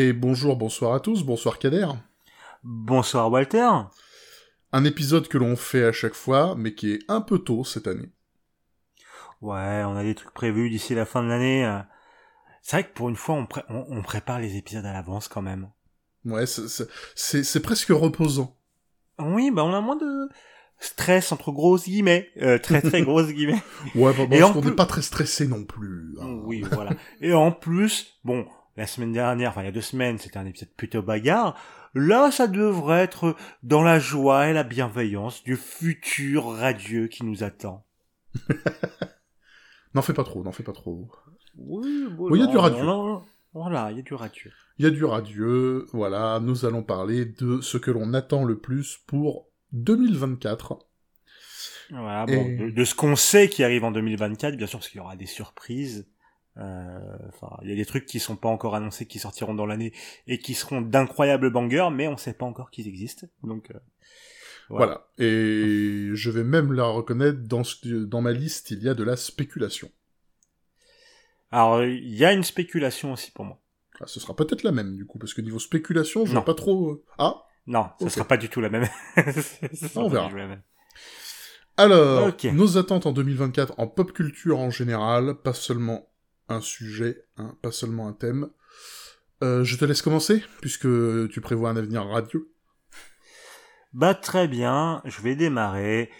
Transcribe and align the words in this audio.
Et 0.00 0.12
bonjour, 0.12 0.54
bonsoir 0.54 0.94
à 0.94 1.00
tous, 1.00 1.24
bonsoir 1.24 1.58
Kader. 1.58 1.88
Bonsoir 2.62 3.32
Walter. 3.32 3.68
Un 4.70 4.84
épisode 4.84 5.26
que 5.26 5.38
l'on 5.38 5.56
fait 5.56 5.82
à 5.82 5.90
chaque 5.90 6.14
fois, 6.14 6.54
mais 6.56 6.72
qui 6.72 6.92
est 6.92 7.00
un 7.08 7.20
peu 7.20 7.40
tôt 7.40 7.64
cette 7.64 7.88
année. 7.88 8.08
Ouais, 9.40 9.82
on 9.84 9.96
a 9.96 10.04
des 10.04 10.14
trucs 10.14 10.30
prévus 10.30 10.70
d'ici 10.70 10.94
la 10.94 11.04
fin 11.04 11.24
de 11.24 11.28
l'année. 11.28 11.80
C'est 12.62 12.76
vrai 12.76 12.84
que 12.88 12.94
pour 12.94 13.08
une 13.08 13.16
fois, 13.16 13.44
on, 13.68 13.86
on, 13.88 14.02
prépare 14.02 14.38
les 14.38 14.56
épisodes 14.56 14.86
à 14.86 14.92
l'avance 14.92 15.26
quand 15.26 15.42
même. 15.42 15.68
Ouais, 16.24 16.44
c'est 16.46 17.60
presque 17.60 17.88
reposant. 17.88 18.56
Oui, 19.18 19.50
bah 19.50 19.64
on 19.64 19.74
a 19.74 19.80
moins 19.80 19.96
de 19.96 20.28
stress 20.78 21.32
entre 21.32 21.50
grosses 21.50 21.86
guillemets, 21.86 22.30
euh, 22.40 22.60
très 22.60 22.82
très 22.82 23.02
grosses 23.04 23.32
guillemets. 23.32 23.60
Ouais, 23.96 24.12
bah, 24.16 24.26
parce 24.30 24.52
qu'on 24.52 24.62
n'est 24.62 24.76
pas 24.76 24.86
très 24.86 25.02
stressé 25.02 25.48
non 25.48 25.64
plus. 25.64 26.14
Hein. 26.20 26.38
Oui, 26.44 26.62
voilà. 26.70 26.92
Et 27.20 27.34
en 27.34 27.50
plus, 27.50 28.20
bon, 28.22 28.46
la 28.78 28.86
semaine 28.86 29.12
dernière, 29.12 29.50
enfin 29.50 29.62
il 29.62 29.66
y 29.66 29.68
a 29.68 29.72
deux 29.72 29.80
semaines, 29.80 30.18
c'était 30.18 30.38
un 30.38 30.46
épisode 30.46 30.70
plutôt 30.76 31.02
bagarre. 31.02 31.60
Là, 31.94 32.30
ça 32.30 32.46
devrait 32.46 33.00
être 33.00 33.34
dans 33.64 33.82
la 33.82 33.98
joie 33.98 34.48
et 34.48 34.52
la 34.52 34.62
bienveillance 34.62 35.42
du 35.42 35.56
futur 35.56 36.52
radieux 36.52 37.08
qui 37.08 37.24
nous 37.24 37.42
attend. 37.42 37.84
n'en 39.94 40.02
fais 40.02 40.12
pas 40.12 40.22
trop, 40.22 40.44
n'en 40.44 40.52
fais 40.52 40.62
pas 40.62 40.72
trop. 40.72 41.10
Oui, 41.56 42.06
il 42.34 42.40
y 42.40 42.42
a 42.42 42.46
du 42.46 42.56
radieux. 42.56 42.86
voilà, 43.52 43.90
il 43.90 43.96
y 43.96 44.00
a 44.00 44.02
du 44.02 44.14
radieux. 44.14 44.52
Il 44.78 44.84
y 44.84 44.88
a 44.88 44.90
du 44.90 45.04
radieux, 45.04 45.86
voilà, 45.92 46.38
nous 46.40 46.64
allons 46.64 46.84
parler 46.84 47.24
de 47.24 47.60
ce 47.60 47.78
que 47.78 47.90
l'on 47.90 48.14
attend 48.14 48.44
le 48.44 48.58
plus 48.58 48.98
pour 49.08 49.48
2024. 49.72 50.78
Voilà, 51.90 52.26
bon, 52.26 52.70
de, 52.72 52.84
ce 52.84 52.94
qu'on 52.94 53.16
sait 53.16 53.48
qui 53.48 53.64
arrive 53.64 53.82
en 53.82 53.90
2024, 53.90 54.56
bien 54.56 54.68
sûr, 54.68 54.78
parce 54.78 54.88
qu'il 54.88 54.98
y 54.98 55.00
aura 55.00 55.16
des 55.16 55.26
surprises. 55.26 56.06
Euh, 56.58 56.98
enfin, 57.28 57.56
il 57.62 57.68
y 57.68 57.72
a 57.72 57.76
des 57.76 57.84
trucs 57.84 58.06
qui 58.06 58.18
sont 58.18 58.36
pas 58.36 58.48
encore 58.48 58.74
annoncés, 58.74 59.06
qui 59.06 59.18
sortiront 59.18 59.54
dans 59.54 59.66
l'année 59.66 59.92
et 60.26 60.38
qui 60.38 60.54
seront 60.54 60.80
d'incroyables 60.80 61.50
bangers, 61.52 61.88
mais 61.92 62.08
on 62.08 62.16
sait 62.16 62.32
pas 62.32 62.46
encore 62.46 62.70
qu'ils 62.70 62.88
existent. 62.88 63.26
Donc 63.44 63.70
euh, 63.70 63.78
voilà. 64.68 65.06
Et 65.18 66.10
je 66.12 66.30
vais 66.30 66.44
même 66.44 66.72
la 66.72 66.84
reconnaître 66.84 67.40
dans 67.42 67.62
dans 68.06 68.20
ma 68.20 68.32
liste, 68.32 68.72
il 68.72 68.82
y 68.82 68.88
a 68.88 68.94
de 68.94 69.04
la 69.04 69.16
spéculation. 69.16 69.90
Alors 71.50 71.84
il 71.84 72.14
y 72.14 72.24
a 72.24 72.32
une 72.32 72.44
spéculation 72.44 73.12
aussi 73.12 73.30
pour 73.30 73.44
moi. 73.44 73.60
Ah, 74.00 74.06
ce 74.06 74.20
sera 74.20 74.34
peut-être 74.34 74.62
la 74.62 74.72
même 74.72 74.96
du 74.96 75.06
coup, 75.06 75.18
parce 75.18 75.34
que 75.34 75.40
niveau 75.40 75.58
spéculation, 75.58 76.26
je 76.26 76.32
vois 76.32 76.44
pas 76.44 76.54
trop. 76.54 76.90
Euh, 76.90 77.04
ah. 77.18 77.44
Non, 77.66 77.90
ce 78.00 78.08
sera 78.08 78.26
pas 78.26 78.36
du 78.36 78.48
tout 78.48 78.60
la 78.60 78.70
même. 78.70 78.88
on 79.96 80.08
verra. 80.08 80.30
Alors, 81.76 82.32
nos 82.52 82.78
attentes 82.78 83.06
en 83.06 83.12
2024 83.12 83.74
en 83.78 83.86
pop 83.86 84.12
culture 84.12 84.58
en 84.58 84.70
général, 84.70 85.34
pas 85.34 85.52
seulement 85.52 86.08
un 86.48 86.60
sujet, 86.60 87.24
pas 87.62 87.72
seulement 87.72 88.08
un 88.08 88.12
thème. 88.12 88.48
Euh, 89.42 89.62
je 89.64 89.76
te 89.76 89.84
laisse 89.84 90.02
commencer, 90.02 90.42
puisque 90.60 90.88
tu 91.30 91.40
prévois 91.40 91.70
un 91.70 91.76
avenir 91.76 92.04
radio. 92.06 92.46
Bah 93.92 94.14
très 94.14 94.48
bien, 94.48 95.00
je 95.04 95.22
vais 95.22 95.36
démarrer 95.36 96.10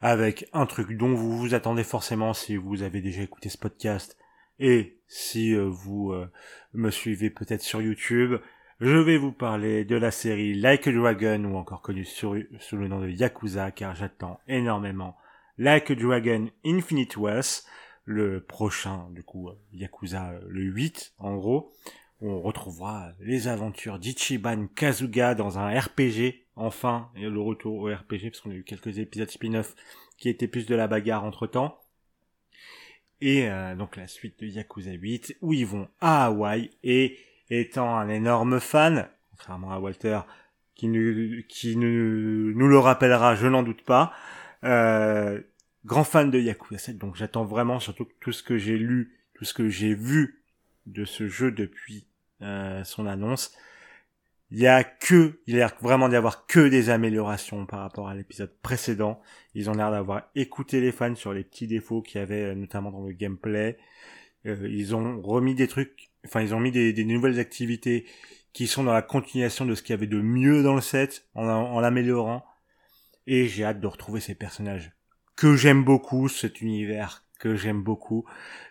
avec 0.00 0.48
un 0.52 0.66
truc 0.66 0.96
dont 0.96 1.14
vous 1.14 1.38
vous 1.38 1.54
attendez 1.54 1.84
forcément 1.84 2.34
si 2.34 2.56
vous 2.56 2.82
avez 2.82 3.00
déjà 3.00 3.22
écouté 3.22 3.48
ce 3.48 3.56
podcast 3.56 4.18
et 4.58 5.00
si 5.06 5.54
euh, 5.54 5.64
vous 5.64 6.12
euh, 6.12 6.30
me 6.74 6.90
suivez 6.90 7.30
peut-être 7.30 7.62
sur 7.62 7.80
YouTube. 7.80 8.34
Je 8.80 8.96
vais 8.96 9.16
vous 9.16 9.32
parler 9.32 9.84
de 9.84 9.96
la 9.96 10.10
série 10.10 10.54
Like 10.54 10.88
a 10.88 10.92
Dragon 10.92 11.44
ou 11.44 11.56
encore 11.56 11.80
connue 11.80 12.04
sous 12.04 12.34
le 12.34 12.88
nom 12.88 13.00
de 13.00 13.08
Yakuza 13.08 13.70
car 13.70 13.94
j'attends 13.94 14.40
énormément 14.48 15.16
Like 15.56 15.92
a 15.92 15.94
Dragon 15.94 16.50
Infinite 16.66 17.16
Wealth 17.16 17.64
le 18.04 18.42
prochain, 18.42 19.08
du 19.10 19.22
coup, 19.22 19.48
euh, 19.48 19.54
Yakuza 19.72 20.30
euh, 20.30 20.40
le 20.48 20.62
8, 20.62 21.14
en 21.18 21.36
gros, 21.36 21.72
on 22.20 22.40
retrouvera 22.40 23.12
les 23.20 23.48
aventures 23.48 23.98
d'Ichiban 23.98 24.66
Kazuga 24.68 25.34
dans 25.34 25.58
un 25.58 25.78
RPG, 25.78 26.46
enfin, 26.56 27.10
et 27.16 27.28
le 27.28 27.40
retour 27.40 27.74
au 27.78 27.86
RPG, 27.86 28.30
parce 28.30 28.40
qu'on 28.40 28.50
a 28.50 28.54
eu 28.54 28.64
quelques 28.64 28.98
épisodes 28.98 29.30
spin-off 29.30 29.74
qui 30.18 30.28
étaient 30.28 30.48
plus 30.48 30.66
de 30.66 30.74
la 30.74 30.86
bagarre 30.86 31.24
entre 31.24 31.46
temps. 31.46 31.80
Et 33.20 33.48
euh, 33.48 33.74
donc 33.74 33.96
la 33.96 34.06
suite 34.06 34.38
de 34.40 34.46
Yakuza 34.46 34.92
8, 34.92 35.38
où 35.40 35.52
ils 35.52 35.66
vont 35.66 35.88
à 36.00 36.26
Hawaï, 36.26 36.70
et 36.82 37.18
étant 37.50 37.96
un 37.96 38.08
énorme 38.08 38.60
fan, 38.60 39.08
contrairement 39.30 39.72
à 39.72 39.78
Walter, 39.78 40.20
qui, 40.74 40.88
nous, 40.88 41.42
qui 41.48 41.76
nous, 41.76 42.52
nous 42.52 42.68
le 42.68 42.78
rappellera, 42.78 43.34
je 43.34 43.46
n'en 43.46 43.62
doute 43.62 43.82
pas, 43.82 44.12
euh, 44.64 45.40
grand 45.84 46.04
fan 46.04 46.30
de 46.30 46.38
Yakuza 46.38 46.78
7, 46.78 46.98
donc 46.98 47.16
j'attends 47.16 47.44
vraiment 47.44 47.80
surtout 47.80 48.08
tout 48.20 48.32
ce 48.32 48.42
que 48.42 48.58
j'ai 48.58 48.78
lu, 48.78 49.18
tout 49.34 49.44
ce 49.44 49.54
que 49.54 49.68
j'ai 49.68 49.94
vu 49.94 50.42
de 50.86 51.04
ce 51.04 51.28
jeu 51.28 51.50
depuis 51.50 52.06
euh, 52.42 52.84
son 52.84 53.06
annonce. 53.06 53.52
Il 54.50 54.58
y 54.60 54.66
a 54.66 54.84
que, 54.84 55.40
il 55.46 55.56
a 55.56 55.58
l'air 55.58 55.74
vraiment 55.80 56.08
d'y 56.08 56.16
avoir 56.16 56.46
que 56.46 56.68
des 56.68 56.90
améliorations 56.90 57.66
par 57.66 57.80
rapport 57.80 58.08
à 58.08 58.14
l'épisode 58.14 58.54
précédent. 58.62 59.20
Ils 59.54 59.68
ont 59.68 59.72
l'air 59.72 59.90
d'avoir 59.90 60.30
écouté 60.34 60.80
les 60.80 60.92
fans 60.92 61.14
sur 61.14 61.32
les 61.32 61.42
petits 61.42 61.66
défauts 61.66 62.02
qu'il 62.02 62.20
y 62.20 62.22
avait 62.22 62.42
euh, 62.42 62.54
notamment 62.54 62.90
dans 62.90 63.04
le 63.04 63.12
gameplay. 63.12 63.78
Euh, 64.46 64.68
ils 64.70 64.94
ont 64.94 65.20
remis 65.22 65.54
des 65.54 65.66
trucs, 65.66 66.10
enfin 66.24 66.42
ils 66.42 66.54
ont 66.54 66.60
mis 66.60 66.70
des, 66.70 67.04
nouvelles 67.04 67.40
activités 67.40 68.06
qui 68.52 68.66
sont 68.66 68.84
dans 68.84 68.92
la 68.92 69.02
continuation 69.02 69.66
de 69.66 69.74
ce 69.74 69.82
qu'il 69.82 69.94
y 69.94 69.98
avait 69.98 70.06
de 70.06 70.20
mieux 70.20 70.62
dans 70.62 70.74
le 70.74 70.80
set 70.80 71.26
en 71.34 71.80
l'améliorant. 71.80 72.44
Et 73.26 73.48
j'ai 73.48 73.64
hâte 73.64 73.80
de 73.80 73.86
retrouver 73.86 74.20
ces 74.20 74.34
personnages 74.34 74.92
que 75.36 75.56
j'aime 75.56 75.84
beaucoup, 75.84 76.28
cet 76.28 76.60
univers 76.60 77.24
que 77.38 77.56
j'aime 77.56 77.82
beaucoup. 77.82 78.24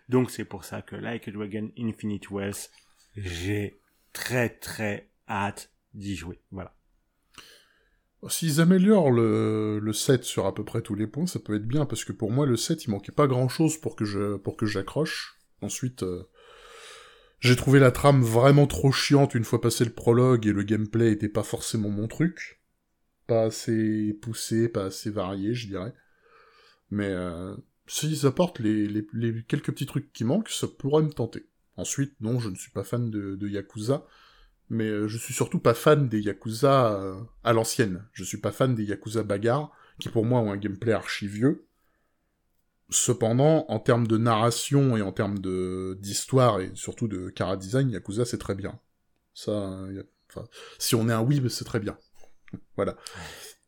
Donc 0.10 0.32
c'est 0.32 0.46
pour 0.46 0.64
ça 0.64 0.82
que 0.82 0.96
Like 0.96 1.28
a 1.28 1.32
Dragon 1.32 1.70
Infinite 1.78 2.30
Wealth, 2.32 2.72
j'ai 3.16 3.80
très 4.14 4.50
très 4.50 5.10
hâte 5.28 5.72
d'y 5.94 6.16
jouer. 6.16 6.40
Voilà. 6.52 6.76
S'ils 8.30 8.62
améliorent 8.62 9.12
le, 9.12 9.80
le 9.80 9.94
set 9.94 10.24
sur 10.24 10.46
à 10.46 10.56
peu 10.56 10.64
près 10.64 10.82
tous 10.82 10.96
les 10.96 11.08
points, 11.08 11.28
ça 11.28 11.40
peut 11.40 11.56
être 11.56 11.68
bien, 11.68 11.86
parce 11.86 12.06
que 12.06 12.14
pour 12.14 12.32
moi, 12.32 12.46
le 12.46 12.56
set, 12.56 12.86
il 12.86 12.92
manquait 12.92 13.12
pas 13.12 13.28
grand 13.28 13.50
chose 13.50 13.78
pour 13.78 13.96
que 13.98 14.06
je, 14.06 14.38
pour 14.38 14.56
que 14.56 14.66
j'accroche. 14.66 15.38
Ensuite, 15.62 16.04
euh, 16.04 16.24
j'ai 17.40 17.58
trouvé 17.58 17.80
la 17.80 17.92
trame 17.92 18.22
vraiment 18.22 18.68
trop 18.68 18.92
chiante 18.94 19.36
une 19.36 19.44
fois 19.44 19.60
passé 19.60 19.84
le 19.84 19.92
prologue 19.92 20.48
et 20.48 20.54
le 20.54 20.64
gameplay 20.64 21.12
était 21.12 21.28
pas 21.28 21.44
forcément 21.44 21.90
mon 21.90 22.08
truc. 22.08 22.62
Pas 23.28 23.44
assez 23.44 24.18
poussé, 24.22 24.70
pas 24.70 24.86
assez 24.86 25.10
varié, 25.10 25.54
je 25.54 25.68
dirais. 25.68 25.94
Mais 26.94 27.10
euh, 27.10 27.56
s'ils 27.88 28.28
apportent 28.28 28.60
les, 28.60 29.04
quelques 29.48 29.72
petits 29.72 29.88
trucs 29.88 30.14
qui 30.14 30.24
manquent, 30.24 30.50
ça 30.50 30.68
pourrait 30.68 31.02
me 31.02 31.12
tenter. 31.12 31.48
Ensuite, 31.76 32.14
non, 32.22 32.40
je 32.40 32.50
ne 32.50 32.56
suis 32.56 32.70
pas 32.70 32.84
fan 32.84 33.10
de, 33.10 33.48
Yakuza, 33.48 34.06
mais 34.70 34.88
euh, 34.88 35.08
je 35.08 35.18
suis 35.18 35.34
surtout 35.34 35.58
pas 35.58 35.74
fan 35.74 36.08
des 36.08 36.22
Yakuza 36.22 36.94
euh, 36.94 37.20
à 37.44 37.52
l'ancienne. 37.52 38.06
Je 38.14 38.24
suis 38.24 38.38
pas 38.38 38.52
fan 38.52 38.76
des 38.76 38.84
Yakuza 38.84 39.24
bagarre, 39.24 39.72
qui 40.00 40.10
pour 40.10 40.24
moi 40.24 40.40
ont 40.42 40.52
un 40.52 40.58
gameplay 40.58 40.92
archi 40.92 41.26
vieux. 41.26 41.66
Cependant, 42.92 43.66
en 43.70 43.80
termes 43.80 44.06
de 44.06 44.20
narration 44.20 44.96
et 44.96 45.02
en 45.02 45.12
termes 45.12 45.40
d'histoire 45.96 46.62
et 46.62 46.70
surtout 46.76 47.08
de 47.08 47.30
cara 47.32 47.58
design, 47.58 47.90
Yakuza 47.90 48.24
c'est 48.24 48.38
très 48.38 48.54
bien. 48.54 48.80
Ça, 49.34 49.88
si 50.78 50.94
on 50.94 51.10
est 51.10 51.14
un 51.14 51.24
weeb, 51.24 51.48
c'est 51.48 51.66
très 51.66 51.80
bien. 51.80 51.98
voilà. 52.76 52.96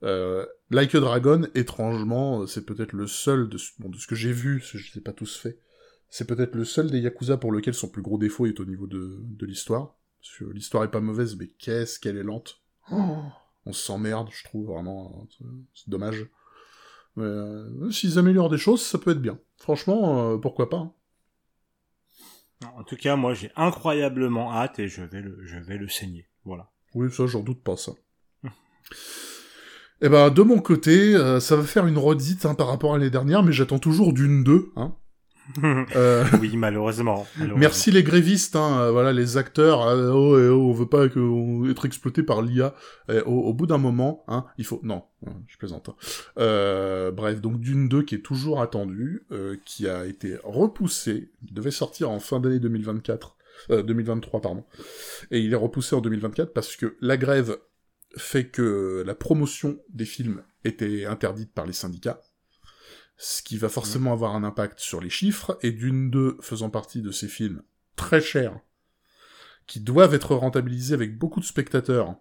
Euh, 0.04 0.46
like 0.70 0.94
a 0.94 1.00
Dragon, 1.00 1.48
étrangement, 1.56 2.46
c'est 2.48 2.66
peut-être 2.66 2.94
le 2.94 3.08
seul 3.08 3.50
de, 3.50 3.58
bon, 3.80 3.90
de 3.90 3.98
ce 3.98 4.08
que 4.08 4.16
j'ai 4.16 4.32
vu, 4.32 4.62
je 4.62 4.78
ne 4.98 5.04
pas 5.04 5.14
tous 5.14 5.38
fait, 5.38 5.60
c'est 6.10 6.28
peut-être 6.28 6.56
le 6.56 6.66
seul 6.66 6.92
des 6.92 7.00
Yakuza 7.00 7.38
pour 7.38 7.52
lequel 7.52 7.74
son 7.74 7.90
plus 7.90 8.02
gros 8.02 8.18
défaut 8.18 8.46
est 8.46 8.60
au 8.60 8.66
niveau 8.66 8.88
de, 8.88 9.20
de 9.22 9.46
l'histoire. 9.46 9.96
L'histoire 10.54 10.84
est 10.84 10.92
pas 10.92 11.02
mauvaise, 11.02 11.36
mais 11.36 11.48
qu'est-ce 11.48 12.00
qu'elle 12.00 12.18
est 12.18 12.24
lente. 12.24 12.62
Oh. 12.92 13.18
on 13.66 13.74
s'emmerde, 13.74 14.30
je 14.32 14.44
trouve, 14.44 14.68
vraiment. 14.68 15.28
C'est 15.74 15.90
dommage. 15.90 16.28
Mais 17.16 17.24
euh, 17.24 17.92
s'ils 17.92 18.20
améliorent 18.20 18.50
des 18.50 18.58
choses, 18.58 18.82
ça 18.82 18.98
peut 18.98 19.12
être 19.12 19.22
bien. 19.22 19.40
Franchement, 19.58 20.32
euh, 20.32 20.38
pourquoi 20.38 20.70
pas. 20.70 20.78
Hein. 20.78 20.94
En 22.76 22.84
tout 22.84 22.96
cas, 22.96 23.16
moi, 23.16 23.34
j'ai 23.34 23.52
incroyablement 23.56 24.54
hâte 24.54 24.80
et 24.80 24.88
je 24.88 25.04
vais 25.04 25.22
le, 25.22 25.46
je 25.46 25.58
vais 25.58 25.78
le 25.78 25.88
saigner. 25.88 26.28
Voilà. 26.44 26.72
Oui, 26.94 27.12
ça, 27.12 27.28
j'en 27.28 27.42
doute 27.42 27.62
pas, 27.64 27.78
ça. 27.78 27.94
Eh 30.02 30.10
ben, 30.10 30.30
de 30.30 30.42
mon 30.42 30.60
côté, 30.60 31.16
euh, 31.16 31.40
ça 31.40 31.56
va 31.56 31.64
faire 31.64 31.88
une 31.88 31.98
redite 31.98 32.46
hein, 32.46 32.54
par 32.54 32.68
rapport 32.68 32.94
à 32.94 32.98
l'année 32.98 33.10
dernière, 33.10 33.44
mais 33.44 33.54
j'attends 33.54 33.80
toujours 33.80 34.12
d'une 34.12 34.44
deux. 34.44 34.72
Hein. 34.76 34.94
euh... 35.96 36.26
Oui, 36.42 36.58
malheureusement, 36.58 37.26
Merci 37.56 37.92
les 37.92 38.04
grévistes, 38.04 38.56
hein, 38.56 38.80
euh, 38.80 38.92
voilà, 38.92 39.14
les 39.14 39.38
acteurs. 39.38 39.84
Euh, 39.84 40.12
oh, 40.12 40.36
oh, 40.38 40.70
on 40.70 40.74
veut 40.74 40.90
pas 40.90 41.08
que, 41.08 41.72
être 41.72 41.86
exploité 41.86 42.24
par 42.24 42.42
l'IA. 42.42 42.74
Au, 43.26 43.54
bout 43.54 43.68
d'un 43.68 43.78
moment, 43.78 44.26
hein, 44.28 44.46
il 44.58 44.66
faut. 44.66 44.82
Non, 44.84 45.04
je 45.48 45.58
plaisante. 45.58 45.90
Hein. 45.90 47.12
bref, 47.16 47.40
donc 47.40 47.60
d'une 47.62 47.88
2 47.88 48.04
qui 48.04 48.16
est 48.16 48.20
toujours 48.24 48.62
attendue, 48.62 49.26
qui 49.66 49.88
a 49.88 50.06
été 50.06 50.36
repoussée, 50.44 51.32
devait 51.52 51.72
sortir 51.72 52.10
en 52.10 52.20
fin 52.20 52.40
d'année 52.40 52.60
2024. 52.60 53.38
2023 53.70 54.42
pardon. 54.42 54.66
Et 55.32 55.40
il 55.40 55.54
est 55.54 55.56
repoussé 55.56 55.96
en 55.96 56.02
2024 56.02 56.52
parce 56.52 56.76
que 56.76 56.98
la 57.00 57.16
grève 57.16 57.58
fait 58.18 58.50
que 58.50 59.04
la 59.06 59.16
promotion 59.16 59.80
des 59.90 60.06
films 60.06 60.44
était 60.64 61.06
interdite 61.06 61.54
par 61.54 61.66
les 61.66 61.74
syndicats, 61.74 62.22
ce 63.18 63.42
qui 63.42 63.58
va 63.58 63.70
forcément 63.70 64.12
avoir 64.12 64.36
un 64.36 64.44
impact 64.44 64.80
sur 64.80 65.02
les 65.02 65.10
chiffres, 65.10 65.58
et 65.62 65.72
d'une 65.72 66.10
deux 66.10 66.38
faisant 66.42 66.70
partie 66.70 67.02
de 67.02 67.12
ces 67.12 67.28
films 67.28 67.62
très 67.96 68.22
chers, 68.22 68.60
qui 69.68 69.80
doivent 69.80 70.14
être 70.14 70.36
rentabilisés 70.36 70.94
avec 70.94 71.18
beaucoup 71.18 71.40
de 71.40 71.46
spectateurs, 71.46 72.16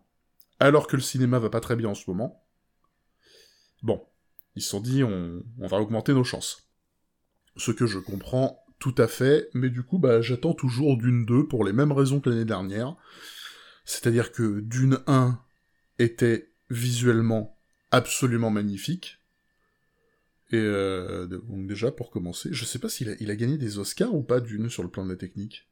alors 0.61 0.87
que 0.87 0.97
le 0.97 1.03
cinéma 1.03 1.39
va 1.39 1.51
pas 1.51 1.61
très 1.61 1.77
bien 1.77 1.91
en 1.91 1.95
ce 1.95 2.09
moment. 2.09 2.45
Bon, 3.83 4.07
ils 4.55 4.63
se 4.63 4.71
sont 4.71 4.81
dit, 4.81 5.03
on, 5.03 5.43
on 5.59 5.67
va 5.67 5.79
augmenter 5.79 6.15
nos 6.15 6.25
chances. 6.25 6.69
Ce 7.57 7.71
que 7.71 7.87
je 7.87 7.99
comprends 7.99 8.65
tout 8.79 8.95
à 8.99 9.07
fait, 9.07 9.49
mais 9.55 9.71
du 9.71 9.83
coup, 9.83 9.99
bah, 9.99 10.21
j'attends 10.21 10.55
toujours 10.55 10.97
Dune 10.97 11.25
2 11.25 11.47
pour 11.47 11.65
les 11.65 11.73
mêmes 11.73 11.93
raisons 11.93 12.21
que 12.21 12.31
l'année 12.31 12.45
dernière. 12.45 12.97
C'est-à-dire 13.85 14.33
que 14.33 14.61
Dune 14.61 15.01
1 15.07 15.39
était 15.99 16.51
visuellement 16.71 17.59
absolument 17.91 18.51
magnifique. 18.51 19.19
Et 20.51 20.57
euh, 20.57 21.27
donc 21.27 21.67
déjà, 21.67 21.91
pour 21.91 22.11
commencer, 22.11 22.51
je 22.53 22.65
sais 22.65 22.79
pas 22.79 22.89
s'il 22.89 23.11
a, 23.11 23.15
il 23.21 23.31
a 23.31 23.37
gagné 23.37 23.59
des 23.59 23.79
Oscars 23.79 24.15
ou 24.15 24.23
pas 24.23 24.41
Dune 24.41 24.69
sur 24.69 24.83
le 24.83 24.91
plan 24.91 25.05
de 25.05 25.11
la 25.11 25.17
technique. 25.17 25.69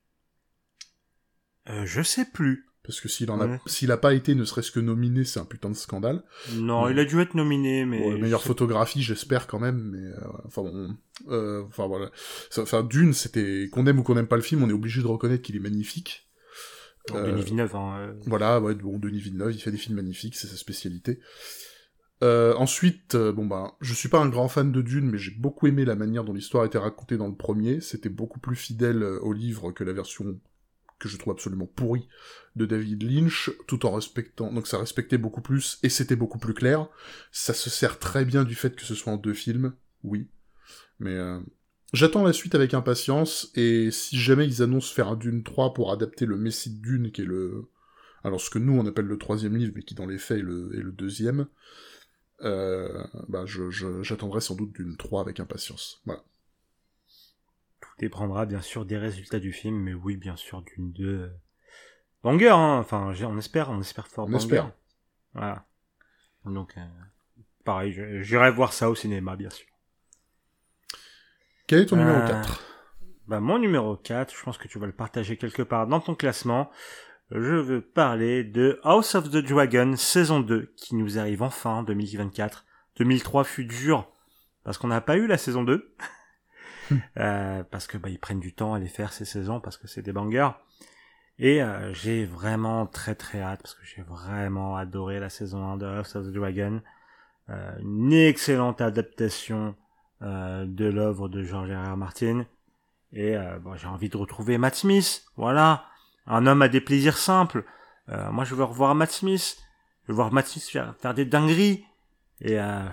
Euh, 1.68 1.86
je 1.86 2.02
sais 2.02 2.24
plus. 2.24 2.66
Parce 2.84 3.00
que 3.00 3.08
s'il 3.08 3.30
en 3.30 3.40
a, 3.40 3.46
Ouais. 3.46 3.60
s'il 3.66 3.92
a 3.92 3.96
pas 3.96 4.12
été 4.12 4.34
ne 4.34 4.44
serait-ce 4.44 4.72
que 4.72 4.80
nominé, 4.80 5.22
c'est 5.22 5.38
un 5.38 5.44
putain 5.44 5.70
de 5.70 5.76
scandale. 5.76 6.24
Non, 6.54 6.88
il 6.88 6.98
a 6.98 7.04
dû 7.04 7.20
être 7.20 7.34
nominé, 7.34 7.84
mais... 7.84 8.04
Ouais, 8.04 8.18
meilleure 8.18 8.40
je 8.40 8.46
photographie, 8.48 9.02
j'espère 9.02 9.46
quand 9.46 9.60
même, 9.60 9.80
mais 9.92 10.04
euh, 10.04 10.20
enfin 10.46 10.62
bon, 10.62 10.96
euh, 11.28 11.62
enfin 11.68 11.86
voilà. 11.86 12.10
Enfin 12.58 12.82
Dune, 12.82 13.12
c'était 13.12 13.68
qu'on 13.70 13.86
aime 13.86 14.00
ou 14.00 14.02
qu'on 14.02 14.16
n'aime 14.16 14.26
pas 14.26 14.34
le 14.34 14.42
film, 14.42 14.64
on 14.64 14.68
est 14.68 14.72
obligé 14.72 15.00
de 15.00 15.06
reconnaître 15.06 15.44
qu'il 15.44 15.54
est 15.54 15.60
magnifique. 15.60 16.26
Bon, 17.08 17.16
Euh, 17.16 17.32
Denis 17.32 17.42
Villeneuve, 17.42 17.74
hein, 17.76 17.96
euh, 17.98 18.12
Voilà, 18.26 18.60
ouais, 18.60 18.74
bon, 18.74 18.98
Denis 18.98 19.20
Villeneuve, 19.20 19.52
il 19.52 19.60
fait 19.60 19.70
des 19.70 19.78
films 19.78 19.96
magnifiques, 19.96 20.36
c'est 20.36 20.46
sa 20.46 20.56
spécialité. 20.56 21.20
Euh, 22.22 22.54
ensuite, 22.54 23.16
euh, 23.16 23.32
bon 23.32 23.46
bah, 23.46 23.76
je 23.80 23.94
suis 23.94 24.08
pas 24.08 24.20
un 24.20 24.28
grand 24.28 24.46
fan 24.46 24.70
de 24.70 24.80
Dune, 24.80 25.10
mais 25.10 25.18
j'ai 25.18 25.32
beaucoup 25.32 25.66
aimé 25.66 25.84
la 25.84 25.96
manière 25.96 26.22
dont 26.22 26.32
l'histoire 26.32 26.64
était 26.64 26.78
racontée 26.78 27.16
dans 27.16 27.26
le 27.26 27.34
premier. 27.34 27.80
C'était 27.80 28.08
beaucoup 28.08 28.38
plus 28.38 28.54
fidèle 28.54 29.02
euh, 29.02 29.18
au 29.20 29.32
livre 29.32 29.72
que 29.72 29.82
la 29.82 29.92
version 29.92 30.38
que 31.00 31.08
je 31.08 31.16
trouve 31.16 31.32
absolument 31.32 31.66
pourrie 31.66 32.06
de 32.54 32.64
David 32.64 33.02
Lynch, 33.02 33.50
tout 33.66 33.86
en 33.86 33.90
respectant, 33.90 34.52
donc 34.52 34.68
ça 34.68 34.78
respectait 34.78 35.18
beaucoup 35.18 35.40
plus 35.40 35.80
et 35.82 35.88
c'était 35.88 36.14
beaucoup 36.14 36.38
plus 36.38 36.54
clair. 36.54 36.86
Ça 37.32 37.54
se 37.54 37.70
sert 37.70 37.98
très 37.98 38.24
bien 38.24 38.44
du 38.44 38.54
fait 38.54 38.76
que 38.76 38.84
ce 38.84 38.94
soit 38.94 39.12
en 39.12 39.16
deux 39.16 39.34
films, 39.34 39.74
oui, 40.04 40.28
mais 41.00 41.18
j'attends 41.92 42.24
la 42.24 42.32
suite 42.32 42.54
avec 42.54 42.74
impatience 42.74 43.50
et 43.54 43.90
si 43.90 44.18
jamais 44.18 44.46
ils 44.46 44.62
annoncent 44.62 44.92
faire 44.94 45.08
un 45.08 45.16
Dune 45.16 45.42
3 45.42 45.74
pour 45.74 45.92
adapter 45.92 46.26
le 46.26 46.36
Messie 46.36 46.70
de 46.76 46.82
Dune, 46.82 47.12
qui 47.12 47.22
est 47.22 47.26
le 47.26 47.64
alors 48.24 48.40
ce 48.40 48.50
que 48.50 48.58
nous 48.58 48.78
on 48.78 48.86
appelle 48.86 49.06
le 49.06 49.18
troisième 49.18 49.56
livre, 49.56 49.72
mais 49.74 49.82
qui 49.82 49.94
dans 49.94 50.06
les 50.06 50.18
faits 50.18 50.38
est 50.38 50.42
le, 50.42 50.70
est 50.78 50.82
le 50.82 50.92
deuxième, 50.92 51.46
euh, 52.42 53.04
bah 53.28 53.44
je, 53.46 53.70
je- 53.70 54.02
j'attendrai 54.02 54.40
sans 54.40 54.54
doute 54.54 54.72
d'une 54.72 54.96
3 54.96 55.20
avec 55.22 55.40
impatience. 55.40 56.00
Voilà. 56.04 56.22
tout 57.80 57.90
dépendra 57.98 58.46
bien 58.46 58.60
sûr 58.60 58.84
des 58.84 58.98
résultats 58.98 59.40
du 59.40 59.52
film, 59.52 59.76
mais 59.76 59.94
oui, 59.94 60.16
bien 60.16 60.36
sûr, 60.36 60.62
d'une 60.62 60.92
deux... 60.92 61.18
euh, 61.22 61.28
Banger, 62.22 62.50
hein, 62.50 62.78
enfin, 62.78 63.12
on 63.24 63.38
espère, 63.38 63.70
on 63.70 63.80
espère 63.80 64.06
fort 64.06 64.26
On 64.28 64.30
banger. 64.30 64.44
espère. 64.44 64.72
Voilà. 65.34 65.66
Donc, 66.44 66.74
euh, 66.76 66.84
pareil, 67.64 67.92
j'irai 68.22 68.52
voir 68.52 68.72
ça 68.72 68.88
au 68.90 68.94
cinéma, 68.94 69.34
bien 69.34 69.50
sûr. 69.50 69.66
Quel 71.66 71.80
est 71.80 71.86
ton 71.86 71.96
numéro 71.96 72.18
Euh, 72.18 72.28
4 72.28 72.62
Bah, 73.28 73.40
mon 73.40 73.58
numéro 73.58 73.96
4, 73.96 74.34
je 74.36 74.42
pense 74.42 74.58
que 74.58 74.68
tu 74.68 74.78
vas 74.78 74.86
le 74.86 74.92
partager 74.92 75.36
quelque 75.36 75.62
part 75.62 75.86
dans 75.86 76.00
ton 76.00 76.14
classement. 76.14 76.70
Je 77.30 77.54
veux 77.54 77.80
parler 77.80 78.44
de 78.44 78.78
House 78.82 79.14
of 79.14 79.30
the 79.30 79.38
Dragon 79.38 79.94
saison 79.96 80.40
2 80.40 80.72
qui 80.76 80.94
nous 80.94 81.18
arrive 81.18 81.42
enfin 81.42 81.70
en 81.70 81.82
2024. 81.82 82.66
2003 82.98 83.44
fut 83.44 83.64
dur 83.64 84.10
parce 84.64 84.76
qu'on 84.76 84.88
n'a 84.88 85.00
pas 85.00 85.16
eu 85.16 85.26
la 85.26 85.38
saison 85.38 85.62
2. 85.62 85.94
Euh, 87.16 87.62
parce 87.70 87.86
que 87.86 87.96
bah, 87.96 88.10
ils 88.10 88.18
prennent 88.18 88.40
du 88.40 88.54
temps 88.54 88.74
à 88.74 88.78
les 88.78 88.88
faire 88.88 89.14
ces 89.14 89.24
saisons 89.24 89.60
parce 89.60 89.78
que 89.78 89.86
c'est 89.86 90.02
des 90.02 90.12
bangers. 90.12 90.50
Et 91.38 91.62
euh, 91.62 91.94
j'ai 91.94 92.26
vraiment 92.26 92.86
très 92.86 93.14
très 93.14 93.40
hâte 93.40 93.62
parce 93.62 93.74
que 93.74 93.84
j'ai 93.84 94.02
vraiment 94.02 94.76
adoré 94.76 95.18
la 95.18 95.30
saison 95.30 95.64
1 95.72 95.76
de 95.78 95.86
House 95.86 96.16
of 96.16 96.26
the 96.26 96.32
Dragon. 96.32 96.82
Euh, 97.48 97.72
une 97.80 98.12
excellente 98.12 98.80
adaptation 98.80 99.68
euh, 99.68 99.81
de 100.22 100.84
l'œuvre 100.84 101.28
de 101.28 101.42
George 101.42 101.70
R. 101.70 101.92
R. 101.92 101.96
Martin. 101.96 102.46
Et 103.12 103.36
euh, 103.36 103.58
bon, 103.58 103.76
j'ai 103.76 103.86
envie 103.86 104.08
de 104.08 104.16
retrouver 104.16 104.58
Matt 104.58 104.74
Smith. 104.74 105.24
Voilà, 105.36 105.86
un 106.26 106.46
homme 106.46 106.62
à 106.62 106.68
des 106.68 106.80
plaisirs 106.80 107.18
simples. 107.18 107.64
Euh, 108.08 108.30
moi, 108.30 108.44
je 108.44 108.54
veux 108.54 108.64
revoir 108.64 108.94
Matt 108.94 109.10
Smith. 109.10 109.58
Je 110.04 110.12
veux 110.12 110.16
voir 110.16 110.32
Matt 110.32 110.46
Smith 110.46 110.64
faire, 110.64 110.94
faire 110.96 111.14
des 111.14 111.24
dingueries. 111.24 111.84
Et, 112.40 112.58
euh, 112.58 112.88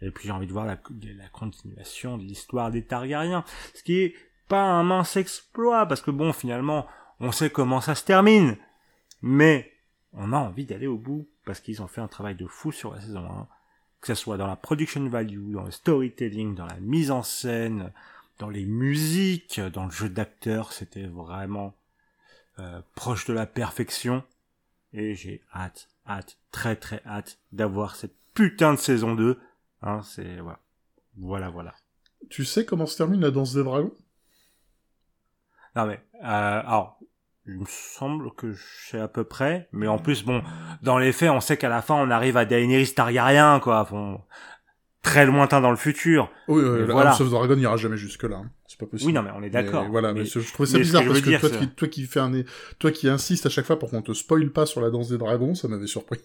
et 0.00 0.10
puis 0.10 0.26
j'ai 0.26 0.32
envie 0.32 0.46
de 0.46 0.52
voir 0.52 0.66
la, 0.66 0.76
la 1.16 1.28
continuation 1.28 2.18
de 2.18 2.24
l'histoire 2.24 2.70
des 2.70 2.84
Targaryens. 2.84 3.44
Ce 3.74 3.82
qui 3.82 4.00
est 4.00 4.14
pas 4.48 4.64
un 4.64 4.82
mince 4.82 5.16
exploit, 5.16 5.86
parce 5.86 6.02
que 6.02 6.10
bon, 6.10 6.32
finalement, 6.32 6.86
on 7.20 7.30
sait 7.30 7.50
comment 7.50 7.80
ça 7.80 7.94
se 7.94 8.04
termine. 8.04 8.56
Mais 9.22 9.72
on 10.12 10.32
a 10.32 10.36
envie 10.36 10.66
d'aller 10.66 10.88
au 10.88 10.98
bout, 10.98 11.28
parce 11.46 11.60
qu'ils 11.60 11.80
ont 11.82 11.86
fait 11.86 12.00
un 12.00 12.08
travail 12.08 12.34
de 12.34 12.46
fou 12.46 12.72
sur 12.72 12.92
la 12.92 13.00
saison 13.00 13.24
1. 13.24 13.48
Que 14.02 14.08
ce 14.08 14.14
soit 14.14 14.36
dans 14.36 14.46
la 14.46 14.56
production 14.56 15.08
value, 15.08 15.52
dans 15.52 15.62
le 15.62 15.70
storytelling, 15.70 16.54
dans 16.54 16.66
la 16.66 16.80
mise 16.80 17.10
en 17.10 17.22
scène, 17.22 17.92
dans 18.38 18.50
les 18.50 18.66
musiques, 18.66 19.60
dans 19.60 19.86
le 19.86 19.90
jeu 19.90 20.08
d'acteur, 20.08 20.72
c'était 20.72 21.06
vraiment 21.06 21.74
euh, 22.58 22.82
proche 22.94 23.24
de 23.26 23.32
la 23.32 23.46
perfection. 23.46 24.24
Et 24.92 25.14
j'ai 25.14 25.40
hâte, 25.54 25.88
hâte, 26.06 26.36
très 26.50 26.76
très 26.76 27.00
hâte 27.06 27.38
d'avoir 27.52 27.96
cette 27.96 28.14
putain 28.34 28.74
de 28.74 28.78
saison 28.78 29.14
2. 29.14 29.38
Hein, 29.82 30.02
c'est 30.02 30.40
voilà, 30.40 30.58
voilà, 31.16 31.48
voilà. 31.48 31.74
Tu 32.28 32.44
sais 32.44 32.64
comment 32.64 32.86
se 32.86 32.96
termine 32.96 33.20
la 33.20 33.30
danse 33.30 33.54
des 33.54 33.62
dragons? 33.62 33.94
Non 35.74 35.86
mais, 35.86 36.00
euh, 36.16 36.60
alors, 36.66 36.98
il 37.46 37.58
me 37.58 37.64
semble 37.66 38.30
que 38.36 38.52
je 38.52 38.62
sais 38.90 39.00
à 39.00 39.08
peu 39.08 39.24
près, 39.24 39.68
mais 39.72 39.88
en 39.88 39.98
plus, 39.98 40.24
bon, 40.24 40.42
dans 40.82 40.98
les 40.98 41.12
faits, 41.12 41.30
on 41.30 41.40
sait 41.40 41.56
qu'à 41.56 41.68
la 41.68 41.82
fin, 41.82 41.94
on 41.94 42.10
arrive 42.10 42.36
à 42.36 42.44
Daenerys 42.44 42.94
Targaryen, 42.94 43.58
quoi. 43.60 43.86
Bon, 43.90 44.20
très 45.02 45.26
lointain 45.26 45.60
dans 45.60 45.70
le 45.70 45.76
futur. 45.76 46.30
Oui, 46.46 46.62
Mais 46.62 46.86
la 46.86 46.92
voilà. 46.92 47.10
House 47.10 47.20
of 47.20 47.28
the 47.28 47.30
Dragon 47.32 47.56
n'ira 47.56 47.76
jamais 47.76 47.96
jusque 47.96 48.22
là. 48.22 48.42
C'est 48.68 48.78
pas 48.78 48.86
possible. 48.86 49.08
Oui, 49.08 49.12
non 49.12 49.22
mais 49.22 49.30
on 49.34 49.42
est 49.42 49.50
d'accord. 49.50 49.88
Voilà, 49.90 50.12
mais, 50.12 50.20
Mais- 50.20 50.26
je 50.26 50.52
trouvais 50.52 50.68
ça 50.68 50.78
bizarre 50.78 51.02
parce 51.04 51.20
que 51.20 51.24
dire, 51.28 51.40
toi, 51.40 51.50
qui, 51.50 51.68
toi 51.68 51.88
qui 51.88 52.06
fais 52.06 52.20
un, 52.20 52.32
toi 52.78 52.90
qui 52.92 53.08
insiste 53.08 53.44
à 53.46 53.50
chaque 53.50 53.66
fois 53.66 53.78
pour 53.78 53.90
qu'on 53.90 54.02
te 54.02 54.12
spoile 54.12 54.48
pas 54.50 54.64
sur 54.64 54.80
la 54.80 54.90
danse 54.90 55.08
des 55.08 55.18
dragons, 55.18 55.54
ça 55.56 55.66
m'avait 55.66 55.88
surpris. 55.88 56.20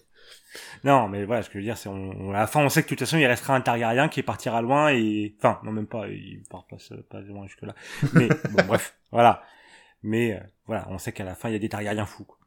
Non, 0.84 1.08
mais 1.08 1.24
voilà, 1.24 1.42
ce 1.42 1.48
que 1.48 1.54
je 1.54 1.58
veux 1.58 1.64
dire, 1.64 1.76
c'est 1.76 1.88
on, 1.88 1.94
on- 2.28 2.30
à 2.30 2.38
la 2.38 2.46
fin, 2.46 2.60
on 2.60 2.68
sait 2.68 2.82
que 2.82 2.86
de 2.86 2.90
toute 2.90 3.00
façon, 3.00 3.18
il 3.18 3.26
restera 3.26 3.56
un 3.56 3.60
Targaryen 3.60 4.08
qui 4.08 4.22
partira 4.22 4.62
loin 4.62 4.90
et, 4.92 5.34
enfin, 5.38 5.58
non, 5.64 5.72
même 5.72 5.86
pas, 5.88 6.06
il 6.08 6.42
part 6.48 6.64
pas, 6.66 6.76
pas 7.10 7.20
loin 7.20 7.46
jusque 7.48 7.62
là. 7.62 7.74
Mais, 8.14 8.28
bon, 8.28 8.62
bref, 8.66 8.94
voilà. 9.10 9.42
Mais, 10.02 10.34
euh, 10.34 10.40
voilà, 10.66 10.86
on 10.90 10.98
sait 10.98 11.12
qu'à 11.12 11.24
la 11.24 11.34
fin, 11.34 11.48
il 11.48 11.52
y 11.52 11.56
a 11.56 11.58
des 11.58 11.68
Targaryens 11.68 12.06
fous, 12.06 12.24
quoi. 12.24 12.38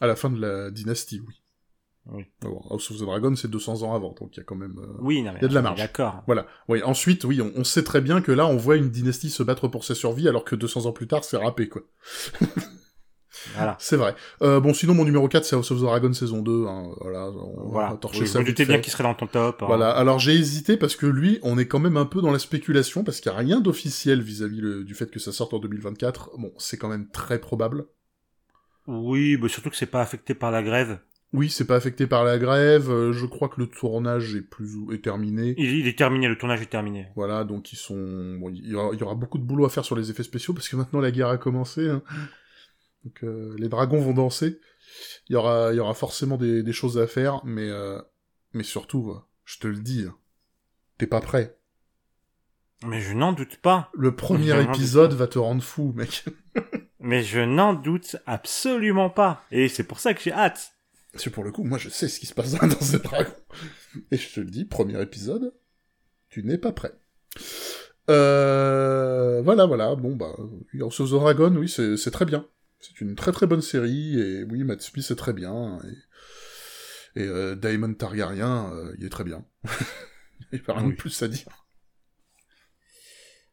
À 0.00 0.06
la 0.06 0.16
fin 0.16 0.30
de 0.30 0.40
la 0.40 0.70
dynastie, 0.70 1.20
oui. 1.26 1.42
Oui. 2.10 2.24
House 2.70 2.90
of 2.90 2.96
the 2.98 3.02
Dragon, 3.02 3.34
c'est 3.36 3.50
200 3.50 3.82
ans 3.82 3.94
avant, 3.94 4.14
donc 4.18 4.30
il 4.34 4.38
y 4.38 4.40
a 4.40 4.44
quand 4.44 4.54
même. 4.54 4.78
euh, 4.78 4.96
Oui, 5.00 5.22
non, 5.22 5.32
mais 5.32 5.40
Il 5.40 5.42
y 5.42 5.44
a 5.44 5.48
de 5.48 5.54
la 5.54 5.60
marge. 5.60 5.78
D'accord. 5.78 6.22
Voilà. 6.26 6.46
Oui. 6.68 6.82
Ensuite, 6.82 7.24
oui, 7.24 7.42
on, 7.42 7.52
on 7.54 7.64
sait 7.64 7.84
très 7.84 8.00
bien 8.00 8.22
que 8.22 8.32
là, 8.32 8.46
on 8.46 8.56
voit 8.56 8.76
une 8.76 8.88
dynastie 8.88 9.28
se 9.28 9.42
battre 9.42 9.68
pour 9.68 9.84
sa 9.84 9.94
survie, 9.94 10.26
alors 10.26 10.44
que 10.44 10.56
200 10.56 10.86
ans 10.86 10.92
plus 10.92 11.06
tard, 11.06 11.22
c'est 11.24 11.36
râpé, 11.36 11.68
quoi. 11.68 11.82
Voilà. 13.54 13.76
C'est 13.78 13.96
vrai. 13.96 14.14
Euh, 14.42 14.58
bon, 14.60 14.72
sinon, 14.74 14.94
mon 14.94 15.04
numéro 15.04 15.28
4, 15.28 15.44
c'est 15.44 15.54
House 15.54 15.70
of 15.70 15.78
the 15.78 15.82
Dragon 15.82 16.12
saison 16.12 16.42
2. 16.42 16.66
Hein, 16.66 16.90
voilà, 17.00 17.28
on 17.30 17.68
Voilà. 17.70 17.88
va 17.90 18.00
Oui, 18.18 18.26
ça 18.26 18.40
bien 18.42 18.78
qu'il 18.80 18.90
serait 18.92 19.04
dans 19.04 19.14
ton 19.14 19.26
top. 19.26 19.62
hein. 19.62 19.66
Voilà, 19.66 19.90
alors 19.90 20.18
j'ai 20.18 20.32
hésité 20.34 20.76
parce 20.76 20.96
que 20.96 21.06
lui, 21.06 21.38
on 21.42 21.58
est 21.58 21.66
quand 21.66 21.78
même 21.78 21.96
un 21.96 22.06
peu 22.06 22.20
dans 22.22 22.30
la 22.32 22.38
spéculation, 22.38 23.04
parce 23.04 23.20
qu'il 23.20 23.30
n'y 23.30 23.36
a 23.36 23.40
rien 23.40 23.60
d'officiel 23.60 24.22
vis-à-vis 24.22 24.60
le- 24.60 24.84
du 24.84 24.94
fait 24.94 25.10
que 25.10 25.18
ça 25.20 25.32
sorte 25.32 25.54
en 25.54 25.58
2024. 25.58 26.30
Bon, 26.38 26.52
c'est 26.58 26.76
quand 26.78 26.88
même 26.88 27.08
très 27.10 27.38
probable. 27.38 27.86
Oui, 28.86 29.36
bah, 29.36 29.48
surtout 29.48 29.70
que 29.70 29.76
c'est 29.76 29.86
pas 29.86 30.00
affecté 30.00 30.34
par 30.34 30.50
la 30.50 30.62
grève. 30.62 30.98
Oui, 31.34 31.50
c'est 31.50 31.66
pas 31.66 31.76
affecté 31.76 32.06
par 32.06 32.24
la 32.24 32.38
grève, 32.38 32.90
euh, 32.90 33.12
je 33.12 33.26
crois 33.26 33.50
que 33.50 33.60
le 33.60 33.66
tournage 33.66 34.34
est 34.34 34.40
plus 34.40 34.74
ou 34.76 34.92
est 34.92 35.04
terminé. 35.04 35.54
Il, 35.58 35.80
il 35.80 35.86
est 35.86 35.98
terminé, 35.98 36.26
le 36.26 36.38
tournage 36.38 36.62
est 36.62 36.66
terminé. 36.70 37.08
Voilà, 37.16 37.44
donc 37.44 37.70
ils 37.70 37.76
sont... 37.76 38.36
Bon, 38.40 38.48
il, 38.48 38.66
y 38.66 38.74
aura, 38.74 38.94
il 38.94 38.98
y 38.98 39.02
aura 39.02 39.14
beaucoup 39.14 39.36
de 39.36 39.42
boulot 39.44 39.66
à 39.66 39.68
faire 39.68 39.84
sur 39.84 39.94
les 39.94 40.10
effets 40.10 40.22
spéciaux, 40.22 40.54
parce 40.54 40.70
que 40.70 40.76
maintenant 40.76 41.00
la 41.00 41.10
guerre 41.10 41.28
a 41.28 41.36
commencé. 41.36 41.86
hein. 41.90 42.02
Donc 43.04 43.22
euh, 43.24 43.54
les 43.58 43.68
dragons 43.68 44.00
vont 44.00 44.14
danser. 44.14 44.60
Il 45.28 45.34
y 45.34 45.36
aura, 45.36 45.72
il 45.72 45.76
y 45.76 45.80
aura 45.80 45.94
forcément 45.94 46.36
des, 46.36 46.62
des 46.62 46.72
choses 46.72 46.98
à 46.98 47.06
faire, 47.06 47.44
mais, 47.44 47.68
euh, 47.68 48.00
mais 48.52 48.62
surtout, 48.62 49.10
euh, 49.10 49.20
je 49.44 49.58
te 49.58 49.66
le 49.66 49.78
dis, 49.78 50.06
hein, 50.08 50.16
t'es 50.96 51.06
pas 51.06 51.20
prêt. 51.20 51.58
Mais 52.84 53.00
je 53.00 53.12
n'en 53.12 53.32
doute 53.32 53.56
pas. 53.56 53.90
Le 53.94 54.14
premier 54.14 54.60
épisode 54.62 55.12
va 55.12 55.26
te 55.26 55.38
rendre 55.38 55.62
fou, 55.62 55.92
mec. 55.96 56.24
Mais 57.00 57.22
je 57.22 57.40
n'en 57.40 57.74
doute 57.74 58.16
absolument 58.26 59.08
pas. 59.08 59.44
Et 59.50 59.68
c'est 59.68 59.84
pour 59.84 60.00
ça 60.00 60.14
que 60.14 60.20
j'ai 60.20 60.32
hâte. 60.32 60.72
Parce 61.12 61.24
que 61.24 61.30
pour 61.30 61.44
le 61.44 61.52
coup, 61.52 61.64
moi 61.64 61.78
je 61.78 61.88
sais 61.88 62.08
ce 62.08 62.20
qui 62.20 62.26
se 62.26 62.34
passe 62.34 62.52
dans 62.52 62.66
des 62.66 62.98
dragons. 62.98 63.32
Et 64.10 64.16
je 64.16 64.34
te 64.34 64.40
le 64.40 64.50
dis, 64.50 64.64
premier 64.64 65.00
épisode, 65.00 65.54
tu 66.28 66.42
n'es 66.42 66.58
pas 66.58 66.72
prêt. 66.72 66.92
Euh, 68.10 69.42
voilà, 69.42 69.66
voilà, 69.66 69.94
bon 69.94 70.16
bah, 70.16 70.34
House 70.80 71.00
of 71.00 71.10
the 71.10 71.14
Dragon, 71.14 71.54
oui, 71.56 71.68
c'est 71.68 72.10
très 72.10 72.24
bien. 72.24 72.46
C'est 72.80 73.00
une 73.00 73.14
très 73.16 73.32
très 73.32 73.46
bonne 73.46 73.62
série, 73.62 74.20
et 74.20 74.44
oui, 74.44 74.62
Matt 74.64 74.80
Smith 74.82 75.04
c'est 75.04 75.16
très 75.16 75.32
bien, 75.32 75.78
et, 77.16 77.20
et 77.22 77.26
euh, 77.26 77.54
Daemon 77.56 77.94
Targaryen, 77.94 78.72
euh, 78.72 78.94
il 78.98 79.04
est 79.04 79.08
très 79.08 79.24
bien. 79.24 79.44
il 80.52 80.60
n'y 80.60 80.64
a 80.68 80.72
rien 80.74 80.86
Oui. 80.86 80.92
de 80.92 80.96
plus 80.96 81.22
à 81.22 81.28
dire. 81.28 81.66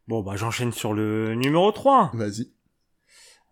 Bon, 0.07 0.21
bah, 0.21 0.35
j'enchaîne 0.35 0.71
sur 0.71 0.93
le 0.93 1.33
numéro 1.33 1.71
3. 1.71 2.11
Vas-y. 2.13 2.51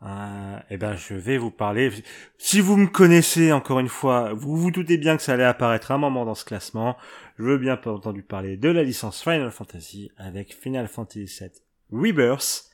euh, 0.03 0.59
eh 0.69 0.77
ben, 0.77 0.95
je 0.95 1.15
vais 1.15 1.37
vous 1.39 1.49
parler. 1.49 1.91
Si 2.37 2.59
vous 2.61 2.77
me 2.77 2.85
connaissez, 2.87 3.51
encore 3.51 3.79
une 3.79 3.89
fois, 3.89 4.33
vous 4.33 4.55
vous 4.55 4.69
doutez 4.69 4.97
bien 4.97 5.17
que 5.17 5.23
ça 5.23 5.33
allait 5.33 5.43
apparaître 5.43 5.91
un 5.91 5.97
moment 5.97 6.25
dans 6.25 6.35
ce 6.35 6.45
classement. 6.45 6.95
Je 7.39 7.43
veux 7.45 7.57
bien 7.57 7.75
pas 7.77 7.91
entendu 7.91 8.21
parler 8.21 8.57
de 8.57 8.69
la 8.69 8.83
licence 8.83 9.23
Final 9.23 9.49
Fantasy 9.49 10.11
avec 10.17 10.53
Final 10.53 10.87
Fantasy 10.87 11.25
VII 11.25 11.49
Rebirth, 11.91 12.65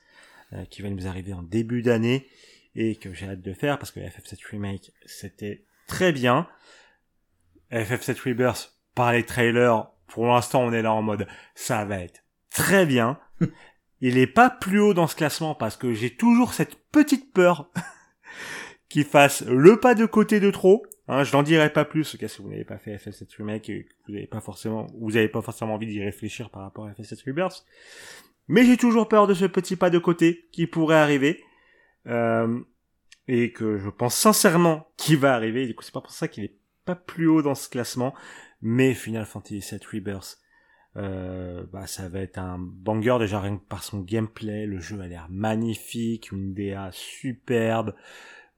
euh, 0.51 0.65
qui 0.65 0.81
va 0.81 0.89
nous 0.89 1.07
arriver 1.07 1.31
en 1.33 1.43
début 1.43 1.81
d'année 1.81 2.27
et 2.79 2.95
que 2.95 3.13
j'ai 3.13 3.27
hâte 3.27 3.41
de 3.41 3.53
faire 3.53 3.77
parce 3.77 3.91
que 3.91 3.99
FF7 3.99 4.39
Remake, 4.51 4.91
c'était 5.05 5.65
très 5.85 6.13
bien. 6.13 6.47
FF7 7.73 8.29
Rebirth, 8.29 8.73
par 8.95 9.11
les 9.11 9.25
trailers, 9.25 9.91
pour 10.07 10.27
l'instant, 10.27 10.63
on 10.63 10.71
est 10.71 10.81
là 10.81 10.93
en 10.93 11.01
mode, 11.01 11.27
ça 11.55 11.83
va 11.83 11.99
être 11.99 12.23
très 12.49 12.85
bien. 12.85 13.19
Il 14.01 14.17
est 14.17 14.27
pas 14.27 14.49
plus 14.49 14.79
haut 14.79 14.93
dans 14.93 15.07
ce 15.07 15.15
classement 15.17 15.55
parce 15.55 15.75
que 15.75 15.91
j'ai 15.91 16.15
toujours 16.15 16.53
cette 16.53 16.75
petite 16.89 17.33
peur 17.33 17.69
qu'il 18.89 19.03
fasse 19.03 19.43
le 19.45 19.77
pas 19.77 19.93
de 19.93 20.05
côté 20.05 20.39
de 20.39 20.49
trop. 20.49 20.85
Hein, 21.09 21.25
je 21.25 21.35
n'en 21.35 21.43
dirai 21.43 21.73
pas 21.73 21.83
plus, 21.83 22.15
cas 22.15 22.29
si 22.29 22.41
vous 22.41 22.49
n'avez 22.49 22.63
pas 22.63 22.77
fait 22.77 22.95
FF7 22.95 23.27
Remake 23.37 23.69
et 23.69 23.83
que 23.83 23.93
vous 24.07 24.13
n'avez 24.13 24.27
pas 24.27 24.39
forcément, 24.39 24.87
vous 24.97 25.11
n'avez 25.11 25.27
pas 25.27 25.41
forcément 25.41 25.73
envie 25.73 25.87
d'y 25.87 26.01
réfléchir 26.01 26.49
par 26.49 26.61
rapport 26.61 26.85
à 26.85 26.91
FF7 26.91 27.25
Rebirth. 27.27 27.65
Mais 28.47 28.63
j'ai 28.63 28.77
toujours 28.77 29.09
peur 29.09 29.27
de 29.27 29.33
ce 29.33 29.45
petit 29.45 29.75
pas 29.75 29.89
de 29.89 29.99
côté 29.99 30.47
qui 30.53 30.65
pourrait 30.65 30.95
arriver. 30.95 31.43
Euh, 32.07 32.59
et 33.27 33.51
que 33.51 33.77
je 33.77 33.89
pense 33.89 34.15
sincèrement 34.15 34.87
qu'il 34.97 35.17
va 35.17 35.35
arriver. 35.35 35.67
Du 35.67 35.75
coup, 35.75 35.83
c'est 35.83 35.93
pas 35.93 36.01
pour 36.01 36.11
ça 36.11 36.27
qu'il 36.27 36.43
est 36.43 36.57
pas 36.85 36.95
plus 36.95 37.27
haut 37.27 37.43
dans 37.43 37.55
ce 37.55 37.69
classement. 37.69 38.13
Mais 38.61 38.93
Final 38.93 39.25
Fantasy 39.25 39.59
VII 39.59 39.79
Rebirth, 39.93 40.39
euh, 40.97 41.63
bah, 41.71 41.85
ça 41.85 42.09
va 42.09 42.19
être 42.19 42.39
un 42.39 42.57
banger 42.59 43.17
déjà 43.19 43.39
rien 43.39 43.57
que 43.57 43.63
par 43.63 43.83
son 43.83 43.99
gameplay. 43.99 44.65
Le 44.65 44.79
jeu 44.79 44.99
a 44.99 45.07
l'air 45.07 45.27
magnifique, 45.29 46.31
une 46.31 46.53
DA 46.53 46.89
superbe. 46.91 47.93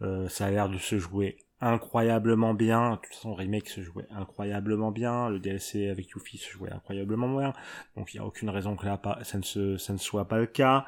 Euh, 0.01 0.29
ça 0.29 0.45
a 0.45 0.51
l'air 0.51 0.69
de 0.69 0.77
se 0.77 0.97
jouer 0.97 1.37
incroyablement 1.59 2.53
bien. 2.53 2.91
De 2.91 2.95
toute 2.95 3.13
façon, 3.13 3.33
remake 3.33 3.69
se 3.69 3.81
jouait 3.81 4.07
incroyablement 4.09 4.91
bien. 4.91 5.29
Le 5.29 5.39
DLC 5.39 5.89
avec 5.89 6.09
Yuffie 6.11 6.37
se 6.37 6.49
jouait 6.49 6.71
incroyablement 6.71 7.37
bien. 7.37 7.53
Donc 7.95 8.13
il 8.13 8.17
n'y 8.17 8.23
a 8.23 8.25
aucune 8.25 8.49
raison 8.49 8.75
que 8.75 8.85
ça 9.23 9.37
ne 9.93 9.97
soit 9.97 10.27
pas 10.27 10.39
le 10.39 10.47
cas. 10.47 10.85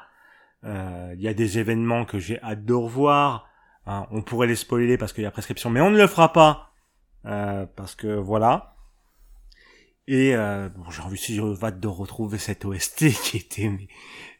Euh, 0.64 1.14
il 1.16 1.22
y 1.22 1.28
a 1.28 1.34
des 1.34 1.58
événements 1.58 2.04
que 2.04 2.18
j'ai 2.18 2.40
hâte 2.42 2.64
de 2.64 2.74
revoir. 2.74 3.48
Hein, 3.86 4.06
on 4.10 4.22
pourrait 4.22 4.46
les 4.46 4.56
spoiler 4.56 4.96
parce 4.96 5.12
qu'il 5.12 5.22
y 5.22 5.26
a 5.26 5.30
prescription, 5.30 5.70
mais 5.70 5.80
on 5.80 5.90
ne 5.90 5.98
le 5.98 6.06
fera 6.06 6.32
pas. 6.32 6.70
Euh, 7.26 7.66
parce 7.76 7.94
que 7.94 8.08
voilà. 8.08 8.74
Et 10.06 10.34
euh, 10.34 10.68
bon, 10.68 10.90
j'ai 10.90 11.02
envie 11.02 11.16
si 11.16 11.36
je 11.36 11.70
de 11.70 11.88
retrouver 11.88 12.38
cette 12.38 12.64
OST 12.64 13.10
qui 13.22 13.38
était 13.38 13.68
mais, 13.68 13.88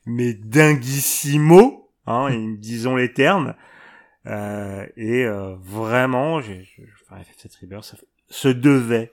mais 0.06 0.34
dinguissimo, 0.34 1.90
hein, 2.06 2.54
disons 2.58 2.96
les 2.96 3.12
termes. 3.12 3.54
Euh, 4.26 4.86
et 4.96 5.24
euh, 5.24 5.54
vraiment, 5.60 6.40
j'ai, 6.40 6.66
enfin, 7.02 7.22
cette 7.36 7.54
Rebirth 7.56 7.96
se 8.28 8.48
devait 8.48 9.12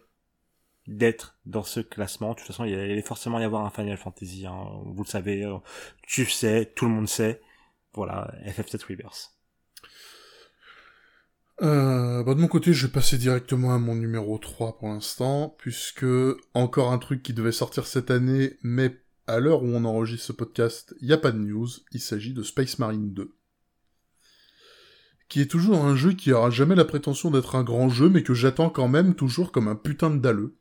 d'être 0.88 1.38
dans 1.46 1.64
ce 1.64 1.80
classement. 1.80 2.32
De 2.32 2.36
toute 2.36 2.48
façon, 2.48 2.66
il 2.66 2.74
allait 2.74 3.02
forcément 3.02 3.40
y 3.40 3.44
avoir 3.44 3.66
un 3.66 3.70
Final 3.70 3.98
Fantasy. 3.98 4.46
Hein, 4.46 4.66
vous 4.86 5.04
le 5.04 5.10
savez, 5.10 5.46
euh, 5.46 5.58
tu 6.04 6.26
sais, 6.26 6.72
tout 6.76 6.86
le 6.86 6.92
monde 6.92 7.08
sait. 7.08 7.42
Voilà, 7.94 8.34
FF7 8.46 8.86
Rebirth. 8.86 9.34
Euh, 11.62 12.24
bah 12.24 12.34
de 12.34 12.40
mon 12.40 12.48
côté, 12.48 12.74
je 12.74 12.88
vais 12.88 12.92
passer 12.92 13.20
directement 13.20 13.74
à 13.74 13.78
mon 13.78 13.96
numéro 13.96 14.40
3 14.40 14.80
pour 14.80 14.88
l'instant, 14.88 15.56
puisque 15.60 16.06
encore 16.56 16.92
un 16.92 16.98
truc 16.98 17.22
qui 17.22 17.34
devait 17.34 17.52
sortir 17.52 17.86
cette 17.86 18.10
année, 18.10 18.58
mais 18.64 18.98
à 19.28 19.40
l'heure 19.40 19.62
où 19.62 19.68
on 19.68 19.86
enregistre 19.86 20.28
ce 20.28 20.34
podcast, 20.34 20.96
il 21.02 21.08
n'y 21.08 21.14
a 21.14 21.18
pas 21.18 21.32
de 21.32 21.38
news, 21.38 21.68
il 21.92 22.00
s'agit 22.00 22.34
de 22.34 22.42
Space 22.42 22.80
Marine 22.80 23.14
2. 23.14 23.36
Qui 25.30 25.42
est 25.42 25.52
toujours 25.52 25.86
un 25.86 25.96
jeu 25.96 26.14
qui 26.14 26.34
aura 26.34 26.50
jamais 26.50 26.76
la 26.76 26.84
prétention 26.84 27.30
d'être 27.30 27.56
un 27.56 27.64
grand 27.64 27.90
jeu, 27.90 28.10
mais 28.10 28.24
que 28.24 28.34
j'attends 28.34 28.72
quand 28.72 28.88
même 28.88 29.14
toujours 29.14 29.52
comme 29.52 29.68
un 29.68 29.76
putain 29.76 30.10
de 30.10 30.18
dalleux. 30.18 30.58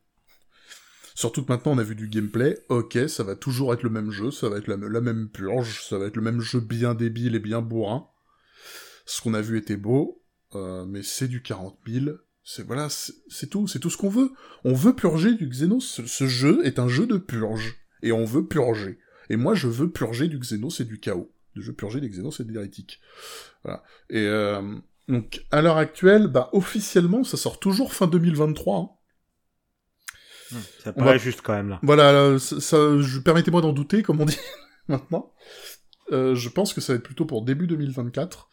Surtout 1.21 1.45
que 1.45 1.53
maintenant 1.53 1.73
on 1.73 1.79
a 1.79 1.83
vu 1.83 1.95
du 1.95 2.09
gameplay, 2.09 2.57
ok, 2.71 2.99
ça 3.07 3.25
va 3.25 3.37
toujours 3.37 3.75
être 3.75 3.83
le 3.83 3.91
même 3.91 4.11
jeu, 4.11 4.31
ça 4.31 4.49
va 4.49 4.57
être 4.57 4.69
la, 4.69 5.01
même 5.03 5.29
purge, 5.29 5.83
ça 5.87 5.99
va 5.99 6.07
être 6.07 6.17
le 6.17 6.23
même 6.23 6.41
jeu 6.41 6.61
bien 6.61 6.95
débile 6.95 7.35
et 7.35 7.41
bien 7.41 7.61
bourrin. 7.61 8.09
Ce 9.05 9.21
qu'on 9.21 9.35
a 9.35 9.43
vu 9.43 9.59
était 9.59 9.77
beau, 9.77 10.25
euh, 10.55 10.87
mais 10.87 11.03
c'est 11.03 11.29
du 11.29 11.43
40 11.43 11.77
000. 11.87 12.17
C'est 12.43 12.67
voilà, 12.67 12.89
c'est 12.89 13.51
tout, 13.51 13.69
c'est 13.69 13.81
tout 13.81 13.91
ce 13.91 13.99
qu'on 13.99 14.09
veut. 14.09 14.33
On 14.65 14.73
veut 14.73 14.95
purger 14.95 15.35
du 15.35 15.47
Xenos. 15.47 16.01
Ce, 16.07 16.27
jeu 16.27 16.65
est 16.65 16.79
un 16.79 16.89
jeu 16.89 17.07
de 17.07 17.19
purge, 17.19 17.77
et 18.03 18.13
on 18.13 18.25
veut 18.25 18.47
purger. 18.47 18.99
Et 19.29 19.37
moi, 19.37 19.53
je 19.53 19.69
veux 19.69 19.91
purger 19.91 20.27
du 20.27 20.39
Xenos 20.39 20.81
et 20.81 20.87
du 20.87 21.01
chaos. 21.01 21.31
Je 21.55 21.67
veux 21.67 21.75
purger 21.75 22.01
des 22.01 22.09
Xenos 22.09 22.41
et 22.41 22.45
des 22.45 22.55
hérétiques. 22.55 22.99
Voilà. 23.63 23.83
Et 24.09 24.25
euh, 24.25 24.63
donc, 25.07 25.45
à 25.51 25.61
l'heure 25.61 25.77
actuelle, 25.77 26.29
bah 26.29 26.49
officiellement, 26.55 27.25
ça 27.25 27.37
sort 27.37 27.61
toujours 27.61 27.93
fin 27.93 28.07
2023. 28.07 28.79
Hein. 28.79 28.89
Ça 30.83 30.93
paraît 30.93 31.19
juste 31.19 31.43
quand 31.43 31.55
même 31.55 31.69
là. 31.69 31.79
Voilà, 31.83 32.39
ça, 32.39 32.61
ça 32.61 33.01
je 33.01 33.19
permettez-moi 33.21 33.61
d'en 33.61 33.73
douter, 33.73 34.03
comme 34.03 34.21
on 34.21 34.25
dit 34.25 34.39
maintenant. 34.89 35.33
Euh, 36.13 36.35
je 36.35 36.49
pense 36.49 36.73
que 36.73 36.81
ça 36.81 36.93
va 36.93 36.97
être 36.99 37.05
plutôt 37.05 37.25
pour 37.25 37.43
début 37.43 37.67
2024. 37.67 38.49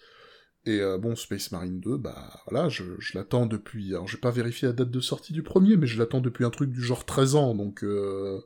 Et 0.66 0.82
euh, 0.82 0.98
bon, 0.98 1.16
Space 1.16 1.52
Marine 1.52 1.80
2, 1.80 1.98
bah 1.98 2.42
voilà, 2.50 2.68
je, 2.68 2.84
l'attends 3.14 3.46
depuis... 3.46 3.94
Alors 3.94 4.08
j'ai 4.08 4.18
pas 4.18 4.32
vérifié 4.32 4.68
la 4.68 4.74
date 4.74 4.92
de 4.92 5.00
sortie 5.00 5.32
du 5.32 5.42
premier, 5.42 5.78
mais 5.78 5.88
je 5.88 5.98
l'attends 5.98 6.20
depuis 6.20 6.44
un 6.44 6.50
truc 6.50 6.72
du 6.72 6.82
genre 6.82 7.06
13 7.06 7.36
ans, 7.36 7.56
donc... 7.56 7.84
Euh... 7.84 8.42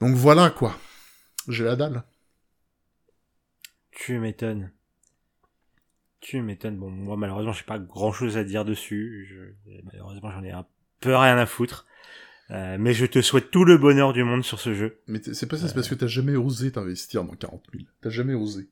Donc 0.00 0.14
voilà, 0.14 0.48
quoi. 0.48 0.74
J'ai 1.48 1.64
la 1.64 1.76
dalle. 1.76 2.02
Tu 3.90 4.18
m'étonnes. 4.18 4.70
Tu 6.20 6.40
m'étonnes. 6.40 6.78
Bon, 6.78 6.90
moi 6.90 7.16
malheureusement, 7.16 7.52
j'ai 7.52 7.64
pas 7.64 7.78
grand-chose 7.78 8.36
à 8.36 8.44
dire 8.44 8.64
dessus. 8.64 9.26
Je... 9.28 9.72
Malheureusement, 9.84 10.30
j'en 10.30 10.44
ai 10.44 10.50
un 10.50 10.66
peu 11.00 11.14
rien 11.14 11.38
à 11.38 11.46
foutre. 11.46 11.86
Euh, 12.50 12.76
mais 12.80 12.94
je 12.94 13.04
te 13.04 13.20
souhaite 13.20 13.50
tout 13.50 13.64
le 13.64 13.76
bonheur 13.76 14.12
du 14.12 14.24
monde 14.24 14.42
sur 14.42 14.58
ce 14.58 14.72
jeu. 14.72 15.00
Mais 15.06 15.20
c'est 15.22 15.46
pas 15.46 15.58
ça, 15.58 15.68
c'est 15.68 15.74
parce 15.74 15.88
que 15.88 15.94
t'as 15.94 16.06
jamais 16.06 16.36
osé 16.36 16.72
t'investir 16.72 17.24
dans 17.24 17.34
40 17.34 17.62
000. 17.72 17.84
T'as 18.00 18.10
jamais 18.10 18.34
osé. 18.34 18.70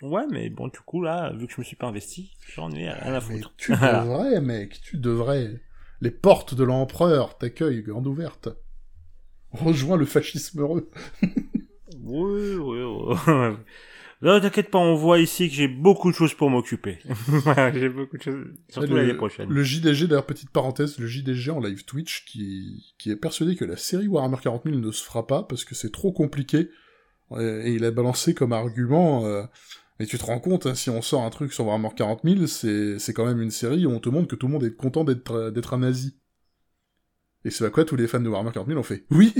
Ouais, 0.00 0.24
mais 0.30 0.48
bon, 0.48 0.68
du 0.68 0.78
coup, 0.80 1.02
là, 1.02 1.32
vu 1.32 1.46
que 1.46 1.52
je 1.52 1.60
me 1.60 1.64
suis 1.64 1.76
pas 1.76 1.88
investi, 1.88 2.32
j'en 2.54 2.70
ai 2.70 2.88
rien 2.90 3.12
à 3.12 3.20
foutre. 3.20 3.52
tu 3.56 3.72
devrais, 3.76 4.40
mec, 4.40 4.80
tu 4.80 4.96
devrais. 4.96 5.60
Les 6.00 6.10
portes 6.10 6.54
de 6.54 6.64
l'empereur 6.64 7.36
t'accueillent 7.36 7.82
grande 7.82 8.06
ouverte. 8.06 8.48
Rejoins 9.50 9.96
le 9.96 10.06
fascisme 10.06 10.60
heureux. 10.60 10.90
oui, 11.22 12.54
oui, 12.54 12.82
oui. 12.82 13.56
Non, 14.20 14.40
t'inquiète 14.40 14.70
pas, 14.70 14.78
on 14.78 14.96
voit 14.96 15.20
ici 15.20 15.48
que 15.48 15.54
j'ai 15.54 15.68
beaucoup 15.68 16.10
de 16.10 16.16
choses 16.16 16.34
pour 16.34 16.50
m'occuper. 16.50 16.98
j'ai 17.74 17.88
beaucoup 17.88 18.16
de 18.16 18.22
choses, 18.22 18.46
surtout 18.68 18.94
l'année 18.94 19.14
prochaine. 19.14 19.48
Le 19.48 19.62
JDG, 19.62 20.08
d'ailleurs, 20.08 20.26
petite 20.26 20.50
parenthèse, 20.50 20.98
le 20.98 21.06
JDG 21.06 21.50
en 21.50 21.60
live 21.60 21.84
Twitch 21.84 22.24
qui, 22.24 22.94
qui 22.98 23.10
est 23.12 23.16
persuadé 23.16 23.54
que 23.54 23.64
la 23.64 23.76
série 23.76 24.08
Warhammer 24.08 24.38
40 24.42 24.64
000 24.64 24.76
ne 24.76 24.90
se 24.90 25.04
fera 25.04 25.26
pas 25.26 25.44
parce 25.44 25.64
que 25.64 25.76
c'est 25.76 25.92
trop 25.92 26.12
compliqué. 26.12 26.68
Et 27.38 27.74
il 27.74 27.84
a 27.84 27.90
balancé 27.90 28.32
comme 28.34 28.54
argument, 28.54 29.26
euh, 29.26 29.42
mais 30.00 30.06
tu 30.06 30.16
te 30.16 30.24
rends 30.24 30.40
compte, 30.40 30.64
hein, 30.66 30.74
si 30.74 30.88
on 30.88 31.02
sort 31.02 31.22
un 31.22 31.30
truc 31.30 31.52
sur 31.52 31.66
Warhammer 31.66 31.90
40 31.94 32.22
000, 32.24 32.46
c'est 32.46 33.12
quand 33.12 33.26
même 33.26 33.42
une 33.42 33.50
série 33.50 33.84
où 33.84 33.90
on 33.90 34.00
te 34.00 34.08
montre 34.08 34.28
que 34.28 34.34
tout 34.34 34.46
le 34.46 34.52
monde 34.54 34.64
est 34.64 34.74
content 34.74 35.04
d'être 35.04 35.50
d'être 35.50 35.74
un 35.74 35.78
nazi. 35.78 36.16
Et 37.44 37.50
c'est 37.50 37.64
à 37.64 37.70
quoi 37.70 37.84
tous 37.84 37.96
les 37.96 38.08
fans 38.08 38.20
de 38.20 38.28
Warhammer 38.28 38.52
40 38.52 38.66
000 38.66 38.80
ont 38.80 38.82
fait 38.82 39.04
Oui 39.10 39.32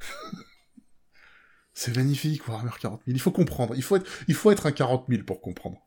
C'est 1.80 1.96
magnifique, 1.96 2.46
Warhammer 2.46 2.72
40 2.78 3.00
000. 3.06 3.16
Il 3.16 3.20
faut 3.22 3.30
comprendre. 3.30 3.74
Il 3.74 3.82
faut 3.82 3.96
être, 3.96 4.06
il 4.28 4.34
faut 4.34 4.50
être 4.50 4.66
un 4.66 4.70
40 4.70 5.06
000 5.08 5.22
pour 5.22 5.40
comprendre. 5.40 5.78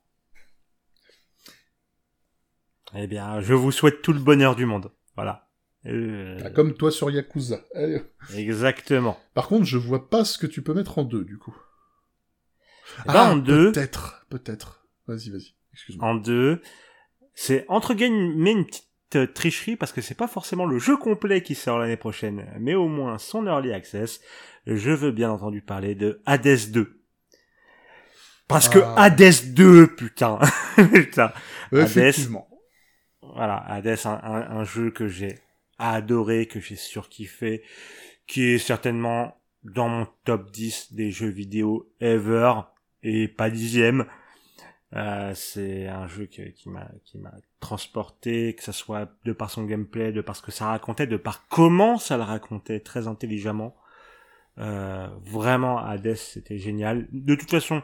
Eh 2.96 3.06
bien, 3.06 3.42
je 3.42 3.54
vous 3.54 3.72
souhaite 3.72 4.02
tout 4.02 4.12
le 4.12 4.20
bonheur 4.20 4.56
du 4.56 4.66
monde. 4.66 4.92
Voilà. 5.14 5.52
Euh... 5.86 6.40
Ah, 6.44 6.50
comme 6.50 6.74
toi 6.74 6.90
sur 6.90 7.12
Yakuza. 7.12 7.64
Exactement. 8.34 9.20
Par 9.36 9.48
contre, 9.48 9.66
je 9.66 9.78
vois 9.78 10.10
pas 10.10 10.26
ce 10.26 10.40
que 10.40 10.48
tu 10.48 10.64
peux 10.64 10.74
mettre 10.74 10.98
en 10.98 11.04
deux, 11.04 11.26
du 11.26 11.38
coup. 11.38 11.56
Eh 13.06 13.12
ben, 13.12 13.34
en 13.34 13.36
deux. 13.36 13.72
Peut-être, 13.72 14.26
peut-être. 14.32 14.88
Vas-y, 15.06 15.30
vas-y. 15.30 15.54
Excuse-moi. 15.74 16.08
En 16.08 16.16
deux, 16.16 16.60
c'est 17.36 17.66
entre 17.68 17.94
guillemets 17.94 18.54
une 18.54 18.66
petite 18.66 18.88
euh, 19.16 19.28
tricherie 19.28 19.76
parce 19.76 19.92
que 19.92 20.02
c'est 20.02 20.16
pas 20.16 20.28
forcément 20.28 20.66
le 20.66 20.80
jeu 20.80 20.98
complet 20.98 21.44
qui 21.44 21.54
sort 21.54 21.78
l'année 21.78 21.98
prochaine, 21.98 22.52
mais 22.60 22.74
au 22.74 22.88
moins 22.88 23.20
son 23.20 23.46
early 23.46 23.72
access. 23.74 24.22
Je 24.66 24.92
veux 24.92 25.12
bien 25.12 25.32
entendu 25.32 25.62
parler 25.62 25.96
de 25.96 26.22
Hades 26.26 26.72
2. 26.72 27.02
Parce 28.48 28.70
que 28.70 28.80
ah. 28.80 29.04
Hades 29.04 29.54
2, 29.54 29.96
putain. 29.96 30.40
putain. 30.94 31.32
Effectivement. 31.72 32.48
voilà, 33.22 33.58
Hades, 33.58 34.00
un, 34.06 34.20
un 34.24 34.64
jeu 34.64 34.92
que 34.92 35.08
j'ai 35.08 35.40
adoré, 35.80 36.48
que 36.48 36.60
j'ai 36.60 36.76
surkiffé, 36.76 37.64
qui 38.28 38.44
est 38.44 38.58
certainement 38.58 39.38
dans 39.64 39.90
mon 39.90 40.08
top 40.26 40.52
10 40.52 40.94
des 40.94 41.12
jeux 41.12 41.30
vidéo 41.30 41.92
ever 42.00 42.54
et 43.02 43.28
pas 43.28 43.50
dixième. 43.50 44.06
Euh, 44.96 45.34
c'est 45.34 45.88
un 45.88 46.08
jeu 46.08 46.26
qui, 46.26 46.54
qui 46.54 46.70
m'a 46.70 46.88
qui 47.04 47.18
m'a 47.18 47.34
transporté, 47.60 48.54
que 48.56 48.64
ça 48.64 48.74
soit 48.74 49.10
de 49.26 49.34
par 49.34 49.50
son 49.50 49.64
gameplay, 49.64 50.12
de 50.12 50.22
par 50.22 50.36
ce 50.36 50.42
que 50.42 50.52
ça 50.52 50.68
racontait, 50.68 51.08
de 51.08 51.18
par 51.18 51.48
comment 51.48 51.98
ça 51.98 52.18
le 52.18 52.24
racontait 52.24 52.80
très 52.80 53.08
intelligemment. 53.08 53.76
Euh, 54.60 55.08
vraiment, 55.24 55.80
Hades, 55.80 56.16
c'était 56.16 56.58
génial. 56.58 57.08
De 57.12 57.36
toute 57.36 57.50
façon, 57.50 57.82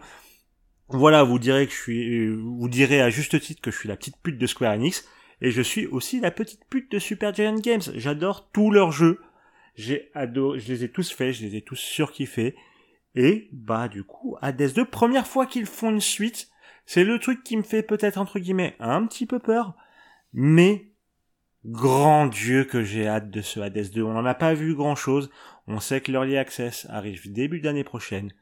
voilà, 0.88 1.24
vous 1.24 1.40
direz 1.40 1.66
que 1.66 1.74
je 1.74 1.78
suis, 1.78 2.36
vous 2.36 2.70
direz 2.70 3.02
à 3.02 3.10
juste 3.10 3.40
titre 3.40 3.62
que 3.62 3.72
je 3.72 3.78
suis 3.78 3.90
la 3.90 3.96
petite 3.96 4.18
pute 4.22 4.38
de 4.38 4.48
Square 4.48 4.74
Enix, 4.74 5.08
et 5.42 5.52
je 5.52 5.62
suis 5.62 5.88
aussi 5.88 6.20
la 6.20 6.32
petite 6.32 6.66
pute 6.70 6.92
de 6.92 7.00
Super 7.00 7.34
Giant 7.34 7.56
Games. 7.56 7.82
J'adore 7.96 8.50
tous 8.52 8.72
leurs 8.72 8.92
jeux. 8.92 9.20
J'ai 9.76 10.12
adoré, 10.14 10.60
je 10.60 10.68
les 10.68 10.84
ai 10.84 10.90
tous 10.90 11.12
faits, 11.12 11.34
je 11.34 11.46
les 11.46 11.56
ai 11.56 11.62
tous 11.62 11.78
surkiffés. 11.78 12.56
Et, 13.16 13.50
bah, 13.52 13.88
du 13.88 14.04
coup, 14.04 14.36
Hades 14.42 14.74
2, 14.74 14.86
première 14.86 15.26
fois 15.26 15.46
qu'ils 15.46 15.66
font 15.66 15.90
une 15.90 16.02
suite, 16.02 16.50
c'est 16.86 17.04
le 17.04 17.20
truc 17.20 17.44
qui 17.44 17.56
me 17.56 17.64
fait 17.64 17.84
peut-être, 17.84 18.18
entre 18.18 18.40
guillemets, 18.40 18.76
un 18.80 19.06
petit 19.06 19.26
peu 19.26 19.40
peur. 19.40 19.76
Mais, 20.34 20.92
grand 21.66 22.28
Dieu 22.28 22.66
que 22.66 22.84
j'ai 22.84 23.08
hâte 23.08 23.30
de 23.30 23.42
ce 23.42 23.60
Hades 23.60 23.92
2. 23.92 24.04
On 24.04 24.14
n'en 24.14 24.26
a 24.26 24.34
pas 24.34 24.54
vu 24.54 24.76
grand 24.76 24.96
chose. 24.96 25.30
On 25.70 25.80
sait 25.80 26.02
que 26.02 26.12
l'Early 26.12 26.36
Access 26.36 26.88
arrive 26.90 27.32
début 27.32 27.62
d'année 27.62 27.84
prochaine. 27.84 28.34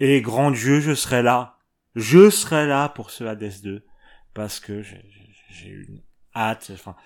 Et 0.00 0.20
grand 0.20 0.50
Dieu, 0.50 0.80
je 0.80 0.92
serai 0.92 1.22
là. 1.22 1.58
Je 1.94 2.28
serai 2.28 2.66
là 2.66 2.88
pour 2.88 3.10
ce 3.10 3.22
Hades 3.22 3.62
2. 3.62 3.86
Parce 4.34 4.58
que 4.58 4.82
j'ai 4.82 5.68
une 5.68 6.02
hâte. 6.34 6.72
Enfin, 6.74 6.96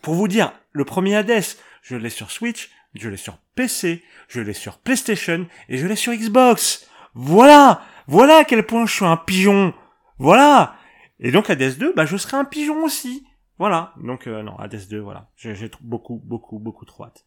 pour 0.00 0.14
vous 0.14 0.28
dire, 0.28 0.52
le 0.70 0.84
premier 0.84 1.16
Hades, 1.16 1.42
je 1.82 1.96
l'ai 1.96 2.08
sur 2.08 2.30
Switch, 2.30 2.70
je 2.94 3.08
l'ai 3.08 3.16
sur 3.16 3.38
PC, 3.56 4.04
je 4.28 4.40
l'ai 4.40 4.52
sur 4.52 4.78
PlayStation 4.78 5.48
et 5.68 5.76
je 5.76 5.88
l'ai 5.88 5.96
sur 5.96 6.14
Xbox. 6.14 6.88
Voilà, 7.14 7.82
voilà 8.06 8.38
à 8.38 8.44
quel 8.44 8.64
point 8.64 8.86
je 8.86 8.94
suis 8.94 9.04
un 9.04 9.16
pigeon. 9.16 9.74
Voilà. 10.18 10.76
Et 11.18 11.32
donc 11.32 11.50
Hades 11.50 11.78
2, 11.78 11.94
bah 11.94 12.06
je 12.06 12.16
serai 12.16 12.36
un 12.36 12.44
pigeon 12.44 12.84
aussi. 12.84 13.26
Voilà. 13.58 13.94
Donc 14.02 14.26
euh, 14.26 14.42
non, 14.42 14.56
Hades 14.58 14.88
2, 14.88 15.00
voilà. 15.00 15.30
J'ai 15.36 15.70
beaucoup, 15.80 16.20
beaucoup, 16.24 16.58
beaucoup 16.58 16.84
trop 16.84 17.04
hâte. 17.04 17.26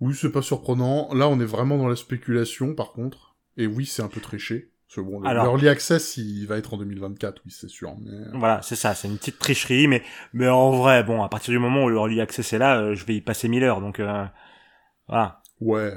Oui, 0.00 0.14
c'est 0.14 0.32
pas 0.32 0.42
surprenant. 0.42 1.12
Là, 1.14 1.28
on 1.28 1.38
est 1.40 1.44
vraiment 1.44 1.78
dans 1.78 1.88
la 1.88 1.96
spéculation, 1.96 2.74
par 2.74 2.92
contre. 2.92 3.36
Et 3.56 3.66
oui, 3.66 3.86
c'est 3.86 4.02
un 4.02 4.08
peu 4.08 4.20
triché. 4.20 4.72
Parce 4.94 5.06
bon, 5.06 5.20
l'Early 5.20 5.68
Access, 5.68 6.16
il 6.18 6.46
va 6.46 6.56
être 6.56 6.74
en 6.74 6.78
2024, 6.78 7.42
oui, 7.44 7.52
c'est 7.52 7.68
sûr. 7.68 7.94
Mais... 8.00 8.10
Euh. 8.10 8.30
Voilà, 8.34 8.62
c'est 8.62 8.76
ça, 8.76 8.94
c'est 8.94 9.08
une 9.08 9.18
petite 9.18 9.38
tricherie, 9.38 9.88
mais, 9.88 10.02
mais 10.32 10.48
en 10.48 10.70
vrai, 10.70 11.02
bon, 11.02 11.22
à 11.22 11.28
partir 11.28 11.52
du 11.52 11.58
moment 11.58 11.84
où 11.84 11.88
l'Early 11.88 12.20
Access 12.20 12.52
est 12.52 12.58
là, 12.58 12.80
euh, 12.80 12.94
je 12.94 13.04
vais 13.04 13.16
y 13.16 13.20
passer 13.20 13.48
mille 13.48 13.64
heures, 13.64 13.80
donc 13.80 13.98
euh, 13.98 14.24
voilà. 15.08 15.42
Ouais. 15.60 15.94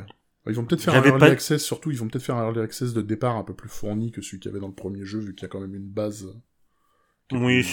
Ils 0.48 0.54
vont 0.54 0.66
peut-être 0.66 0.82
faire 0.82 0.96
un 0.96 1.04
Early 1.04 1.26
Access, 1.26 1.64
surtout, 1.64 1.92
ils 1.92 1.98
vont 1.98 2.08
peut-être 2.08 2.24
faire 2.24 2.38
un 2.38 2.46
Early 2.46 2.62
Access 2.62 2.94
de 2.94 3.02
départ 3.02 3.36
un 3.36 3.44
peu 3.44 3.54
plus 3.54 3.70
fourni 3.70 4.12
que 4.12 4.22
celui 4.22 4.40
qu'il 4.40 4.50
y 4.50 4.52
avait 4.52 4.62
dans 4.62 4.70
le 4.70 4.74
premier 4.74 5.04
jeu, 5.04 5.20
vu 5.20 5.36
qu'il 5.36 5.44
y 5.44 5.46
a 5.46 5.50
quand 5.50 5.60
même 5.60 5.76
une 5.76 5.90
base. 5.90 6.34
Oui, 7.32 7.64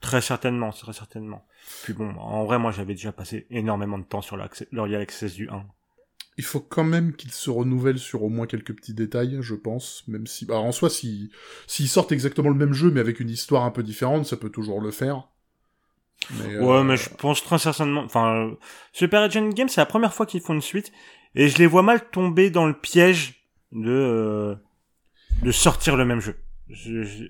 très 0.00 0.20
certainement, 0.20 0.70
très 0.70 0.92
certainement. 0.92 1.46
Puis 1.84 1.92
bon, 1.92 2.14
en 2.16 2.44
vrai, 2.44 2.58
moi, 2.58 2.72
j'avais 2.72 2.94
déjà 2.94 3.12
passé 3.12 3.46
énormément 3.50 3.98
de 3.98 4.04
temps 4.04 4.22
sur 4.22 4.36
l'Early 4.36 4.96
Access 4.96 5.34
du 5.34 5.48
1 5.48 5.64
il 6.40 6.44
faut 6.44 6.60
quand 6.60 6.84
même 6.84 7.14
qu'ils 7.14 7.32
se 7.32 7.50
renouvellent 7.50 7.98
sur 7.98 8.22
au 8.22 8.30
moins 8.30 8.46
quelques 8.46 8.74
petits 8.74 8.94
détails, 8.94 9.36
je 9.42 9.54
pense, 9.54 10.04
même 10.08 10.26
si... 10.26 10.46
Alors 10.48 10.64
en 10.64 10.72
soi, 10.72 10.88
s'ils 10.88 11.30
sortent 11.88 12.12
exactement 12.12 12.48
le 12.48 12.54
même 12.54 12.72
jeu, 12.72 12.90
mais 12.90 13.00
avec 13.00 13.20
une 13.20 13.28
histoire 13.28 13.64
un 13.64 13.70
peu 13.70 13.82
différente, 13.82 14.24
ça 14.24 14.38
peut 14.38 14.48
toujours 14.48 14.80
le 14.80 14.90
faire. 14.90 15.28
Mais, 16.30 16.56
ouais, 16.56 16.78
euh, 16.78 16.82
mais 16.82 16.96
je 16.96 17.10
pense 17.10 17.44
très 17.44 17.58
certainement... 17.58 18.02
Enfin, 18.04 18.52
Super 18.94 19.20
Agent 19.20 19.50
Games, 19.50 19.68
c'est 19.68 19.82
la 19.82 19.86
première 19.86 20.14
fois 20.14 20.24
qu'ils 20.24 20.40
font 20.40 20.54
une 20.54 20.62
suite, 20.62 20.92
et 21.34 21.48
je 21.48 21.58
les 21.58 21.66
vois 21.66 21.82
mal 21.82 22.08
tomber 22.08 22.48
dans 22.48 22.66
le 22.66 22.72
piège 22.74 23.46
de... 23.72 23.90
Euh, 23.90 24.54
de 25.42 25.52
sortir 25.52 25.96
le 25.96 26.06
même 26.06 26.20
jeu. 26.20 26.36
je, 26.70 27.02
je 27.02 27.24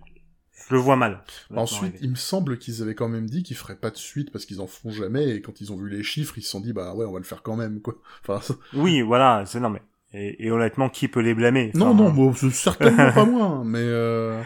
le 0.71 0.79
vois 0.79 0.97
mal. 0.97 1.23
Ensuite, 1.55 1.97
il 2.01 2.11
me 2.11 2.17
semble 2.17 2.59
qu'ils 2.59 2.83
avaient 2.83 2.95
quand 2.95 3.09
même 3.09 3.29
dit 3.29 3.43
qu'ils 3.43 3.57
feraient 3.57 3.77
pas 3.77 3.91
de 3.91 3.97
suite 3.97 4.31
parce 4.31 4.47
qu'ils 4.47 4.61
en 4.61 4.67
font 4.67 4.91
jamais 4.91 5.29
et 5.31 5.43
quand 5.43 5.61
ils 5.61 5.73
ont 5.73 5.77
vu 5.77 5.89
les 5.89 6.03
chiffres, 6.03 6.39
ils 6.39 6.43
se 6.43 6.51
sont 6.51 6.61
dit 6.61 6.73
bah 6.73 6.95
ouais, 6.95 7.05
on 7.05 7.13
va 7.13 7.19
le 7.19 7.25
faire 7.25 7.43
quand 7.43 7.57
même 7.57 7.81
quoi. 7.81 7.95
Enfin, 8.29 8.55
Oui, 8.75 9.03
voilà, 9.03 9.45
c'est 9.47 9.61
non 9.61 9.71
mais 9.71 9.83
et, 10.13 10.51
honnêtement, 10.51 10.89
qui 10.89 11.07
peut 11.07 11.21
les 11.21 11.35
blâmer? 11.35 11.71
Non, 11.75 11.95
non, 11.95 12.11
bon, 12.11 12.35
certainement 12.35 13.13
pas 13.15 13.25
moi, 13.25 13.45
hein, 13.45 13.63
mais 13.65 13.79
euh... 13.79 14.43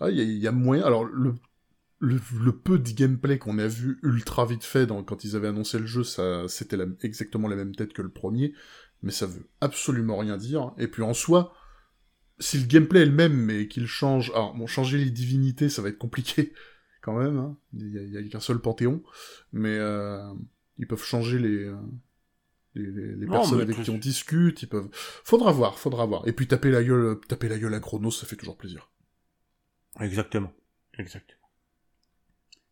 ah, 0.00 0.08
il 0.08 0.38
y, 0.38 0.46
a 0.46 0.52
moyen. 0.52 0.84
Alors 0.84 1.04
le 1.04 1.34
le, 2.00 2.52
peu 2.52 2.78
de 2.78 2.90
gameplay 2.90 3.38
qu'on 3.38 3.58
a 3.58 3.66
vu 3.66 3.98
ultra 4.02 4.46
vite 4.46 4.64
fait 4.64 4.86
dans, 4.86 5.02
quand 5.02 5.24
ils 5.24 5.36
avaient 5.36 5.48
annoncé 5.48 5.78
le 5.78 5.86
jeu, 5.86 6.04
ça 6.04 6.46
c'était 6.48 6.76
exactement 7.02 7.48
la 7.48 7.56
même 7.56 7.74
tête 7.74 7.92
que 7.92 8.02
le 8.02 8.08
premier, 8.08 8.54
mais 9.02 9.10
ça 9.10 9.26
veut 9.26 9.48
absolument 9.60 10.16
rien 10.16 10.36
dire. 10.36 10.72
Et 10.78 10.88
puis 10.88 11.02
en 11.02 11.14
soi, 11.14 11.52
si 12.40 12.58
le 12.58 12.66
gameplay 12.66 13.02
est 13.02 13.06
le 13.06 13.12
même, 13.12 13.34
mais 13.34 13.68
qu'il 13.68 13.86
change... 13.86 14.30
Alors, 14.30 14.54
bon, 14.54 14.66
changer 14.66 14.98
les 14.98 15.10
divinités, 15.10 15.68
ça 15.68 15.82
va 15.82 15.88
être 15.88 15.98
compliqué, 15.98 16.52
quand 17.02 17.18
même, 17.18 17.38
hein. 17.38 17.56
il 17.74 18.12
y 18.12 18.16
a, 18.16 18.22
qu'un 18.28 18.40
seul 18.40 18.60
panthéon, 18.60 19.02
mais 19.52 19.76
euh, 19.76 20.32
ils 20.78 20.86
peuvent 20.86 21.04
changer 21.04 21.38
les... 21.38 21.64
Euh, 21.64 21.76
les, 22.74 23.16
les, 23.16 23.26
personnes 23.26 23.60
avec 23.60 23.82
qui 23.82 23.90
on 23.90 23.98
discute, 23.98 24.62
ils 24.62 24.68
peuvent... 24.68 24.88
Faudra 24.92 25.50
voir, 25.50 25.78
faudra 25.78 26.06
voir. 26.06 26.28
Et 26.28 26.32
puis 26.32 26.46
taper 26.46 26.70
la 26.70 26.84
gueule, 26.84 27.18
taper 27.26 27.48
la 27.48 27.58
gueule 27.58 27.74
à 27.74 27.80
Chronos, 27.80 28.12
ça 28.12 28.26
fait 28.26 28.36
toujours 28.36 28.56
plaisir. 28.56 28.88
Exactement. 30.00 30.52
Exactement. 30.96 31.38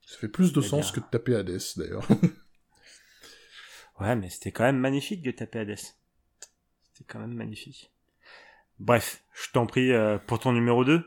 Ça 0.06 0.18
fait 0.18 0.28
plus 0.28 0.52
de 0.52 0.60
eh 0.60 0.66
sens 0.66 0.92
que 0.92 1.00
de 1.00 1.06
taper 1.10 1.34
Hades, 1.34 1.60
d'ailleurs. 1.76 2.06
ouais, 4.00 4.14
mais 4.14 4.30
c'était 4.30 4.52
quand 4.52 4.62
même 4.62 4.78
magnifique 4.78 5.22
de 5.22 5.32
taper 5.32 5.60
Hades. 5.60 5.78
C'était 5.78 7.04
quand 7.08 7.18
même 7.18 7.34
magnifique. 7.34 7.92
Bref, 8.78 9.22
je 9.32 9.50
t'en 9.52 9.66
prie 9.66 9.92
euh, 9.92 10.18
pour 10.18 10.38
ton 10.38 10.52
numéro 10.52 10.84
2. 10.84 11.02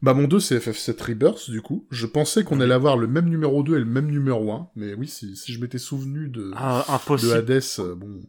Bah 0.00 0.14
mon 0.14 0.26
2 0.26 0.40
c'est 0.40 0.58
FF7 0.58 1.02
Rebirth 1.02 1.50
du 1.50 1.60
coup. 1.60 1.86
Je 1.90 2.06
pensais 2.06 2.42
qu'on 2.42 2.60
allait 2.60 2.74
avoir 2.74 2.96
le 2.96 3.06
même 3.06 3.28
numéro 3.28 3.62
2 3.62 3.76
et 3.76 3.80
le 3.80 3.84
même 3.84 4.10
numéro 4.10 4.50
1, 4.52 4.70
mais 4.76 4.94
oui, 4.94 5.06
si, 5.08 5.36
si 5.36 5.52
je 5.52 5.60
m'étais 5.60 5.78
souvenu 5.78 6.28
de, 6.28 6.52
ah, 6.56 6.84
impossible. 6.88 7.32
de 7.32 7.36
Hades, 7.36 7.62
euh, 7.80 7.94
bon... 7.94 8.22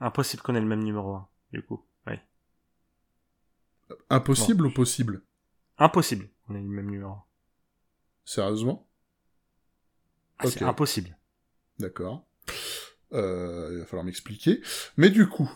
Impossible 0.00 0.42
qu'on 0.42 0.54
ait 0.54 0.60
le 0.60 0.66
même 0.66 0.82
numéro 0.84 1.14
1, 1.14 1.28
du 1.54 1.62
coup, 1.62 1.82
oui. 2.06 2.14
Impossible 4.10 4.66
ou 4.66 4.70
possible? 4.70 5.22
Impossible 5.78 6.28
qu'on 6.46 6.54
ait 6.54 6.60
le 6.60 6.68
même 6.68 6.90
numéro 6.90 7.12
1. 7.12 7.22
Sérieusement? 8.26 8.86
Ah, 10.38 10.46
C'est 10.48 10.62
impossible. 10.62 11.16
D'accord. 11.78 12.26
Euh, 13.12 13.70
il 13.72 13.78
va 13.78 13.86
falloir 13.86 14.04
m'expliquer. 14.04 14.60
Mais 14.98 15.08
du 15.10 15.26
coup, 15.28 15.50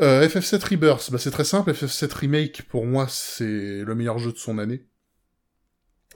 euh, 0.00 0.26
FF7 0.26 0.70
Rebirth, 0.70 1.10
bah 1.10 1.18
c'est 1.18 1.30
très 1.30 1.44
simple, 1.44 1.70
FF7 1.72 2.12
Remake, 2.12 2.62
pour 2.68 2.86
moi, 2.86 3.06
c'est 3.08 3.82
le 3.82 3.94
meilleur 3.94 4.18
jeu 4.18 4.32
de 4.32 4.38
son 4.38 4.58
année. 4.58 4.86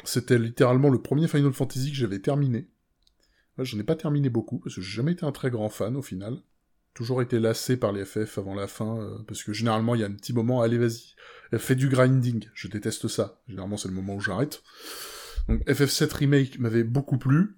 C'était 0.04 0.38
littéralement 0.38 0.90
le 0.90 1.00
premier 1.00 1.28
Final 1.28 1.52
Fantasy 1.52 1.90
que 1.90 1.96
j'avais 1.96 2.20
terminé. 2.20 2.68
Je 3.58 3.74
n'en 3.74 3.82
ai 3.82 3.84
pas 3.84 3.96
terminé 3.96 4.28
beaucoup, 4.28 4.58
parce 4.58 4.76
que 4.76 4.80
j'ai 4.80 4.96
jamais 4.96 5.12
été 5.12 5.24
un 5.24 5.32
très 5.32 5.50
grand 5.50 5.68
fan, 5.68 5.96
au 5.96 6.02
final. 6.02 6.38
Toujours 6.94 7.22
été 7.22 7.38
lassé 7.40 7.76
par 7.76 7.92
les 7.92 8.04
FF 8.04 8.38
avant 8.38 8.54
la 8.54 8.68
fin, 8.68 9.00
euh, 9.00 9.18
parce 9.26 9.42
que 9.42 9.52
généralement, 9.52 9.94
il 9.94 10.00
y 10.00 10.04
a 10.04 10.06
un 10.06 10.14
petit 10.14 10.32
moment, 10.32 10.62
allez, 10.62 10.78
vas-y, 10.78 11.14
fais 11.58 11.74
du 11.74 11.88
grinding, 11.88 12.48
je 12.54 12.68
déteste 12.68 13.08
ça. 13.08 13.40
Généralement, 13.48 13.76
c'est 13.76 13.88
le 13.88 13.94
moment 13.94 14.14
où 14.14 14.20
j'arrête. 14.20 14.62
Donc, 15.48 15.66
FF7 15.66 16.12
Remake 16.12 16.58
m'avait 16.58 16.84
beaucoup 16.84 17.18
plu, 17.18 17.57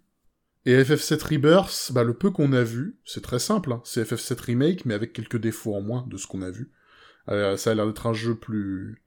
et 0.66 0.82
FF7 0.82 1.22
Rebirth, 1.22 1.90
bah, 1.92 2.04
le 2.04 2.14
peu 2.14 2.30
qu'on 2.30 2.52
a 2.52 2.62
vu, 2.62 2.98
c'est 3.04 3.22
très 3.22 3.38
simple, 3.38 3.72
hein. 3.72 3.80
c'est 3.84 4.02
FF7 4.02 4.40
Remake, 4.40 4.84
mais 4.84 4.94
avec 4.94 5.12
quelques 5.12 5.38
défauts 5.38 5.74
en 5.74 5.80
moins 5.80 6.06
de 6.08 6.16
ce 6.16 6.26
qu'on 6.26 6.42
a 6.42 6.50
vu. 6.50 6.70
Euh, 7.28 7.56
ça 7.56 7.70
a 7.70 7.74
l'air 7.74 7.86
d'être 7.86 8.06
un 8.06 8.12
jeu 8.12 8.34
plus 8.34 9.02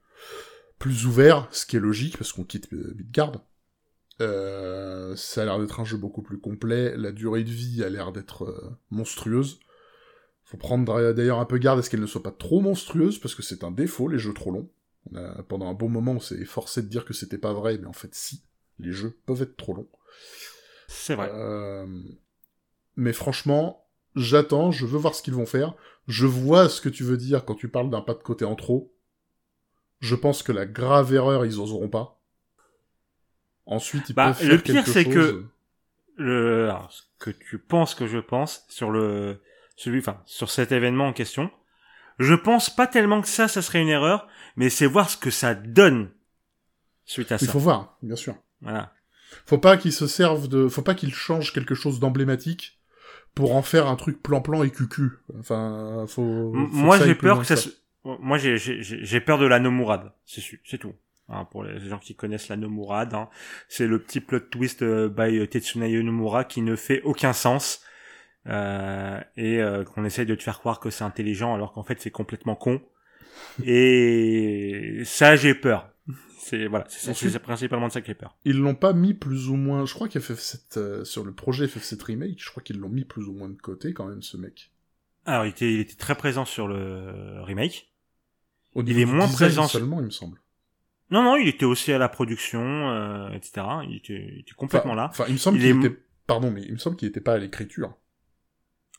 plus 0.78 1.06
ouvert, 1.06 1.48
ce 1.52 1.64
qui 1.64 1.76
est 1.76 1.80
logique, 1.80 2.18
parce 2.18 2.32
qu'on 2.32 2.44
quitte 2.44 2.70
Midgard. 2.72 3.32
Euh, 4.20 5.14
ça 5.16 5.42
a 5.42 5.44
l'air 5.44 5.58
d'être 5.58 5.80
un 5.80 5.84
jeu 5.84 5.96
beaucoup 5.96 6.22
plus 6.22 6.38
complet, 6.38 6.96
la 6.96 7.12
durée 7.12 7.44
de 7.44 7.50
vie 7.50 7.82
a 7.84 7.88
l'air 7.88 8.12
d'être 8.12 8.44
euh, 8.44 8.76
monstrueuse. 8.90 9.60
Faut 10.44 10.56
prendre 10.56 11.12
d'ailleurs 11.12 11.38
un 11.38 11.46
peu 11.46 11.58
garde 11.58 11.78
à 11.78 11.82
ce 11.82 11.88
qu'elle 11.88 12.00
ne 12.00 12.06
soit 12.06 12.22
pas 12.22 12.32
trop 12.32 12.60
monstrueuse, 12.60 13.18
parce 13.18 13.34
que 13.34 13.42
c'est 13.42 13.64
un 13.64 13.70
défaut, 13.70 14.08
les 14.08 14.18
jeux 14.18 14.34
trop 14.34 14.50
longs. 14.50 14.68
pendant 15.48 15.68
un 15.68 15.74
bon 15.74 15.88
moment, 15.88 16.12
on 16.12 16.20
s'est 16.20 16.44
forcé 16.44 16.82
de 16.82 16.88
dire 16.88 17.04
que 17.04 17.14
c'était 17.14 17.38
pas 17.38 17.52
vrai, 17.52 17.78
mais 17.78 17.86
en 17.86 17.92
fait 17.92 18.14
si, 18.14 18.42
les 18.78 18.92
jeux 18.92 19.16
peuvent 19.26 19.42
être 19.42 19.56
trop 19.56 19.74
longs. 19.74 19.88
C'est 20.88 21.14
vrai. 21.14 21.30
Euh, 21.32 21.86
mais 22.96 23.12
franchement, 23.12 23.86
j'attends, 24.14 24.70
je 24.70 24.86
veux 24.86 24.98
voir 24.98 25.14
ce 25.14 25.22
qu'ils 25.22 25.34
vont 25.34 25.46
faire. 25.46 25.74
Je 26.06 26.26
vois 26.26 26.68
ce 26.68 26.80
que 26.80 26.88
tu 26.88 27.02
veux 27.02 27.16
dire 27.16 27.44
quand 27.44 27.54
tu 27.54 27.68
parles 27.68 27.90
d'un 27.90 28.02
pas 28.02 28.14
de 28.14 28.22
côté 28.22 28.44
en 28.44 28.54
trop. 28.54 28.94
Je 30.00 30.14
pense 30.14 30.42
que 30.42 30.52
la 30.52 30.66
grave 30.66 31.14
erreur, 31.14 31.46
ils 31.46 31.60
oseront 31.60 31.88
pas. 31.88 32.20
Ensuite, 33.66 34.10
ils 34.10 34.14
bah, 34.14 34.34
peuvent 34.34 34.48
le 34.48 34.58
pire, 34.58 34.86
c'est 34.86 35.06
que 35.06 35.46
le 36.16 36.70
ce 36.90 37.02
que 37.18 37.30
tu 37.30 37.58
penses 37.58 37.94
que 37.94 38.06
je 38.06 38.18
pense 38.18 38.66
sur 38.68 38.90
le 38.90 39.40
celui, 39.76 40.00
enfin, 40.00 40.20
sur 40.26 40.50
cet 40.50 40.72
événement 40.72 41.08
en 41.08 41.12
question, 41.12 41.50
je 42.18 42.34
pense 42.34 42.74
pas 42.74 42.86
tellement 42.86 43.22
que 43.22 43.28
ça, 43.28 43.48
ça 43.48 43.62
serait 43.62 43.80
une 43.80 43.88
erreur, 43.88 44.28
mais 44.56 44.70
c'est 44.70 44.86
voir 44.86 45.10
ce 45.10 45.16
que 45.16 45.30
ça 45.30 45.54
donne 45.54 46.10
suite 47.04 47.32
à 47.32 47.38
ça. 47.38 47.46
Il 47.46 47.50
faut 47.50 47.58
voir, 47.58 47.98
bien 48.02 48.16
sûr. 48.16 48.36
Voilà. 48.60 48.92
Faut 49.46 49.58
pas 49.58 49.76
qu'ils 49.76 49.92
se 49.92 50.06
servent 50.06 50.48
de, 50.48 50.68
faut 50.68 50.82
pas 50.82 50.94
qu'ils 50.94 51.14
changent 51.14 51.52
quelque 51.52 51.74
chose 51.74 52.00
d'emblématique 52.00 52.78
pour 53.34 53.56
en 53.56 53.62
faire 53.62 53.86
un 53.86 53.96
truc 53.96 54.22
plan-plan 54.22 54.62
et 54.62 54.70
cucu. 54.70 55.12
Enfin, 55.38 56.04
faut. 56.06 56.52
moi, 56.52 56.98
j'ai 56.98 57.14
peur 57.14 57.40
que 57.40 57.46
ça. 57.46 57.56
Se... 57.56 57.68
Moi, 58.04 58.38
j'ai 58.38 58.56
j'ai 58.58 59.20
peur 59.20 59.38
de 59.38 59.46
la 59.46 59.58
Nomurad. 59.58 60.12
C'est 60.24 60.42
c'est 60.64 60.78
tout. 60.78 60.94
Hein, 61.30 61.46
pour 61.50 61.64
les 61.64 61.80
gens 61.88 61.98
qui 61.98 62.14
connaissent 62.14 62.48
la 62.48 62.56
Nomurad, 62.56 63.14
hein. 63.14 63.30
c'est 63.68 63.86
le 63.86 63.98
petit 63.98 64.20
plot 64.20 64.40
twist 64.40 64.82
euh, 64.82 65.08
by 65.08 65.48
Tetsunayo 65.48 66.02
Nomura 66.02 66.44
qui 66.44 66.60
ne 66.60 66.76
fait 66.76 67.00
aucun 67.02 67.32
sens 67.32 67.80
euh, 68.46 69.18
et 69.38 69.62
euh, 69.62 69.84
qu'on 69.84 70.04
essaye 70.04 70.26
de 70.26 70.34
te 70.34 70.42
faire 70.42 70.58
croire 70.58 70.80
que 70.80 70.90
c'est 70.90 71.02
intelligent 71.02 71.54
alors 71.54 71.72
qu'en 71.72 71.82
fait 71.82 71.98
c'est 71.98 72.10
complètement 72.10 72.56
con. 72.56 72.82
Et 73.64 75.00
ça, 75.04 75.36
j'ai 75.36 75.54
peur. 75.54 75.93
C'est 76.38 76.66
voilà, 76.66 76.84
c'est 76.88 77.38
principalement 77.40 77.88
de 77.88 77.92
ça 77.92 78.00
j'ai 78.04 78.14
peur. 78.14 78.36
Ils 78.44 78.58
l'ont 78.58 78.74
pas 78.74 78.92
mis 78.92 79.14
plus 79.14 79.48
ou 79.48 79.56
moins. 79.56 79.86
Je 79.86 79.94
crois 79.94 80.08
qu'FF7 80.08 80.78
euh, 80.78 81.04
sur 81.04 81.24
le 81.24 81.32
projet 81.32 81.64
FF7 81.66 82.02
remake, 82.02 82.42
je 82.42 82.50
crois 82.50 82.62
qu'ils 82.62 82.78
l'ont 82.78 82.90
mis 82.90 83.04
plus 83.04 83.24
ou 83.26 83.32
moins 83.32 83.48
de 83.48 83.56
côté 83.60 83.94
quand 83.94 84.06
même 84.06 84.20
ce 84.22 84.36
mec. 84.36 84.70
Alors, 85.24 85.46
il 85.46 85.50
était, 85.50 85.72
il 85.72 85.80
était 85.80 85.94
très 85.96 86.14
présent 86.14 86.44
sur 86.44 86.68
le 86.68 87.40
remake. 87.42 87.90
Au 88.74 88.82
Il 88.82 88.98
est 88.98 89.06
moins 89.06 89.26
présent- 89.28 89.66
seulement, 89.66 90.00
il 90.00 90.06
me 90.06 90.10
semble. 90.10 90.38
Non, 91.10 91.22
non, 91.22 91.36
il 91.36 91.48
était 91.48 91.64
aussi 91.64 91.92
à 91.92 91.98
la 91.98 92.10
production, 92.10 92.60
euh, 92.90 93.30
etc. 93.30 93.66
Il 93.88 93.96
était, 93.96 94.28
il 94.34 94.40
était 94.40 94.52
complètement 94.52 94.92
Enfin- 94.92 95.00
là. 95.02 95.08
Enfin, 95.10 95.24
il 95.28 95.34
me 95.34 95.38
semble 95.38 95.56
Il 95.58 95.62
qu'il 95.62 95.84
est- 95.84 95.86
était. 95.88 95.98
Pardon, 96.26 96.50
mais 96.50 96.62
il 96.62 96.72
me 96.72 96.78
semble 96.78 96.96
qu'il 96.96 97.08
était 97.08 97.20
pas 97.20 97.34
à 97.34 97.38
l'écriture. 97.38 97.94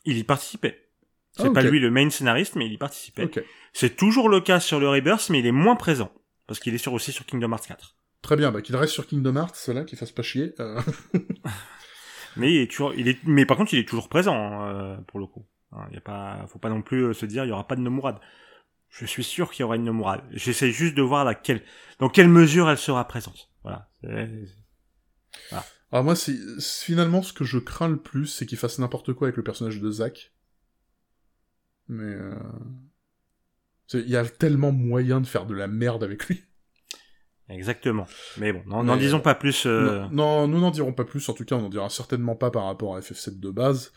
Il 0.04 0.16
y 0.18 0.24
participait. 0.24 0.88
C'est 1.32 1.46
Ah, 1.46 1.50
pas 1.50 1.62
lui 1.62 1.78
le 1.78 1.90
main 1.90 2.08
scénariste, 2.10 2.56
mais 2.56 2.66
il 2.66 2.72
y 2.72 2.78
participait. 2.78 3.28
C'est 3.72 3.94
toujours 3.96 4.28
le 4.28 4.40
cas 4.40 4.58
sur 4.58 4.80
le 4.80 4.88
Rebirth, 4.88 5.28
mais 5.30 5.38
il 5.40 5.46
est 5.46 5.52
moins 5.52 5.76
présent. 5.76 6.10
Parce 6.46 6.60
qu'il 6.60 6.74
est 6.74 6.78
sur, 6.78 6.92
aussi 6.92 7.12
sur 7.12 7.26
Kingdom 7.26 7.50
Hearts 7.52 7.66
4. 7.66 7.96
Très 8.22 8.36
bien, 8.36 8.50
bah 8.52 8.62
qu'il 8.62 8.74
reste 8.76 8.92
sur 8.92 9.06
Kingdom 9.06 9.36
Hearts, 9.36 9.56
cela, 9.56 9.84
qu'il 9.84 9.98
fasse 9.98 10.12
pas 10.12 10.22
chier. 10.22 10.54
euh. 10.60 10.80
Mais 12.36 12.52
il 12.54 12.60
est 12.60 12.70
toujours, 12.70 12.92
il 12.94 13.08
est, 13.08 13.18
mais 13.24 13.46
par 13.46 13.56
contre, 13.56 13.72
il 13.72 13.78
est 13.78 13.88
toujours 13.88 14.08
présent, 14.10 14.66
euh, 14.66 14.96
pour 15.06 15.18
le 15.18 15.26
coup. 15.26 15.46
Hein, 15.72 15.86
Il 15.90 15.94
y 15.94 15.98
a 15.98 16.02
pas, 16.02 16.44
faut 16.48 16.58
pas 16.58 16.68
non 16.68 16.82
plus 16.82 17.04
euh, 17.06 17.14
se 17.14 17.24
dire, 17.24 17.44
il 17.44 17.48
y 17.48 17.52
aura 17.52 17.66
pas 17.66 17.76
de 17.76 17.80
Nomurad. 17.80 18.18
Je 18.90 19.06
suis 19.06 19.24
sûr 19.24 19.50
qu'il 19.50 19.62
y 19.62 19.64
aura 19.64 19.76
une 19.76 19.84
Nomurad. 19.84 20.20
J'essaie 20.32 20.70
juste 20.70 20.94
de 20.94 21.02
voir 21.02 21.24
laquelle, 21.24 21.62
dans 21.98 22.10
quelle 22.10 22.28
mesure 22.28 22.68
elle 22.68 22.76
sera 22.78 23.06
présente. 23.08 23.50
Voilà. 23.62 23.88
C'est- 24.02 24.48
Alors 25.92 26.04
moi, 26.04 26.14
c'est 26.14 26.36
c'est 26.58 26.84
finalement 26.84 27.22
ce 27.22 27.32
que 27.32 27.44
je 27.44 27.58
crains 27.58 27.88
le 27.88 27.96
plus, 27.96 28.26
c'est 28.26 28.44
qu'il 28.44 28.58
fasse 28.58 28.78
n'importe 28.78 29.12
quoi 29.14 29.28
avec 29.28 29.36
le 29.36 29.42
personnage 29.44 29.80
de 29.80 29.90
Zack. 29.90 30.32
Mais 31.88 32.04
euh... 32.04 32.34
il 33.94 34.08
y 34.08 34.16
a 34.16 34.24
tellement 34.24 34.72
moyen 34.72 35.20
de 35.20 35.26
faire 35.26 35.46
de 35.46 35.54
la 35.54 35.66
merde 35.68 36.02
avec 36.04 36.26
lui. 36.26 36.44
Exactement. 37.48 38.06
Mais 38.38 38.52
bon, 38.52 38.62
n'en 38.66 38.96
disons 38.96 39.20
pas 39.20 39.34
plus. 39.36 39.66
euh, 39.66 40.00
Non, 40.10 40.46
non, 40.46 40.48
nous 40.48 40.60
n'en 40.60 40.70
dirons 40.72 40.92
pas 40.92 41.04
plus. 41.04 41.28
En 41.28 41.32
tout 41.32 41.44
cas, 41.44 41.54
on 41.54 41.62
n'en 41.62 41.68
dira 41.68 41.88
certainement 41.88 42.34
pas 42.34 42.50
par 42.50 42.64
rapport 42.64 42.96
à 42.96 43.00
FF7 43.00 43.38
de 43.38 43.50
base, 43.50 43.92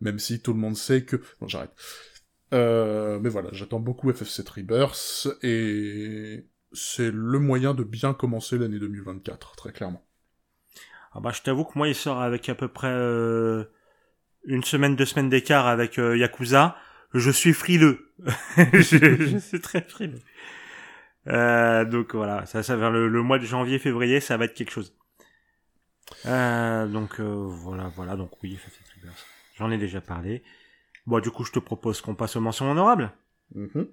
même 0.00 0.20
si 0.20 0.40
tout 0.40 0.52
le 0.52 0.60
monde 0.60 0.76
sait 0.76 1.04
que. 1.04 1.16
Bon, 1.40 1.48
j'arrête. 1.48 1.72
Euh, 2.54 3.18
mais 3.20 3.28
voilà, 3.28 3.48
j'attends 3.52 3.80
beaucoup 3.80 4.08
FF7 4.12 4.48
Rebirth 4.60 5.26
et 5.42 6.46
c'est 6.72 7.10
le 7.12 7.40
moyen 7.40 7.74
de 7.74 7.82
bien 7.82 8.14
commencer 8.14 8.56
l'année 8.56 8.78
2024, 8.78 9.56
très 9.56 9.72
clairement. 9.72 10.06
Ah 11.12 11.18
bah, 11.20 11.32
je 11.34 11.42
t'avoue 11.42 11.64
que 11.64 11.76
moi, 11.76 11.88
il 11.88 11.94
sort 11.96 12.20
avec 12.22 12.48
à 12.48 12.54
peu 12.54 12.68
près 12.68 12.86
euh, 12.92 13.64
une 14.44 14.62
semaine, 14.62 14.94
deux 14.94 15.06
semaines 15.06 15.28
d'écart 15.28 15.66
avec 15.66 15.98
euh, 15.98 16.16
Yakuza. 16.16 16.76
Je 17.14 17.30
suis 17.30 17.52
frileux. 17.52 18.12
je, 18.56 18.80
je 18.80 19.38
suis 19.40 19.60
très 19.60 19.82
frileux. 19.82 20.20
Euh, 21.28 21.84
donc 21.84 22.14
voilà, 22.14 22.46
ça, 22.46 22.62
ça 22.62 22.76
vers 22.76 22.90
le, 22.90 23.08
le 23.08 23.22
mois 23.22 23.38
de 23.38 23.44
janvier, 23.44 23.78
février, 23.78 24.20
ça 24.20 24.36
va 24.36 24.44
être 24.44 24.54
quelque 24.54 24.70
chose. 24.70 24.94
Euh, 26.26 26.86
donc 26.86 27.20
euh, 27.20 27.46
voilà, 27.48 27.90
voilà. 27.96 28.16
Donc 28.16 28.30
oui, 28.42 28.58
ça 28.62 28.70
fait 28.70 28.84
Triggers. 28.84 29.16
J'en 29.56 29.70
ai 29.70 29.78
déjà 29.78 30.00
parlé. 30.00 30.42
Bon, 31.06 31.20
du 31.20 31.30
coup, 31.30 31.44
je 31.44 31.52
te 31.52 31.58
propose 31.58 32.00
qu'on 32.00 32.14
passe 32.14 32.36
aux 32.36 32.40
mentions 32.40 32.70
honorables. 32.70 33.12
Mhm. 33.54 33.88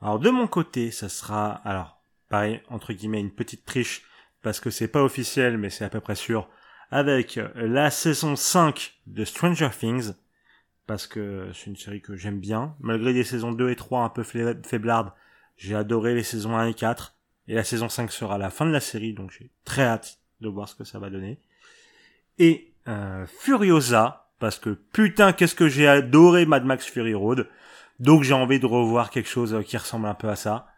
Alors 0.00 0.18
de 0.18 0.30
mon 0.30 0.46
côté, 0.46 0.90
ça 0.90 1.08
sera 1.08 1.52
alors 1.64 2.00
pareil 2.28 2.62
entre 2.68 2.92
guillemets 2.92 3.20
une 3.20 3.32
petite 3.32 3.64
triche 3.64 4.02
parce 4.42 4.60
que 4.60 4.70
c'est 4.70 4.86
pas 4.86 5.02
officiel 5.02 5.58
mais 5.58 5.70
c'est 5.70 5.84
à 5.84 5.88
peu 5.88 5.98
près 6.00 6.14
sûr 6.14 6.48
avec 6.90 7.40
la 7.56 7.90
saison 7.90 8.36
5 8.36 9.00
de 9.06 9.24
Stranger 9.24 9.70
Things 9.76 10.12
parce 10.88 11.06
que 11.06 11.50
c'est 11.52 11.66
une 11.66 11.76
série 11.76 12.00
que 12.00 12.16
j'aime 12.16 12.40
bien 12.40 12.74
malgré 12.80 13.12
les 13.12 13.22
saisons 13.22 13.52
2 13.52 13.70
et 13.70 13.76
3 13.76 14.02
un 14.02 14.08
peu 14.08 14.24
faiblardes. 14.24 15.12
J'ai 15.58 15.76
adoré 15.76 16.14
les 16.14 16.22
saisons 16.22 16.56
1 16.56 16.68
et 16.68 16.74
4 16.74 17.14
et 17.46 17.54
la 17.54 17.62
saison 17.62 17.88
5 17.88 18.10
sera 18.10 18.38
la 18.38 18.50
fin 18.50 18.64
de 18.66 18.72
la 18.72 18.80
série 18.80 19.12
donc 19.12 19.30
j'ai 19.30 19.50
très 19.64 19.84
hâte 19.84 20.18
de 20.40 20.48
voir 20.48 20.66
ce 20.66 20.74
que 20.74 20.84
ça 20.84 20.98
va 20.98 21.10
donner. 21.10 21.38
Et 22.38 22.72
euh, 22.88 23.26
Furiosa 23.26 24.30
parce 24.38 24.58
que 24.58 24.70
putain 24.70 25.32
qu'est-ce 25.34 25.54
que 25.54 25.68
j'ai 25.68 25.86
adoré 25.86 26.46
Mad 26.46 26.64
Max 26.64 26.86
Fury 26.86 27.14
Road. 27.14 27.48
Donc 28.00 28.22
j'ai 28.22 28.34
envie 28.34 28.58
de 28.58 28.66
revoir 28.66 29.10
quelque 29.10 29.28
chose 29.28 29.54
euh, 29.54 29.62
qui 29.62 29.76
ressemble 29.76 30.06
un 30.06 30.14
peu 30.14 30.30
à 30.30 30.36
ça. 30.36 30.68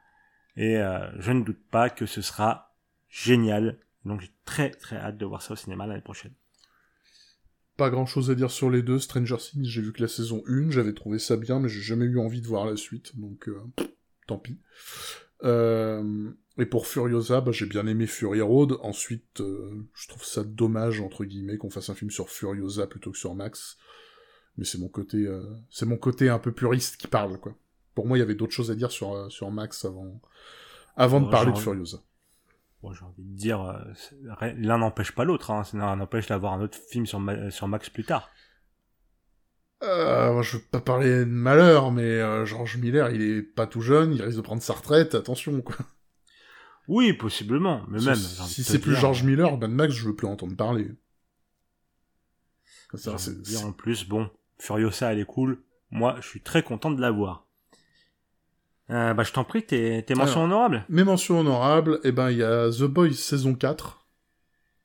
Et 0.57 0.77
euh, 0.79 1.09
je 1.21 1.31
ne 1.31 1.45
doute 1.45 1.63
pas 1.71 1.89
que 1.89 2.05
ce 2.05 2.21
sera 2.21 2.75
génial. 3.09 3.79
Donc 4.05 4.23
j'ai 4.23 4.31
très 4.45 4.71
très 4.71 4.97
hâte 4.97 5.19
de 5.19 5.25
voir 5.25 5.41
ça 5.41 5.53
au 5.53 5.57
cinéma 5.57 5.87
l'année 5.87 6.01
prochaine. 6.01 6.33
Pas 7.81 7.89
grand 7.89 8.05
chose 8.05 8.31
à 8.31 8.35
dire 8.35 8.51
sur 8.51 8.69
les 8.69 8.83
deux. 8.83 8.99
Stranger 8.99 9.39
Things, 9.39 9.65
j'ai 9.65 9.81
vu 9.81 9.95
que 9.95 10.03
la 10.03 10.09
saison 10.09 10.43
1, 10.47 10.71
j'avais 10.71 10.93
trouvé 10.93 11.19
ça 11.19 11.39
bien, 11.39 11.61
mais 11.61 11.71
j'ai 11.71 11.81
jamais 11.81 12.05
eu 12.05 12.19
envie 12.19 12.43
de 12.43 12.47
voir 12.47 12.67
la 12.67 12.77
suite, 12.77 13.19
donc 13.19 13.49
euh, 13.49 13.59
tant 14.27 14.37
pis. 14.37 14.59
Euh, 15.45 16.31
et 16.59 16.67
pour 16.67 16.87
Furiosa, 16.87 17.41
bah, 17.41 17.53
j'ai 17.53 17.65
bien 17.65 17.87
aimé 17.87 18.07
Fury 18.07 18.43
Road. 18.43 18.77
Ensuite, 18.83 19.41
euh, 19.41 19.89
je 19.95 20.09
trouve 20.09 20.23
ça 20.23 20.45
dommage, 20.45 21.01
entre 21.01 21.25
guillemets, 21.25 21.57
qu'on 21.57 21.71
fasse 21.71 21.89
un 21.89 21.95
film 21.95 22.11
sur 22.11 22.29
Furiosa 22.29 22.87
plutôt 22.87 23.13
que 23.13 23.17
sur 23.17 23.35
Max. 23.35 23.79
Mais 24.59 24.67
c'est 24.67 24.77
mon 24.77 24.89
côté, 24.89 25.27
c'est 25.71 25.87
mon 25.87 25.97
côté 25.97 26.29
un 26.29 26.39
peu 26.39 26.53
puriste 26.53 26.99
qui 26.99 27.07
parle, 27.07 27.41
quoi. 27.41 27.55
Pour 27.95 28.07
moi, 28.07 28.19
il 28.19 28.21
y 28.21 28.23
avait 28.23 28.35
d'autres 28.35 28.53
choses 28.53 28.71
à 28.71 28.75
dire 28.75 28.91
sur, 28.91 29.33
sur 29.33 29.51
Max 29.51 29.87
avant, 29.87 30.21
avant 30.97 31.23
de 31.23 31.31
parler 31.31 31.53
de 31.53 31.59
Furiosa. 31.59 32.03
Bon, 32.83 32.93
j'ai 32.95 33.05
envie 33.05 33.23
de 33.23 33.37
dire, 33.37 33.61
euh, 33.61 34.53
l'un 34.57 34.79
n'empêche 34.79 35.13
pas 35.13 35.25
l'autre. 35.25 35.51
Hein. 35.51 35.63
L'un 35.75 35.97
n'empêche 35.97 36.27
d'avoir 36.29 36.55
un 36.55 36.63
autre 36.63 36.79
film 36.91 37.05
sur, 37.07 37.21
Ma- 37.21 37.51
sur 37.51 37.69
Max 37.69 37.91
plus 37.91 38.05
tard. 38.05 38.31
Euh, 39.83 40.33
moi, 40.33 40.43
je 40.43 40.57
veux 40.59 40.63
pas 40.63 40.81
parler 40.81 41.21
de 41.21 41.25
malheur, 41.25 41.91
mais 41.91 42.03
euh, 42.03 42.45
George 42.45 42.77
Miller, 42.77 43.11
il 43.11 43.23
est 43.23 43.43
pas 43.43 43.67
tout 43.67 43.81
jeune, 43.81 44.13
il 44.13 44.23
risque 44.23 44.37
de 44.37 44.43
prendre 44.43 44.63
sa 44.63 44.75
retraite, 44.75 45.15
attention, 45.15 45.61
quoi. 45.63 45.77
Oui, 46.89 47.13
possiblement, 47.13 47.85
mais 47.89 47.99
même. 48.01 48.15
si 48.49 48.65
c'est 48.65 48.79
plus 48.81 48.95
George 49.01 49.23
Miller, 49.23 49.57
Mad 49.59 49.71
Max, 49.71 49.95
je 49.95 50.07
veux 50.07 50.17
plus 50.17 50.27
entendre 50.27 50.57
parler. 50.57 50.91
Ça, 52.95 53.13
dire 53.35 53.65
en 53.67 53.73
plus, 53.73 54.07
bon, 54.09 54.29
Furiosa, 54.59 55.13
elle 55.13 55.21
est 55.21 55.25
cool. 55.25 55.63
Moi, 55.91 56.17
je 56.21 56.27
suis 56.27 56.43
très 56.43 56.63
content 56.63 56.91
de 56.91 57.01
la 57.01 57.11
voir. 57.11 57.47
Euh, 58.91 59.15
bah, 59.15 59.23
je 59.23 59.33
t'en 59.33 59.45
prie, 59.45 59.63
tes, 59.65 60.03
tes 60.05 60.15
mentions 60.15 60.45
Alors. 60.45 60.47
honorables. 60.63 60.85
Mes 60.89 61.05
mentions 61.05 61.39
honorables, 61.41 62.01
eh 62.05 62.13
ben, 62.13 62.31
il 62.31 62.39
y 62.39 62.43
a 62.43 62.71
The 62.71 62.83
Boys 62.85 63.13
saison 63.15 63.55
4, 63.55 64.05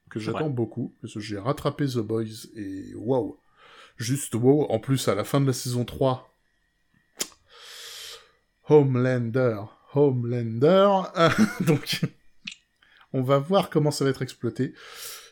que 0.10 0.20
j'attends 0.20 0.44
Ouais. 0.44 0.50
beaucoup, 0.50 0.94
parce 1.02 1.14
que 1.16 1.20
j'ai 1.20 1.40
rattrapé 1.40 1.86
The 1.88 1.98
Boys, 2.00 2.48
et 2.56 2.94
wow. 2.96 3.40
Juste 3.98 4.36
wow. 4.36 4.66
En 4.70 4.80
plus, 4.80 5.08
à 5.08 5.16
la 5.16 5.24
fin 5.24 5.42
de 5.42 5.48
la 5.48 5.54
saison 5.54 5.86
3, 5.86 6.32
Homelander, 8.70 9.58
Homelander, 9.94 10.90
donc, 11.62 12.02
on 13.14 13.22
va 13.22 13.38
voir 13.38 13.70
comment 13.70 13.92
ça 13.92 14.04
va 14.04 14.10
être 14.12 14.22
exploité. 14.22 14.74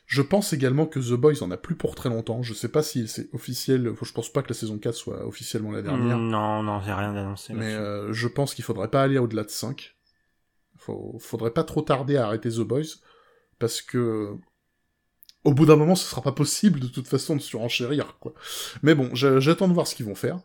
Je 0.06 0.22
pense 0.22 0.54
également 0.54 0.86
que 0.86 1.00
The 1.00 1.13
Boys 1.13 1.42
en 1.42 1.50
a 1.52 1.58
plus 1.58 1.76
pour 1.76 1.96
très 1.96 2.10
longtemps. 2.10 2.44
Je 2.44 2.54
sais 2.54 2.68
pas 2.68 2.84
si 2.84 3.08
c'est 3.08 3.34
officiel. 3.34 3.94
Je 4.02 4.12
pense 4.12 4.32
pas 4.32 4.42
que 4.44 4.50
la 4.50 4.54
saison 4.54 4.78
4 4.78 4.94
soit 4.96 5.26
officiellement 5.26 5.72
la 5.72 5.82
dernière. 5.82 6.18
Mm, 6.18 6.30
Non, 6.30 6.62
non, 6.63 6.82
j'ai 6.82 6.94
rien 6.94 7.13
d'annoncé. 7.13 7.54
Mais 7.54 7.74
euh, 7.74 8.12
je 8.13 8.28
pense 8.28 8.54
qu'il 8.54 8.63
faudrait 8.63 8.89
pas 8.89 9.02
aller 9.04 9.18
au-delà 9.18 9.44
de 9.44 9.50
5. 9.50 9.96
Faut, 10.78 11.18
faudrait 11.20 11.52
pas 11.52 11.63
trop 11.63 11.82
tarder 11.82 12.18
à 12.18 12.26
arrêter 12.28 12.50
The 12.50 12.60
Boys, 12.62 12.98
parce 13.60 13.82
que 13.82 14.34
au 15.46 15.54
bout 15.54 15.66
d'un 15.66 15.76
moment, 15.78 15.96
ce 15.96 16.06
sera 16.10 16.22
pas 16.22 16.32
possible 16.34 16.80
de 16.80 16.88
toute 16.88 17.08
façon 17.08 17.36
de 17.36 17.42
surenchérir, 17.42 18.18
quoi. 18.20 18.34
Mais 18.82 18.96
bon, 18.96 19.13
j'a- 19.16 19.39
j'attends 19.39 19.68
de 19.68 19.74
voir 19.74 19.88
ce 19.88 19.96
qu'ils 19.96 20.06
vont 20.06 20.16
faire. 20.16 20.39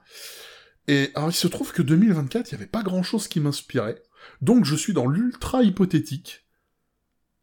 Et 0.86 1.10
alors, 1.14 1.30
il 1.30 1.34
se 1.34 1.46
trouve 1.48 1.72
que 1.72 1.82
2024, 1.82 2.48
il 2.50 2.52
y 2.52 2.54
avait 2.54 2.66
pas 2.66 2.82
grand-chose 2.82 3.28
qui 3.28 3.40
m'inspirait, 3.40 4.02
donc 4.40 4.64
je 4.64 4.74
suis 4.74 4.92
dans 4.92 5.06
l'ultra 5.06 5.62
hypothétique. 5.62 6.46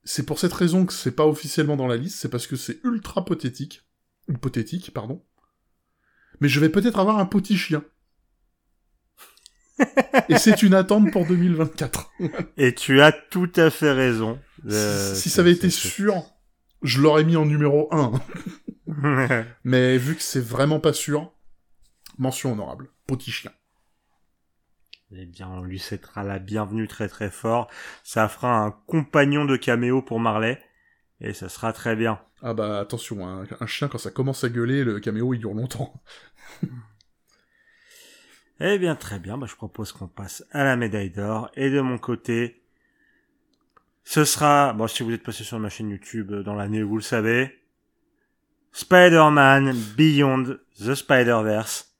C'est 0.06 0.26
pour 0.26 0.38
cette 0.40 0.54
raison 0.54 0.86
que 0.86 0.94
c'est 0.94 1.12
pas 1.16 1.26
officiellement 1.26 1.76
dans 1.76 1.88
la 1.88 1.98
liste, 1.98 2.18
c'est 2.20 2.30
parce 2.30 2.46
que 2.48 2.56
c'est 2.56 2.80
ultra 2.84 3.22
hypothétique, 3.22 3.84
hypothétique, 4.30 4.92
pardon. 4.94 5.24
Mais 6.42 6.48
je 6.48 6.60
vais 6.60 6.70
peut-être 6.70 7.00
avoir 7.00 7.18
un 7.20 7.26
petit 7.26 7.58
chien. 7.58 7.84
Et 10.30 10.38
c'est 10.38 10.64
une 10.64 10.74
attente 10.74 11.12
pour 11.12 11.26
2024. 11.26 12.12
Et 12.58 12.74
tu 12.76 13.02
as 13.02 13.12
tout 13.12 13.52
à 13.56 13.70
fait 13.70 13.92
raison. 13.92 14.40
Euh, 14.68 15.14
si 15.14 15.22
si 15.22 15.30
c'est- 15.30 15.36
ça 15.36 15.42
avait 15.42 15.52
été 15.52 15.70
sûr, 15.70 16.24
je 16.82 17.02
l'aurais 17.02 17.24
mis 17.24 17.36
en 17.36 17.46
numéro 17.46 17.88
1. 17.94 18.12
c'est- 18.88 19.46
Mais 19.64 19.98
vu 19.98 20.16
que 20.16 20.22
c'est 20.22 20.40
vraiment 20.44 20.80
pas 20.80 20.94
sûr, 20.94 21.34
mention 22.18 22.54
honorable. 22.54 22.90
Petit 23.08 23.32
chien. 23.32 23.52
Eh 25.18 25.26
bien, 25.26 25.48
on 25.48 25.64
lui 25.64 25.80
souhaitera 25.80 26.24
la 26.24 26.40
bienvenue 26.40 26.88
très 26.88 27.08
très 27.08 27.30
fort. 27.30 27.70
Ça 28.04 28.28
fera 28.28 28.60
un 28.60 28.72
compagnon 28.72 29.46
de 29.46 29.56
caméo 29.56 30.02
pour 30.02 30.20
Marley. 30.20 30.62
Et 31.22 31.34
ça 31.34 31.48
sera 31.48 31.72
très 31.72 31.96
bien. 31.96 32.20
Ah 32.42 32.54
bah 32.54 32.80
attention, 32.80 33.26
hein, 33.28 33.46
un 33.60 33.66
chien 33.66 33.88
quand 33.88 33.98
ça 33.98 34.12
commence 34.12 34.44
à 34.44 34.50
gueuler, 34.50 34.84
le 34.84 35.00
caméo 35.00 35.34
il 35.34 35.40
dure 35.40 35.54
longtemps. 35.54 35.94
Eh 38.62 38.78
bien, 38.78 38.96
très 38.96 39.20
bien. 39.20 39.38
Bah, 39.38 39.48
je 39.50 39.56
propose 39.56 39.92
qu'on 39.92 40.08
passe 40.08 40.46
à 40.52 40.64
la 40.64 40.78
médaille 40.78 41.10
d'or. 41.10 41.52
Et 41.56 41.70
de 41.70 41.82
mon 41.82 41.98
côté, 41.98 42.64
ce 44.06 44.24
sera, 44.24 44.72
bon, 44.72 44.88
si 44.88 45.04
vous 45.04 45.12
êtes 45.12 45.24
passé 45.24 45.44
sur 45.44 45.60
ma 45.60 45.68
chaîne 45.68 45.90
YouTube 45.90 46.32
euh, 46.32 46.42
dans 46.42 46.56
l'année, 46.56 46.82
vous 46.82 46.96
le 46.96 47.02
savez, 47.02 47.60
Spider-Man 48.72 49.76
Beyond 49.98 50.58
the 50.80 50.96
Spider-Verse. 50.96 51.98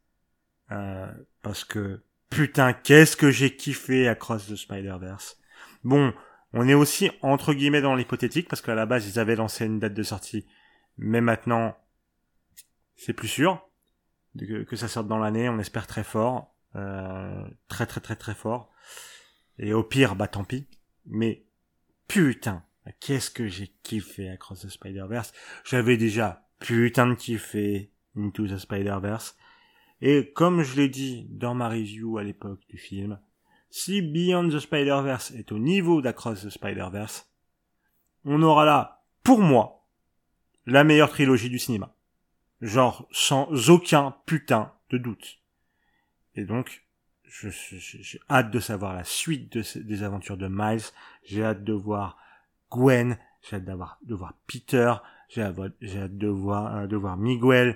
Euh, 0.72 1.12
parce 1.42 1.66
que 1.66 2.02
putain, 2.30 2.74
qu'est-ce 2.74 3.18
que 3.18 3.32
j'ai 3.32 3.56
kiffé 3.56 4.08
Across 4.08 4.48
the 4.48 4.56
Spider-Verse. 4.56 5.38
Bon, 5.84 6.14
on 6.54 6.68
est 6.68 6.74
aussi 6.74 7.12
entre 7.22 7.54
guillemets 7.54 7.82
dans 7.82 7.96
l'hypothétique 7.96 8.48
parce 8.48 8.62
qu'à 8.62 8.76
la 8.76 8.86
base 8.86 9.08
ils 9.08 9.20
avaient 9.20 9.36
lancé 9.36 9.66
une 9.66 9.80
date 9.80 9.94
de 9.94 10.04
sortie, 10.04 10.46
mais 10.98 11.22
maintenant 11.22 11.78
c'est 12.96 13.14
plus 13.14 13.28
sûr 13.28 13.62
que, 14.38 14.76
ça 14.76 14.88
sorte 14.88 15.08
dans 15.08 15.18
l'année. 15.18 15.50
On 15.50 15.60
espère 15.60 15.88
très 15.88 16.04
fort, 16.04 16.56
euh, 16.76 17.46
très 17.68 17.86
très 17.86 18.02
très 18.02 18.16
très 18.16 18.34
fort. 18.34 18.72
Et 19.58 19.74
au 19.74 19.84
pire, 19.84 20.16
bah 20.16 20.28
tant 20.28 20.44
pis. 20.44 20.68
Mais 21.06 21.46
putain, 22.08 22.64
qu'est-ce 23.00 23.32
que 23.32 23.48
j'ai 23.48 23.68
kiffé 23.84 24.30
Across 24.30 24.62
the 24.62 24.70
Spider-Verse. 24.70 25.32
J'avais 25.64 25.98
déjà 25.98 26.48
putain 26.60 27.08
de 27.08 27.16
kiffé 27.16 27.92
Into 28.18 28.48
the 28.48 28.58
Spider-Verse. 28.58 29.38
Et 30.08 30.32
comme 30.34 30.62
je 30.62 30.76
l'ai 30.76 30.88
dit 30.88 31.26
dans 31.32 31.56
ma 31.56 31.68
review 31.68 32.20
à 32.20 32.24
l'époque 32.24 32.62
du 32.70 32.78
film, 32.78 33.20
si 33.72 34.04
Beyond 34.04 34.50
the 34.50 34.60
Spider-Verse 34.60 35.32
est 35.32 35.52
au 35.52 35.58
niveau 35.58 36.00
d'Across 36.04 36.44
the 36.44 36.52
Spider-Verse, 36.52 37.28
on 38.24 38.44
aura 38.44 38.66
là, 38.66 39.04
pour 39.24 39.40
moi, 39.40 39.88
la 40.68 40.84
meilleure 40.84 41.10
trilogie 41.10 41.50
du 41.50 41.58
cinéma. 41.58 41.96
Genre, 42.62 43.08
sans 43.10 43.50
aucun 43.72 44.16
putain 44.28 44.72
de 44.92 45.00
doute. 45.00 45.40
Et 46.36 46.46
donc, 46.46 46.86
j'ai 47.26 48.20
hâte 48.30 48.52
de 48.52 48.60
savoir 48.60 48.94
la 48.94 49.06
suite 49.06 49.52
de 49.54 49.64
des 49.82 50.04
aventures 50.04 50.38
de 50.38 50.48
Miles. 50.48 50.84
J'ai 51.24 51.44
hâte 51.44 51.64
de 51.64 51.74
voir 51.74 52.20
Gwen. 52.70 53.18
J'ai 53.42 53.56
hâte 53.56 53.66
de 53.66 54.14
voir 54.14 54.38
Peter. 54.46 54.94
J'ai 55.30 55.42
hâte, 55.42 55.56
de 56.16 56.28
voir, 56.28 56.76
euh, 56.76 56.86
de 56.86 56.96
voir 56.96 57.18
Miguel. 57.18 57.76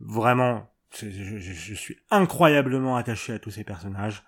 Vraiment, 0.00 0.68
je, 0.92 1.74
suis 1.74 1.96
incroyablement 2.10 2.96
attaché 2.96 3.32
à 3.32 3.38
tous 3.38 3.50
ces 3.50 3.64
personnages. 3.64 4.22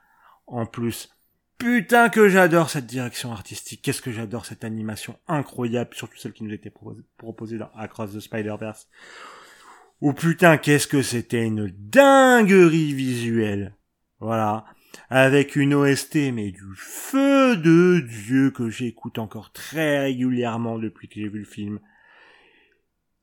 En 0.47 0.67
plus, 0.67 1.11
putain 1.59 2.09
que 2.09 2.29
j'adore 2.29 2.71
cette 2.71 2.87
direction 2.87 3.33
artistique. 3.33 3.83
Qu'est-ce 3.83 4.03
que 4.03 4.13
j'adore 4.13 4.47
cette 4.47 4.65
animation 4.65 5.19
incroyable, 5.29 5.95
surtout 5.95 6.19
celle 6.19 6.33
qui 6.33 6.45
nous 6.45 6.53
était 6.53 6.73
proposée 7.17 7.59
dans 7.59 7.71
Across 7.77 8.15
the 8.15 8.21
Spider-Verse. 8.21 8.89
Ou 10.01 10.13
putain, 10.13 10.59
qu'est-ce 10.59 10.87
que 10.87 11.03
c'était 11.03 11.45
une 11.45 11.67
dinguerie 11.67 12.93
visuelle. 12.93 13.75
Voilà. 14.21 14.65
Avec 15.11 15.57
une 15.57 15.75
OST, 15.75 16.33
mais 16.33 16.51
du 16.51 16.75
feu 16.77 17.57
de 17.57 18.01
Dieu 18.01 18.51
que 18.51 18.69
j'écoute 18.69 19.19
encore 19.19 19.53
très 19.53 20.01
régulièrement 20.01 20.79
depuis 20.79 21.09
que 21.09 21.15
j'ai 21.15 21.29
vu 21.29 21.41
le 21.41 21.45
film. 21.45 21.81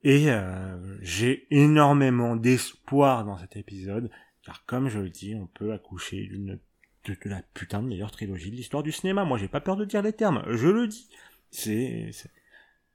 Et 0.05 0.29
euh, 0.29 0.77
j'ai 1.01 1.47
énormément 1.49 2.35
d'espoir 2.35 3.25
dans 3.25 3.39
cet 3.39 3.57
épisode, 3.57 4.11
car 4.43 4.63
comme 4.67 4.87
je 4.87 4.99
le 4.99 5.09
dis, 5.09 5.33
on 5.33 5.47
peut 5.47 5.73
accoucher 5.73 6.27
d'une 6.27 6.59
de, 7.05 7.17
la 7.25 7.41
putain 7.55 7.81
de 7.81 7.87
meilleure 7.87 8.11
trilogie 8.11 8.51
de 8.51 8.55
l'histoire 8.55 8.83
du 8.83 8.91
cinéma. 8.91 9.25
Moi, 9.25 9.39
j'ai 9.39 9.47
pas 9.47 9.61
peur 9.61 9.75
de 9.75 9.83
dire 9.83 10.03
les 10.03 10.13
termes, 10.13 10.43
je 10.47 10.67
le 10.67 10.85
dis. 10.85 11.09
C'est, 11.49 12.11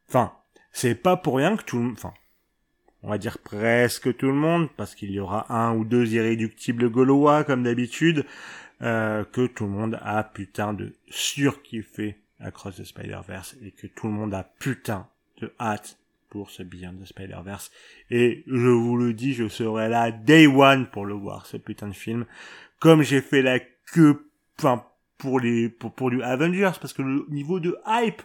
enfin, 0.09 0.33
c'est 0.70 0.94
pas 0.94 1.16
pour 1.16 1.37
rien 1.37 1.57
que 1.57 1.64
tout, 1.64 1.90
enfin, 1.92 2.14
on 3.03 3.11
va 3.11 3.18
dire 3.18 3.38
presque 3.38 4.16
tout 4.16 4.29
le 4.29 4.35
monde, 4.35 4.68
parce 4.77 4.94
qu'il 4.94 5.11
y 5.11 5.18
aura 5.18 5.53
un 5.53 5.75
ou 5.75 5.85
deux 5.85 6.14
irréductibles 6.14 6.90
gaulois 6.90 7.42
comme 7.42 7.64
d'habitude, 7.64 8.25
euh, 8.83 9.25
que 9.25 9.49
tout 9.49 9.64
le 9.64 9.70
monde 9.70 9.99
a 10.01 10.23
putain 10.23 10.75
de 10.75 10.94
surkiffé 11.09 12.20
Across 12.38 12.77
the 12.77 12.85
Spider-Verse 12.85 13.57
et 13.62 13.73
que 13.73 13.88
tout 13.88 14.07
le 14.07 14.12
monde 14.12 14.33
a 14.33 14.44
putain 14.44 15.09
de 15.38 15.53
hâte 15.59 15.99
pour 16.30 16.50
ce 16.50 16.62
Beyond 16.62 16.94
the 17.00 17.04
Spider-Verse. 17.04 17.70
Et 18.08 18.44
je 18.46 18.68
vous 18.68 18.96
le 18.96 19.12
dis, 19.12 19.34
je 19.34 19.48
serai 19.48 19.88
là 19.88 20.10
day 20.10 20.46
one 20.46 20.88
pour 20.90 21.04
le 21.04 21.14
voir, 21.14 21.46
ce 21.46 21.56
putain 21.56 21.88
de 21.88 21.92
film. 21.92 22.24
Comme 22.80 23.02
j'ai 23.02 23.20
fait 23.20 23.42
la 23.42 23.58
queue, 23.60 24.30
enfin, 24.58 24.86
pour 25.18 25.40
les, 25.40 25.68
pour, 25.68 25.94
pour 25.94 26.10
du 26.10 26.22
Avengers, 26.22 26.72
parce 26.80 26.92
que 26.92 27.02
le 27.02 27.26
niveau 27.28 27.60
de 27.60 27.76
hype 27.86 28.22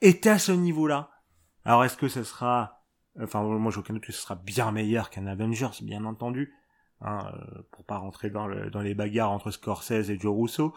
est 0.00 0.26
à 0.26 0.38
ce 0.38 0.52
niveau-là. 0.52 1.10
Alors 1.64 1.84
est-ce 1.84 1.96
que 1.96 2.08
ce 2.08 2.24
sera, 2.24 2.82
enfin, 3.20 3.42
moi 3.42 3.70
j'ai 3.70 3.78
aucun 3.78 3.94
doute 3.94 4.04
que 4.04 4.12
ce 4.12 4.20
sera 4.20 4.34
bien 4.34 4.72
meilleur 4.72 5.10
qu'un 5.10 5.26
Avengers, 5.26 5.70
bien 5.82 6.04
entendu. 6.04 6.52
Hein, 7.04 7.32
euh, 7.34 7.62
pour 7.72 7.84
pas 7.84 7.98
rentrer 7.98 8.30
dans, 8.30 8.46
le, 8.46 8.70
dans 8.70 8.80
les 8.80 8.94
bagarres 8.94 9.32
entre 9.32 9.50
Scorsese 9.50 10.08
et 10.08 10.18
Joe 10.18 10.34
Russo. 10.36 10.72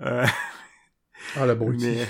Euh... 0.00 0.24
Ah 1.36 1.46
la. 1.46 1.54
Mais... 1.80 2.06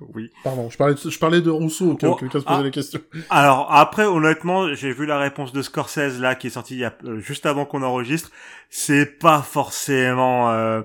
Oui. 0.00 0.30
Pardon, 0.42 0.68
je 0.70 0.76
parlais 0.76 0.94
de, 0.94 1.10
je 1.10 1.18
parlais 1.18 1.40
de 1.40 1.50
Rousseau, 1.50 1.92
où 1.92 1.96
quelqu'un 1.96 2.40
se 2.40 2.44
posait 2.44 2.44
ah, 2.46 2.62
la 2.62 2.70
question. 2.70 3.00
Alors, 3.30 3.72
après, 3.72 4.04
honnêtement, 4.04 4.72
j'ai 4.74 4.92
vu 4.92 5.06
la 5.06 5.18
réponse 5.18 5.52
de 5.52 5.62
Scorsese, 5.62 6.20
là, 6.20 6.34
qui 6.34 6.48
est 6.48 6.50
sortie 6.50 6.74
il 6.74 6.80
y 6.80 6.84
a, 6.84 6.94
euh, 7.04 7.18
juste 7.18 7.46
avant 7.46 7.64
qu'on 7.64 7.82
enregistre. 7.82 8.30
C'est 8.70 9.18
pas 9.18 9.42
forcément 9.42 10.50
euh, 10.50 10.82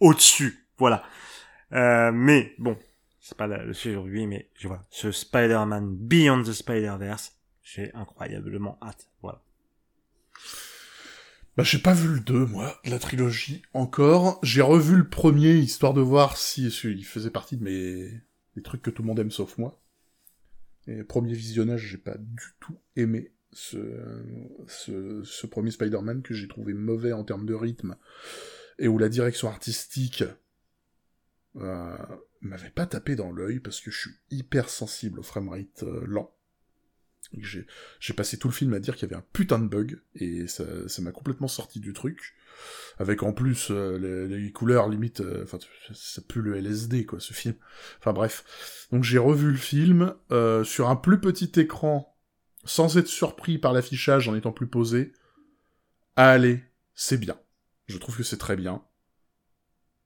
au-dessus, 0.00 0.66
voilà. 0.78 1.02
Euh, 1.72 2.10
mais, 2.12 2.54
bon, 2.58 2.76
c'est 3.20 3.36
pas 3.36 3.46
le 3.46 3.72
sujet 3.72 3.96
aujourd'hui, 3.96 4.26
mais 4.26 4.50
je 4.54 4.68
vois, 4.68 4.82
ce 4.90 5.12
Spider-Man 5.12 5.96
Beyond 5.96 6.42
the 6.42 6.52
Spider-Verse, 6.52 7.36
j'ai 7.62 7.92
incroyablement 7.94 8.78
hâte, 8.82 9.08
voilà. 9.22 9.40
Bah, 11.56 11.62
j'ai 11.62 11.78
pas 11.78 11.94
vu 11.94 12.08
le 12.08 12.20
2, 12.20 12.46
moi, 12.46 12.78
de 12.84 12.90
la 12.90 12.98
trilogie, 12.98 13.62
encore. 13.72 14.38
J'ai 14.42 14.60
revu 14.60 14.96
le 14.96 15.08
premier, 15.08 15.54
histoire 15.54 15.94
de 15.94 16.02
voir 16.02 16.36
si, 16.36 16.66
il 16.66 17.04
faisait 17.04 17.30
partie 17.30 17.56
de 17.56 17.64
mes, 17.64 18.10
des 18.56 18.62
trucs 18.62 18.82
que 18.82 18.90
tout 18.90 19.02
le 19.02 19.08
monde 19.08 19.20
aime 19.20 19.30
sauf 19.30 19.56
moi. 19.56 19.80
Et 20.86 21.02
premier 21.02 21.32
visionnage, 21.32 21.80
j'ai 21.80 21.98
pas 21.98 22.16
du 22.18 22.44
tout 22.60 22.78
aimé 22.94 23.32
ce, 23.52 25.46
premier 25.46 25.70
Spider-Man 25.70 26.22
que 26.22 26.34
j'ai 26.34 26.46
trouvé 26.46 26.74
mauvais 26.74 27.12
en 27.12 27.24
termes 27.24 27.46
de 27.46 27.54
rythme 27.54 27.96
et 28.78 28.86
où 28.86 28.98
la 28.98 29.08
direction 29.08 29.48
artistique 29.48 30.24
euh, 31.56 31.96
m'avait 32.42 32.70
pas 32.70 32.86
tapé 32.86 33.16
dans 33.16 33.32
l'œil 33.32 33.60
parce 33.60 33.80
que 33.80 33.90
je 33.90 33.98
suis 33.98 34.10
hyper 34.30 34.68
sensible 34.68 35.20
au 35.20 35.22
framerate 35.22 35.84
euh, 35.84 36.04
lent. 36.06 36.35
J'ai 37.32 38.14
passé 38.14 38.38
tout 38.38 38.48
le 38.48 38.54
film 38.54 38.72
à 38.74 38.78
dire 38.78 38.94
qu'il 38.94 39.08
y 39.08 39.12
avait 39.12 39.20
un 39.20 39.26
putain 39.32 39.58
de 39.58 39.66
bug, 39.66 40.00
et 40.14 40.46
ça 40.46 40.64
m'a 41.00 41.12
complètement 41.12 41.48
sorti 41.48 41.80
du 41.80 41.92
truc. 41.92 42.34
Avec 42.98 43.22
en 43.22 43.32
plus 43.32 43.68
euh, 43.70 44.26
les, 44.26 44.50
couleurs 44.50 44.88
limite, 44.88 45.20
euh, 45.20 45.42
enfin 45.42 45.58
ça 45.92 46.22
pue 46.22 46.40
le 46.40 46.56
LSD 46.56 47.04
quoi, 47.04 47.20
ce 47.20 47.34
film. 47.34 47.54
Enfin 47.98 48.14
bref. 48.14 48.88
Donc 48.90 49.04
j'ai 49.04 49.18
revu 49.18 49.50
le 49.50 49.58
film 49.58 50.14
euh, 50.30 50.64
sur 50.64 50.88
un 50.88 50.96
plus 50.96 51.20
petit 51.20 51.52
écran, 51.60 52.16
sans 52.64 52.96
être 52.96 53.08
surpris 53.08 53.58
par 53.58 53.74
l'affichage 53.74 54.28
en 54.28 54.34
étant 54.34 54.52
plus 54.52 54.68
posé. 54.68 55.12
Allez, 56.16 56.64
c'est 56.94 57.18
bien. 57.18 57.38
Je 57.86 57.98
trouve 57.98 58.16
que 58.16 58.22
c'est 58.22 58.38
très 58.38 58.56
bien. 58.56 58.82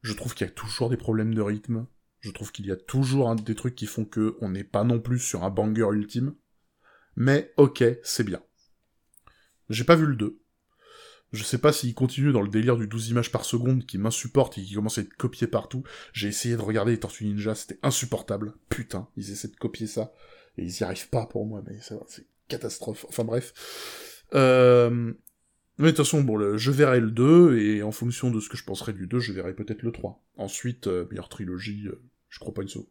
Je 0.02 0.12
trouve 0.12 0.34
qu'il 0.34 0.46
y 0.46 0.50
a 0.50 0.52
toujours 0.52 0.90
des 0.90 0.96
problèmes 0.96 1.34
de 1.34 1.42
rythme. 1.42 1.86
Je 2.20 2.30
trouve 2.32 2.50
qu'il 2.52 2.66
y 2.66 2.72
a 2.72 2.76
toujours 2.76 3.34
des 3.36 3.54
trucs 3.54 3.76
qui 3.76 3.86
font 3.86 4.04
que 4.04 4.36
on 4.40 4.50
n'est 4.50 4.64
pas 4.64 4.84
non 4.84 4.98
plus 4.98 5.20
sur 5.20 5.44
un 5.44 5.50
banger 5.50 5.88
ultime 5.92 6.34
mais 7.16 7.52
ok, 7.56 7.84
c'est 8.02 8.24
bien. 8.24 8.42
J'ai 9.68 9.84
pas 9.84 9.96
vu 9.96 10.06
le 10.06 10.16
2. 10.16 10.40
Je 11.32 11.44
sais 11.44 11.58
pas 11.58 11.72
s'il 11.72 11.94
continue 11.94 12.32
dans 12.32 12.42
le 12.42 12.48
délire 12.48 12.76
du 12.76 12.88
12 12.88 13.10
images 13.10 13.30
par 13.30 13.44
seconde 13.44 13.86
qui 13.86 13.98
m'insupporte 13.98 14.58
et 14.58 14.62
qui 14.62 14.74
commence 14.74 14.98
à 14.98 15.02
être 15.02 15.14
copié 15.14 15.46
partout. 15.46 15.84
J'ai 16.12 16.28
essayé 16.28 16.56
de 16.56 16.60
regarder 16.60 16.92
les 16.92 16.98
Tortues 16.98 17.24
Ninja, 17.24 17.54
c'était 17.54 17.78
insupportable. 17.82 18.54
Putain, 18.68 19.08
ils 19.16 19.30
essaient 19.30 19.48
de 19.48 19.56
copier 19.56 19.86
ça. 19.86 20.12
Et 20.58 20.64
ils 20.64 20.80
y 20.80 20.82
arrivent 20.82 21.08
pas 21.08 21.26
pour 21.26 21.46
moi, 21.46 21.62
mais 21.66 21.78
c'est 22.08 22.26
catastrophe. 22.48 23.06
Enfin 23.08 23.24
bref. 23.24 24.24
Euh... 24.34 25.12
Mais 25.80 25.86
de 25.86 25.96
toute 25.96 26.04
façon, 26.04 26.20
bon, 26.22 26.58
je 26.58 26.70
verrai 26.70 27.00
le 27.00 27.10
2, 27.10 27.58
et 27.58 27.82
en 27.82 27.90
fonction 27.90 28.30
de 28.30 28.38
ce 28.38 28.50
que 28.50 28.58
je 28.58 28.64
penserai 28.64 28.92
du 28.92 29.06
2, 29.06 29.18
je 29.18 29.32
verrai 29.32 29.54
peut-être 29.54 29.82
le 29.82 29.92
3. 29.92 30.22
Ensuite, 30.36 30.88
euh, 30.88 31.06
meilleure 31.08 31.30
trilogie, 31.30 31.86
euh, 31.86 32.02
je 32.28 32.38
crois 32.38 32.52
pas 32.52 32.60
une 32.60 32.68
saut. 32.68 32.90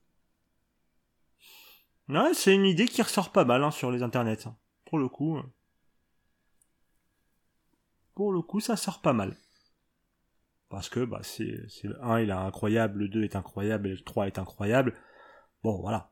Ouais, 2.09 2.33
c'est 2.33 2.55
une 2.55 2.65
idée 2.65 2.87
qui 2.87 3.01
ressort 3.01 3.31
pas 3.31 3.45
mal 3.45 3.63
hein, 3.63 3.71
sur 3.71 3.91
les 3.91 4.01
internets. 4.01 4.47
Hein. 4.47 4.57
Pour 4.85 4.97
le 4.97 5.07
coup. 5.07 5.37
Euh. 5.37 5.43
Pour 8.15 8.33
le 8.33 8.41
coup, 8.41 8.59
ça 8.59 8.75
sort 8.75 9.01
pas 9.01 9.13
mal. 9.13 9.37
Parce 10.69 10.89
que 10.89 11.03
bah 11.03 11.21
c'est 11.23 11.63
le 11.83 12.03
1 12.03 12.19
il 12.19 12.29
est 12.29 12.33
incroyable, 12.33 12.99
le 12.99 13.07
2 13.07 13.23
est 13.23 13.35
incroyable 13.35 13.87
et 13.87 13.91
le 13.91 14.03
3 14.03 14.27
est 14.27 14.37
incroyable. 14.37 14.93
Bon 15.63 15.79
voilà. 15.81 16.11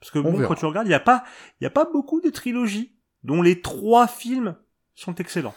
Parce 0.00 0.10
que 0.10 0.18
bon, 0.18 0.32
quand 0.46 0.54
tu 0.54 0.64
regardes, 0.64 0.86
il 0.86 0.90
n'y 0.90 0.94
a 0.94 1.00
pas 1.00 1.24
il 1.60 1.64
y 1.64 1.66
a 1.66 1.70
pas 1.70 1.84
beaucoup 1.84 2.20
de 2.20 2.30
trilogies 2.30 2.96
dont 3.22 3.42
les 3.42 3.60
trois 3.60 4.06
films 4.06 4.56
sont 4.94 5.14
excellents. 5.16 5.54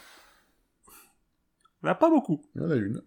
Il 0.88 1.86
n'y 1.86 1.89
en 1.89 1.93
a 1.93 1.95
pas 1.95 2.10
beaucoup. 2.10 2.41
Il 2.55 2.62
y 2.62 2.65
en 2.65 2.71
a 2.71 2.75
une. 2.75 3.01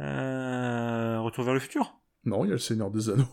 Euh, 0.00 1.20
Retour 1.20 1.44
vers 1.44 1.54
le 1.54 1.60
futur? 1.60 2.00
Non, 2.24 2.44
il 2.44 2.48
y 2.48 2.50
a 2.50 2.54
le 2.54 2.58
Seigneur 2.58 2.90
des 2.90 3.10
Anneaux. 3.10 3.28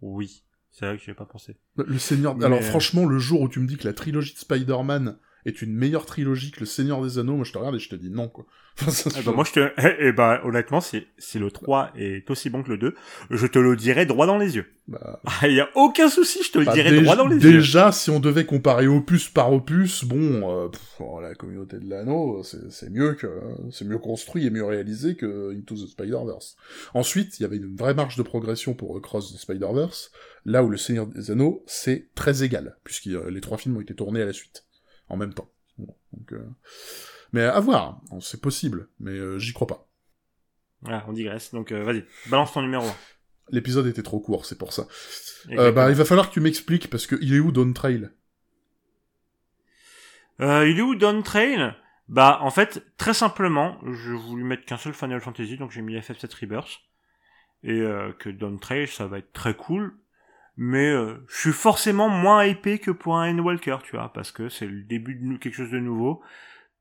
Oui, 0.00 0.44
c'est 0.70 0.86
vrai 0.86 0.96
que 0.96 1.02
j'y 1.02 1.10
ai 1.10 1.14
pas 1.14 1.26
pensé. 1.26 1.58
Le 1.76 1.98
Seigneur... 1.98 2.36
Alors 2.42 2.62
franchement, 2.62 3.04
le 3.04 3.18
jour 3.18 3.42
où 3.42 3.48
tu 3.48 3.60
me 3.60 3.66
dis 3.66 3.76
que 3.76 3.86
la 3.86 3.92
trilogie 3.92 4.34
de 4.34 4.38
Spider-Man 4.38 5.18
est 5.46 5.62
une 5.62 5.74
meilleure 5.74 6.06
trilogie 6.06 6.50
que 6.50 6.60
Le 6.60 6.66
Seigneur 6.66 7.02
des 7.02 7.18
Anneaux, 7.18 7.36
moi 7.36 7.44
je 7.44 7.52
te 7.52 7.58
regarde 7.58 7.76
et 7.76 7.80
je 7.80 7.88
te 7.88 7.96
dis 7.96 8.10
non, 8.10 8.28
quoi. 8.28 8.46
eh 8.80 9.22
ben, 9.22 9.32
moi, 9.32 9.44
je 9.44 9.52
te, 9.52 9.60
eh, 9.60 9.96
eh 9.98 10.12
ben, 10.12 10.40
honnêtement, 10.44 10.80
si, 10.80 11.06
si 11.18 11.38
le 11.38 11.50
3 11.50 11.92
est 11.96 12.30
aussi 12.30 12.50
bon 12.50 12.62
que 12.62 12.70
le 12.70 12.78
2, 12.78 12.94
je 13.30 13.46
te 13.46 13.58
le 13.58 13.76
dirai 13.76 14.06
droit 14.06 14.26
dans 14.26 14.38
les 14.38 14.56
yeux. 14.56 14.66
Bah... 14.88 15.20
Il 15.42 15.52
y 15.52 15.60
a 15.60 15.68
aucun 15.74 16.08
souci, 16.08 16.42
je 16.42 16.52
te 16.52 16.58
le 16.58 16.64
bah, 16.64 16.72
dirai 16.72 17.00
droit 17.02 17.16
dans 17.16 17.26
les 17.26 17.36
yeux. 17.36 17.52
Déjà, 17.52 17.92
si 17.92 18.10
on 18.10 18.20
devait 18.20 18.46
comparer 18.46 18.86
opus 18.86 19.28
par 19.28 19.52
opus, 19.52 20.04
bon, 20.04 20.64
euh, 20.64 20.68
oh, 20.98 21.20
la 21.20 21.34
communauté 21.34 21.78
de 21.78 21.88
l'anneau, 21.90 22.42
c'est 22.42 22.90
mieux 22.90 23.14
que, 23.14 23.28
c'est 23.70 23.84
mieux 23.84 23.98
construit 23.98 24.46
et 24.46 24.50
mieux 24.50 24.64
réalisé 24.64 25.14
que 25.14 25.54
Into 25.54 25.74
the 25.74 25.88
Spider-Verse. 25.88 26.56
Ensuite, 26.94 27.38
il 27.38 27.42
y 27.42 27.46
avait 27.46 27.56
une 27.56 27.76
vraie 27.76 27.94
marge 27.94 28.16
de 28.16 28.22
progression 28.22 28.74
pour 28.74 29.00
Cross 29.02 29.34
the 29.34 29.38
Spider-Verse, 29.38 30.10
là 30.46 30.64
où 30.64 30.70
le 30.70 30.78
Seigneur 30.78 31.06
des 31.06 31.30
Anneaux, 31.30 31.62
c'est 31.66 32.08
très 32.14 32.44
égal, 32.44 32.76
puisque 32.84 33.06
les 33.06 33.40
trois 33.40 33.58
films 33.58 33.76
ont 33.76 33.80
été 33.80 33.94
tournés 33.94 34.22
à 34.22 34.26
la 34.26 34.32
suite, 34.32 34.64
en 35.10 35.16
même 35.16 35.34
temps. 35.34 35.50
donc, 35.78 36.32
euh... 36.32 36.48
Mais 37.32 37.42
à 37.42 37.60
voir, 37.60 38.00
c'est 38.20 38.40
possible, 38.40 38.88
mais 38.98 39.12
euh, 39.12 39.38
j'y 39.38 39.52
crois 39.52 39.66
pas. 39.66 39.88
Ah, 40.86 41.04
on 41.06 41.12
digresse, 41.12 41.52
donc 41.52 41.72
euh, 41.72 41.84
vas-y, 41.84 42.04
balance 42.28 42.52
ton 42.52 42.62
numéro 42.62 42.84
1. 42.84 42.94
L'épisode 43.50 43.86
était 43.86 44.02
trop 44.02 44.20
court, 44.20 44.46
c'est 44.46 44.58
pour 44.58 44.72
ça. 44.72 44.86
Bah, 45.46 45.90
il 45.90 45.96
va 45.96 46.04
falloir 46.04 46.28
que 46.28 46.34
tu 46.34 46.40
m'expliques, 46.40 46.88
parce 46.88 47.06
que 47.06 47.16
il 47.20 47.34
est 47.34 47.40
où 47.40 47.52
Dawn 47.52 47.74
Trail? 47.74 48.10
Il 50.38 50.78
est 50.78 50.82
où 50.82 50.94
Dawn 50.94 51.22
Trail? 51.22 51.74
Bah, 52.08 52.38
en 52.42 52.50
fait, 52.50 52.84
très 52.96 53.14
simplement, 53.14 53.78
je 53.84 54.12
voulais 54.12 54.44
mettre 54.44 54.64
qu'un 54.64 54.78
seul 54.78 54.94
Final 54.94 55.20
Fantasy, 55.20 55.56
donc 55.56 55.70
j'ai 55.70 55.82
mis 55.82 55.96
FF7 55.96 56.32
Rebirth. 56.40 56.80
Et 57.62 57.80
que 58.18 58.30
Dawn 58.30 58.58
Trail, 58.58 58.86
ça 58.86 59.06
va 59.06 59.18
être 59.18 59.32
très 59.32 59.54
cool. 59.54 59.99
Mais 60.62 60.92
je 60.92 61.40
suis 61.40 61.52
forcément 61.52 62.10
moins 62.10 62.44
hypé 62.44 62.78
que 62.78 62.90
pour 62.90 63.16
un 63.16 63.30
Endwalker, 63.30 63.78
tu 63.82 63.96
vois, 63.96 64.12
parce 64.12 64.30
que 64.30 64.50
c'est 64.50 64.66
le 64.66 64.82
début 64.82 65.14
de 65.14 65.38
quelque 65.38 65.54
chose 65.54 65.70
de 65.70 65.78
nouveau 65.78 66.22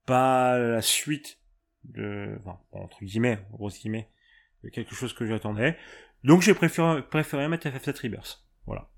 pas 0.05 0.57
la 0.57 0.81
suite 0.81 1.37
de, 1.83 2.35
enfin, 2.39 2.59
entre 2.71 3.05
guillemets, 3.05 3.39
gros 3.51 3.69
guillemets, 3.69 4.09
de 4.63 4.69
quelque 4.69 4.95
chose 4.95 5.13
que 5.13 5.27
j'attendais. 5.27 5.77
Donc 6.23 6.41
j'ai 6.41 6.55
préféré, 6.55 7.03
préféré 7.03 7.47
mettre 7.47 7.67
FF7 7.67 8.01
Rebirth. 8.01 8.43
Voilà. 8.65 8.89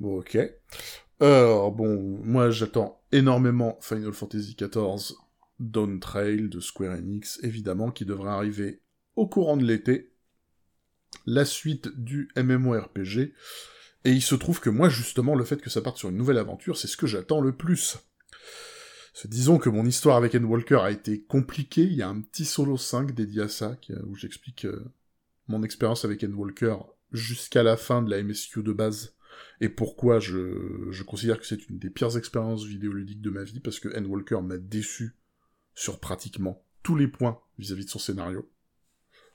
Bon, 0.00 0.18
ok. 0.18 0.36
Alors, 1.20 1.70
bon, 1.70 2.20
moi 2.24 2.50
j'attends 2.50 3.00
énormément 3.12 3.78
Final 3.80 4.12
Fantasy 4.12 4.54
XIV 4.54 5.16
Dawn 5.60 6.00
Trail 6.00 6.48
de 6.48 6.58
Square 6.58 6.98
Enix, 6.98 7.38
évidemment, 7.44 7.92
qui 7.92 8.04
devrait 8.04 8.32
arriver 8.32 8.82
au 9.14 9.28
courant 9.28 9.56
de 9.56 9.64
l'été. 9.64 10.12
La 11.26 11.44
suite 11.44 11.88
du 11.96 12.28
MMORPG. 12.36 13.32
Et 14.04 14.12
il 14.12 14.22
se 14.22 14.34
trouve 14.34 14.60
que 14.60 14.70
moi, 14.70 14.88
justement, 14.88 15.34
le 15.34 15.44
fait 15.44 15.60
que 15.60 15.70
ça 15.70 15.82
parte 15.82 15.98
sur 15.98 16.08
une 16.08 16.16
nouvelle 16.16 16.38
aventure, 16.38 16.76
c'est 16.76 16.86
ce 16.86 16.96
que 16.96 17.06
j'attends 17.06 17.40
le 17.40 17.52
plus. 17.52 17.98
Disons 19.24 19.58
que 19.58 19.70
mon 19.70 19.86
histoire 19.86 20.16
avec 20.16 20.34
Endwalker 20.34 20.80
a 20.82 20.90
été 20.90 21.22
compliquée, 21.22 21.82
il 21.82 21.94
y 21.94 22.02
a 22.02 22.08
un 22.08 22.20
petit 22.20 22.44
solo 22.44 22.76
5 22.76 23.12
dédié 23.12 23.42
à 23.42 23.48
ça, 23.48 23.78
où 24.06 24.14
j'explique 24.14 24.66
euh, 24.66 24.84
mon 25.48 25.62
expérience 25.62 26.04
avec 26.04 26.22
Endwalker 26.22 26.76
jusqu'à 27.12 27.62
la 27.62 27.76
fin 27.76 28.02
de 28.02 28.10
la 28.10 28.22
MSQ 28.22 28.62
de 28.62 28.72
base, 28.72 29.14
et 29.60 29.70
pourquoi 29.70 30.20
je, 30.20 30.90
je 30.90 31.02
considère 31.02 31.40
que 31.40 31.46
c'est 31.46 31.68
une 31.68 31.78
des 31.78 31.90
pires 31.90 32.16
expériences 32.16 32.64
vidéoludiques 32.64 33.22
de 33.22 33.30
ma 33.30 33.42
vie, 33.42 33.60
parce 33.60 33.80
que 33.80 33.88
Endwalker 33.96 34.42
m'a 34.42 34.58
déçu 34.58 35.16
sur 35.74 35.98
pratiquement 35.98 36.62
tous 36.82 36.94
les 36.94 37.08
points 37.08 37.40
vis-à-vis 37.58 37.86
de 37.86 37.90
son 37.90 37.98
scénario. 37.98 38.48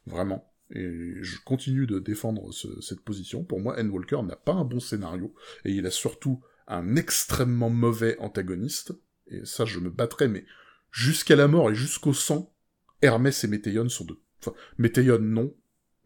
Vraiment. 0.05 0.50
Et 0.73 1.15
je 1.21 1.37
continue 1.43 1.85
de 1.85 1.99
défendre 1.99 2.51
cette 2.53 3.01
position. 3.01 3.43
Pour 3.43 3.59
moi, 3.59 3.79
Endwalker 3.79 4.23
n'a 4.23 4.35
pas 4.35 4.53
un 4.53 4.63
bon 4.63 4.79
scénario, 4.79 5.33
et 5.65 5.71
il 5.71 5.85
a 5.85 5.91
surtout 5.91 6.41
un 6.67 6.95
extrêmement 6.95 7.69
mauvais 7.69 8.17
antagoniste, 8.19 8.93
et 9.27 9.43
ça 9.45 9.65
je 9.65 9.79
me 9.79 9.89
battrais, 9.89 10.29
mais 10.29 10.45
jusqu'à 10.91 11.35
la 11.35 11.47
mort 11.47 11.71
et 11.71 11.75
jusqu'au 11.75 12.13
sang, 12.13 12.55
Hermès 13.01 13.43
et 13.43 13.47
Météion 13.47 13.89
sont 13.89 14.05
de... 14.05 14.17
Enfin, 14.39 14.53
Météion 14.77 15.19
non, 15.19 15.53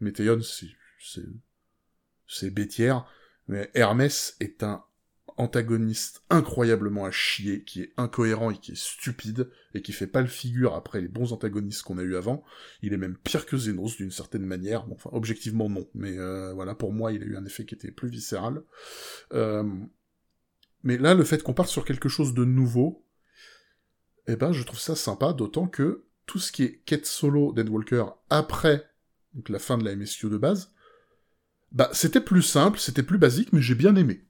Météion 0.00 0.40
c'est... 0.42 0.66
c'est... 0.98 1.28
c'est 2.26 2.50
bêtière, 2.50 3.06
mais 3.46 3.70
Hermès 3.74 4.36
est 4.40 4.64
un 4.64 4.84
antagoniste 5.36 6.22
incroyablement 6.30 7.04
à 7.04 7.10
chier, 7.10 7.62
qui 7.62 7.82
est 7.82 7.92
incohérent 7.96 8.50
et 8.50 8.56
qui 8.56 8.72
est 8.72 8.80
stupide, 8.80 9.50
et 9.74 9.82
qui 9.82 9.92
fait 9.92 10.06
pas 10.06 10.22
le 10.22 10.26
figure 10.26 10.74
après 10.74 11.00
les 11.00 11.08
bons 11.08 11.32
antagonistes 11.32 11.82
qu'on 11.82 11.98
a 11.98 12.02
eu 12.02 12.16
avant. 12.16 12.44
Il 12.82 12.92
est 12.92 12.98
même 12.98 13.16
pire 13.16 13.46
que 13.46 13.56
Zénos 13.56 13.96
d'une 13.96 14.10
certaine 14.10 14.44
manière. 14.44 14.86
Enfin, 14.90 15.10
objectivement 15.12 15.68
non, 15.68 15.86
mais 15.94 16.18
euh, 16.18 16.52
voilà, 16.54 16.74
pour 16.74 16.92
moi, 16.92 17.12
il 17.12 17.22
a 17.22 17.26
eu 17.26 17.36
un 17.36 17.44
effet 17.44 17.64
qui 17.64 17.74
était 17.74 17.90
plus 17.90 18.08
viscéral. 18.08 18.62
Euh... 19.32 19.64
Mais 20.82 20.98
là, 20.98 21.14
le 21.14 21.24
fait 21.24 21.42
qu'on 21.42 21.54
parte 21.54 21.68
sur 21.68 21.84
quelque 21.84 22.08
chose 22.08 22.32
de 22.32 22.44
nouveau, 22.44 23.04
eh 24.28 24.36
ben 24.36 24.52
je 24.52 24.62
trouve 24.62 24.78
ça 24.78 24.94
sympa, 24.94 25.32
d'autant 25.32 25.66
que 25.66 26.04
tout 26.26 26.38
ce 26.38 26.52
qui 26.52 26.62
est 26.64 26.82
quête 26.84 27.06
solo 27.06 27.52
d'Endwalker 27.52 28.06
après 28.30 28.88
la 29.48 29.58
fin 29.58 29.78
de 29.78 29.84
la 29.84 29.94
MSQ 29.94 30.30
de 30.30 30.38
base, 30.38 30.72
bah 31.72 31.90
c'était 31.92 32.20
plus 32.20 32.42
simple, 32.42 32.78
c'était 32.78 33.02
plus 33.02 33.18
basique, 33.18 33.52
mais 33.52 33.60
j'ai 33.60 33.74
bien 33.74 33.96
aimé. 33.96 34.24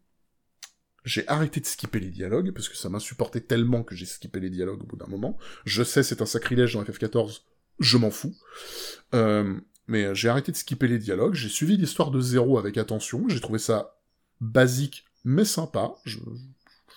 J'ai 1.06 1.26
arrêté 1.28 1.60
de 1.60 1.66
skipper 1.66 2.00
les 2.00 2.10
dialogues, 2.10 2.50
parce 2.50 2.68
que 2.68 2.76
ça 2.76 2.88
m'insupportait 2.88 3.40
tellement 3.40 3.84
que 3.84 3.94
j'ai 3.94 4.06
skippé 4.06 4.40
les 4.40 4.50
dialogues 4.50 4.82
au 4.82 4.86
bout 4.86 4.96
d'un 4.96 5.06
moment. 5.06 5.38
Je 5.64 5.84
sais, 5.84 6.02
c'est 6.02 6.20
un 6.20 6.26
sacrilège 6.26 6.74
dans 6.74 6.82
FF14, 6.82 7.42
je 7.78 7.96
m'en 7.96 8.10
fous. 8.10 8.34
Euh, 9.14 9.54
mais 9.86 10.12
j'ai 10.16 10.28
arrêté 10.28 10.50
de 10.50 10.56
skipper 10.56 10.88
les 10.88 10.98
dialogues, 10.98 11.34
j'ai 11.34 11.48
suivi 11.48 11.76
l'histoire 11.76 12.10
de 12.10 12.20
zéro 12.20 12.58
avec 12.58 12.76
attention, 12.76 13.28
j'ai 13.28 13.40
trouvé 13.40 13.60
ça 13.60 14.00
basique, 14.40 15.06
mais 15.24 15.44
sympa. 15.44 15.94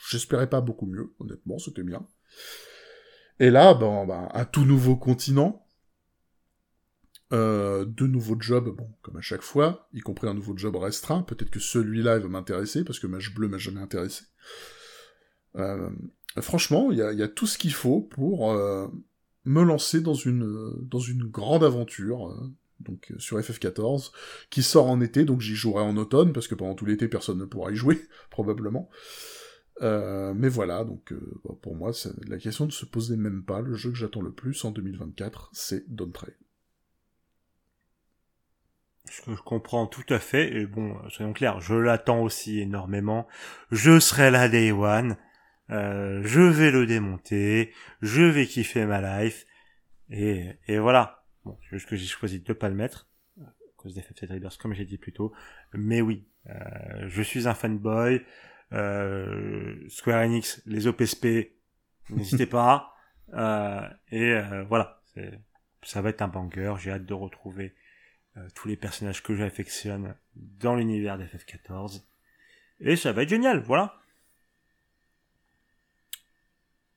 J'espérais 0.10 0.50
pas 0.50 0.60
beaucoup 0.60 0.88
mieux, 0.88 1.14
honnêtement, 1.20 1.60
c'était 1.60 1.84
bien. 1.84 2.04
Et 3.40 3.52
là, 3.52 3.76
ben, 3.76 4.08
ben, 4.08 4.28
un 4.34 4.46
tout 4.46 4.66
nouveau 4.66 4.96
continent, 4.96 5.68
euh, 7.32 7.86
deux 7.86 8.08
nouveaux 8.08 8.40
jobs, 8.40 8.76
bon, 8.76 8.90
comme 9.02 9.18
à 9.18 9.22
chaque 9.22 9.42
fois, 9.42 9.88
y 9.94 10.00
compris 10.00 10.28
un 10.28 10.34
nouveau 10.34 10.58
job 10.58 10.76
restreint. 10.76 11.22
Peut-être 11.24 11.50
que 11.50 11.60
celui-là 11.60 12.20
va 12.20 12.28
m'intéresser, 12.28 12.84
parce 12.84 13.00
que 13.00 13.08
Mage 13.08 13.34
Bleu 13.34 13.48
m'a 13.48 13.58
jamais 13.58 13.82
intéressé. 13.82 14.26
Euh, 15.56 15.90
franchement, 16.40 16.92
il 16.92 16.98
y 16.98 17.02
a, 17.02 17.28
tout 17.28 17.48
ce 17.48 17.58
qu'il 17.58 17.74
faut 17.74 18.02
pour 18.02 18.52
euh, 18.52 18.88
me 19.46 19.64
lancer 19.64 20.02
dans 20.02 20.14
une, 20.14 20.74
dans 20.82 21.00
une 21.00 21.24
grande 21.24 21.64
aventure, 21.64 22.36
donc 22.80 23.14
sur 23.18 23.40
FF14, 23.40 24.12
qui 24.50 24.64
sort 24.64 24.88
en 24.88 25.02
été, 25.02 25.26
donc 25.26 25.42
j'y 25.42 25.56
jouerai 25.56 25.84
en 25.84 25.98
automne, 25.98 26.34
parce 26.34 26.48
que 26.48 26.56
pendant 26.56 26.76
tout 26.76 26.86
l'été, 26.86 27.08
personne 27.08 27.38
ne 27.38 27.46
pourra 27.46 27.72
y 27.72 27.76
jouer, 27.76 28.00
probablement. 28.30 28.90
Euh, 29.82 30.34
mais 30.36 30.50
voilà, 30.50 30.84
donc 30.84 31.14
euh, 31.14 31.42
pour 31.62 31.76
moi, 31.76 31.92
la 32.28 32.38
question 32.38 32.66
ne 32.66 32.72
se 32.72 32.86
posait 32.86 33.18
même 33.18 33.44
pas. 33.44 33.62
Le 33.62 33.76
jeu 33.76 33.92
que 33.92 33.98
j'attends 33.98 34.22
le 34.22 34.32
plus 34.32 34.64
en 34.66 34.72
2024, 34.72 35.50
c'est 35.54 35.90
Dawn 35.90 36.12
Trail. 39.10 39.24
Je, 39.28 39.36
je 39.36 39.42
comprends 39.42 39.88
tout 39.88 40.06
à 40.10 40.20
fait, 40.20 40.54
et 40.54 40.66
bon, 40.66 40.98
soyons 41.10 41.34
clairs, 41.34 41.60
je 41.62 41.76
l'attends 41.76 42.22
aussi 42.22 42.60
énormément. 42.60 43.28
Je 43.72 44.00
serai 44.00 44.32
là 44.32 44.50
Day 44.50 44.72
One, 44.72 45.18
euh, 45.70 46.22
je 46.24 46.42
vais 46.42 46.72
le 46.72 46.86
démonter, 46.86 47.74
je 48.02 48.24
vais 48.24 48.46
kiffer 48.46 48.86
ma 48.86 49.22
life, 49.22 49.46
et, 50.10 50.54
et 50.68 50.80
voilà. 50.80 51.24
Bon, 51.46 51.58
c'est 51.64 51.78
juste 51.78 51.88
que 51.88 51.96
j'ai 51.96 52.06
choisi 52.06 52.40
de 52.40 52.54
pas 52.54 52.70
le 52.70 52.76
mettre, 52.76 53.10
à 53.42 53.52
cause 53.78 53.94
des 53.94 54.02
FF7 54.02 54.34
Riders, 54.34 54.58
comme 54.58 54.74
j'ai 54.74 54.86
dit 54.86 54.98
plus 54.98 55.14
tôt. 55.14 55.34
Mais 55.74 56.02
oui, 56.02 56.28
je 57.08 57.22
suis 57.22 57.48
un 57.48 57.54
fanboy, 57.54 58.22
euh, 58.74 59.76
Square 59.90 60.24
Enix, 60.24 60.62
les 60.66 60.88
OPSP, 60.88 61.54
n'hésitez 62.10 62.46
pas. 62.46 62.94
Euh, 63.34 63.88
et 64.12 64.34
euh, 64.34 64.64
voilà, 64.64 65.02
ça 65.84 66.02
va 66.02 66.10
être 66.10 66.22
un 66.22 66.28
banger. 66.28 66.76
J'ai 66.80 66.92
hâte 66.92 67.06
de 67.06 67.14
retrouver 67.14 67.74
tous 68.56 68.68
les 68.68 68.78
personnages 68.78 69.24
que 69.24 69.36
j'affectionne 69.36 70.16
dans 70.36 70.76
l'univers 70.76 71.18
d'FF14. 71.18 72.04
Et 72.80 72.96
ça 72.96 73.12
va 73.12 73.24
être 73.24 73.30
génial, 73.30 73.62
voilà. 73.62 73.96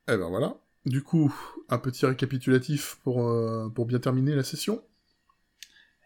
Eh 0.07 0.17
ben 0.17 0.29
voilà. 0.29 0.55
Du 0.85 1.01
coup, 1.01 1.33
un 1.69 1.77
petit 1.77 2.05
récapitulatif 2.05 2.95
pour, 3.03 3.29
pour 3.73 3.85
bien 3.85 3.99
terminer 3.99 4.35
la 4.35 4.43
session. 4.43 4.83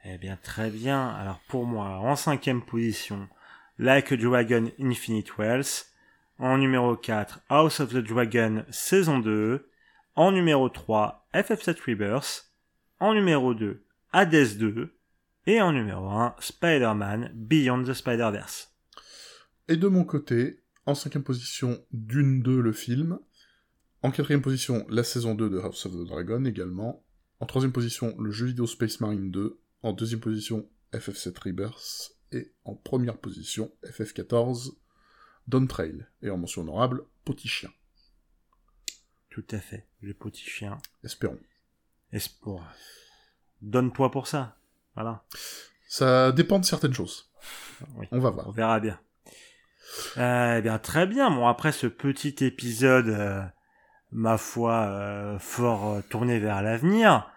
Eh 0.05 0.17
bien, 0.17 0.37
très 0.41 0.69
bien. 0.69 1.09
Alors 1.09 1.39
pour 1.47 1.65
moi, 1.65 1.97
en 1.97 2.15
cinquième 2.15 2.63
position, 2.63 3.27
Like 3.79 4.11
a 4.11 4.17
Dragon 4.17 4.71
Infinite 4.79 5.37
Wells. 5.37 5.85
En 6.39 6.57
numéro 6.57 6.95
4, 6.95 7.41
House 7.49 7.79
of 7.79 7.89
the 7.89 7.97
Dragon 7.97 8.63
saison 8.69 9.19
2. 9.19 9.69
En 10.15 10.31
numéro 10.31 10.69
3, 10.69 11.27
FF7 11.33 11.77
Rebirth. 11.85 12.51
En 12.99 13.13
numéro 13.13 13.53
2, 13.53 13.83
Hades 14.13 14.57
2. 14.57 14.96
Et 15.49 15.61
en 15.61 15.71
numéro 15.71 16.09
1, 16.09 16.35
Spider-Man 16.41 17.31
Beyond 17.33 17.85
the 17.85 17.93
Spider-Verse. 17.93 18.75
Et 19.69 19.77
de 19.77 19.87
mon 19.87 20.03
côté, 20.03 20.61
en 20.85 20.93
cinquième 20.93 21.23
position, 21.23 21.81
Dune 21.93 22.41
2, 22.41 22.59
le 22.59 22.73
film. 22.73 23.17
En 24.03 24.11
quatrième 24.11 24.41
position, 24.41 24.85
la 24.89 25.05
saison 25.05 25.35
2 25.35 25.49
de 25.49 25.59
House 25.59 25.85
of 25.85 25.93
the 25.93 26.05
Dragon 26.05 26.43
également. 26.43 27.05
En 27.39 27.45
troisième 27.45 27.71
position, 27.71 28.13
le 28.19 28.29
jeu 28.29 28.47
vidéo 28.47 28.67
Space 28.67 28.99
Marine 28.99 29.31
2. 29.31 29.57
En 29.83 29.93
deuxième 29.93 30.19
position, 30.19 30.69
FF7 30.91 31.39
Rebirth 31.39 32.17
et 32.33 32.53
en 32.65 32.75
première 32.75 33.17
position 33.17 33.71
FF14 33.85 34.73
Dawn 35.47 35.65
Trail, 35.65 36.05
et 36.21 36.29
en 36.29 36.37
mention 36.37 36.63
honorable 36.63 37.05
Petit 37.23 37.47
Chien. 37.47 37.71
Tout 39.29 39.45
à 39.51 39.59
fait. 39.59 39.87
Le 40.01 40.13
petit 40.13 40.43
chien. 40.43 40.77
Espérons. 41.05 41.39
Espoir. 42.11 42.75
Donne-toi 43.61 44.11
pour 44.11 44.27
ça. 44.27 44.56
Voilà. 44.97 45.23
Ça 45.87 46.31
dépend 46.31 46.57
de 46.57 46.65
certaines 46.65 46.93
choses. 46.95 47.29
Oui. 47.97 48.07
On 48.11 48.17
va 48.17 48.29
On 48.29 48.33
voir. 48.33 48.51
verra 48.51 48.79
bien. 48.79 48.99
Euh, 50.17 50.57
eh 50.57 50.61
bien, 50.63 50.79
très 50.79 51.05
bien. 51.05 51.29
Bon, 51.29 51.47
après 51.47 51.71
ce 51.71 51.85
petit 51.85 52.35
épisode, 52.43 53.09
euh, 53.09 53.43
ma 54.11 54.39
foi, 54.39 54.73
euh, 54.87 55.37
fort 55.37 55.87
euh, 55.93 56.01
tourné 56.09 56.39
vers 56.39 56.63
l'avenir, 56.63 57.29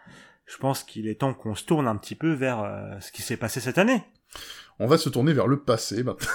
je 0.46 0.56
pense 0.56 0.82
qu'il 0.82 1.06
est 1.06 1.20
temps 1.20 1.34
qu'on 1.34 1.54
se 1.54 1.64
tourne 1.64 1.86
un 1.86 1.96
petit 1.96 2.14
peu 2.14 2.32
vers 2.32 2.98
ce 3.00 3.12
qui 3.12 3.20
s'est 3.20 3.36
passé 3.36 3.60
cette 3.60 3.76
année. 3.78 4.02
On 4.78 4.86
va 4.86 4.96
se 4.96 5.10
tourner 5.10 5.34
vers 5.34 5.46
le 5.46 5.60
passé 5.60 6.02
maintenant. 6.02 6.26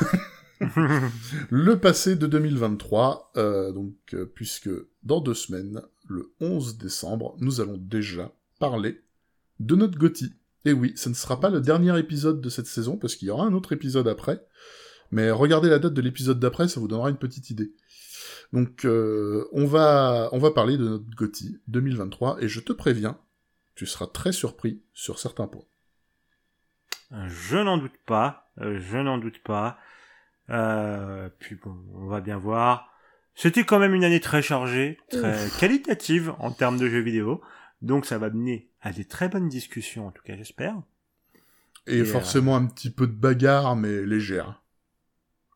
le 1.50 1.80
passé 1.80 2.16
de 2.16 2.28
2023, 2.28 3.32
euh, 3.36 3.72
donc 3.74 4.16
puisque 4.36 4.70
dans 5.04 5.20
deux 5.20 5.34
semaines, 5.34 5.82
le 6.08 6.32
11 6.40 6.78
décembre, 6.78 7.36
nous 7.40 7.60
allons 7.60 7.78
déjà 7.78 8.32
parler 8.60 9.02
de 9.60 9.76
notre 9.76 9.98
Gotti. 9.98 10.34
Et 10.66 10.74
oui, 10.74 10.94
ce 10.96 11.10
ne 11.10 11.14
sera 11.14 11.40
pas 11.40 11.50
le 11.50 11.62
dernier 11.62 11.98
épisode 11.98 12.42
de 12.42 12.50
cette 12.50 12.68
saison, 12.68 12.98
parce 12.98 13.16
qu'il 13.16 13.28
y 13.28 13.32
aura 13.32 13.46
un 13.46 13.54
autre 13.54 13.72
épisode 13.74 14.08
après. 14.08 14.44
Mais 15.12 15.30
regardez 15.32 15.70
la 15.70 15.80
date 15.80 15.94
de 15.94 16.02
l'épisode 16.02 16.40
d'après, 16.40 16.68
ça 16.68 16.80
vous 16.80 16.88
donnera 16.88 17.10
une 17.10 17.18
petite 17.18 17.52
idée. 17.52 17.72
Donc, 18.52 18.86
euh, 18.86 19.48
on 19.52 19.66
va 19.66 20.30
on 20.32 20.40
va 20.40 20.52
parler 20.52 20.78
de 20.78 20.88
notre 20.88 21.10
Gotti 21.16 21.60
2023, 21.68 22.38
et 22.42 22.48
je 22.48 22.60
te 22.60 22.74
préviens, 22.74 23.20
tu 23.76 23.86
seras 23.86 24.08
très 24.08 24.32
surpris 24.32 24.82
sur 24.94 25.20
certains 25.20 25.48
points. 25.48 25.66
Je 27.28 27.58
n'en 27.58 27.78
doute 27.78 27.98
pas, 28.06 28.50
euh, 28.62 28.80
je 28.80 28.98
n'en 28.98 29.18
doute 29.18 29.42
pas. 29.44 29.78
Euh, 30.50 31.30
puis 31.40 31.56
bon, 31.56 31.76
on 31.94 32.08
va 32.08 32.22
bien 32.22 32.38
voir. 32.38 32.92
C'était 33.36 33.66
quand 33.66 33.80
même 33.80 33.94
une 33.94 34.04
année 34.04 34.22
très 34.22 34.42
chargée, 34.42 34.98
très 35.10 35.50
qualitative 35.60 36.34
en 36.40 36.52
termes 36.52 36.78
de 36.78 36.88
jeux 36.88 37.02
vidéo. 37.02 37.42
Donc 37.82 38.06
ça 38.06 38.18
va 38.18 38.30
mener 38.30 38.70
à 38.82 38.92
des 38.92 39.06
très 39.06 39.30
bonnes 39.30 39.50
discussions, 39.50 40.08
en 40.08 40.12
tout 40.12 40.24
cas 40.24 40.36
j'espère. 40.36 40.82
Et, 41.88 42.00
Et, 42.00 42.06
forcément 42.06 42.56
un 42.56 42.66
petit 42.66 42.90
peu 42.90 43.06
de 43.08 43.14
bagarre, 43.14 43.76
mais 43.76 44.06
légère. 44.06 44.64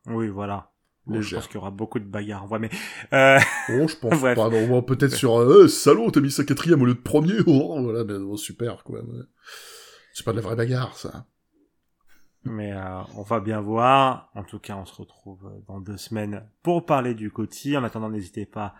Oui, 0.06 0.28
voilà. 0.28 0.70
Bon, 1.06 1.20
je 1.20 1.34
pense 1.34 1.46
qu'il 1.46 1.56
y 1.56 1.58
aura 1.58 1.70
beaucoup 1.72 1.98
de 1.98 2.04
bagarres. 2.04 2.50
Ouais, 2.50 2.58
mais 2.60 2.70
euh, 3.12 3.38
Oh, 3.70 3.88
je 3.88 3.96
pense 3.96 4.20
pas. 4.20 4.34
On 4.48 4.74
va 4.74 4.82
peut-être 4.82 5.14
sur 5.16 5.40
euh, 5.40 5.66
salaud, 5.66 6.10
t'as 6.10 6.20
mis 6.20 6.30
ça 6.30 6.44
quatrième 6.44 6.80
au 6.82 6.86
lieu 6.86 6.94
de 6.94 7.00
premier. 7.00 7.38
Oh, 7.46 7.82
voilà, 7.82 8.04
mais 8.04 8.14
oh, 8.14 8.36
super, 8.36 8.84
quoi. 8.84 9.00
C'est 10.12 10.24
pas 10.24 10.30
de 10.32 10.36
la 10.36 10.42
vraie 10.42 10.56
bagarre, 10.56 10.96
ça. 10.96 11.26
mais 12.44 12.72
euh, 12.72 13.02
on 13.16 13.22
va 13.22 13.40
bien 13.40 13.60
voir. 13.60 14.30
En 14.34 14.44
tout 14.44 14.58
cas, 14.60 14.76
on 14.76 14.84
se 14.84 14.94
retrouve 14.94 15.44
euh, 15.46 15.58
dans 15.66 15.80
deux 15.80 15.96
semaines 15.96 16.48
pour 16.62 16.86
parler 16.86 17.14
du 17.14 17.30
Coty. 17.32 17.76
En 17.76 17.82
attendant, 17.84 18.10
n'hésitez 18.10 18.46
pas 18.46 18.74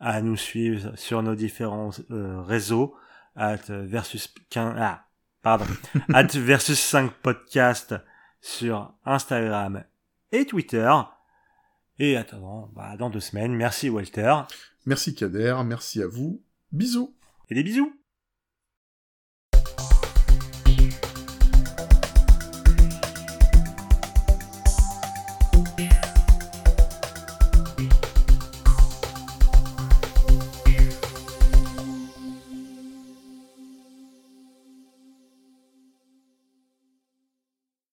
à 0.00 0.22
nous 0.22 0.36
suivre 0.36 0.96
sur 0.96 1.22
nos 1.22 1.34
différents 1.34 1.90
euh, 2.10 2.40
réseaux. 2.42 2.94
At 3.36 3.64
versus 3.68 4.32
15, 4.50 4.76
ah, 4.78 5.06
pardon. 5.42 5.66
at 6.14 6.28
versus 6.34 6.78
5 6.78 7.12
podcast 7.22 7.94
sur 8.40 8.92
Instagram 9.04 9.84
et 10.30 10.46
Twitter. 10.46 10.92
Et 11.98 12.16
attendant, 12.16 12.70
bah, 12.74 12.96
dans 12.96 13.10
deux 13.10 13.20
semaines. 13.20 13.54
Merci 13.54 13.88
Walter. 13.88 14.34
Merci 14.86 15.14
Kader, 15.14 15.56
merci 15.64 16.02
à 16.02 16.06
vous. 16.06 16.42
Bisous. 16.72 17.14
Et 17.48 17.54
des 17.54 17.62
bisous. 17.62 17.92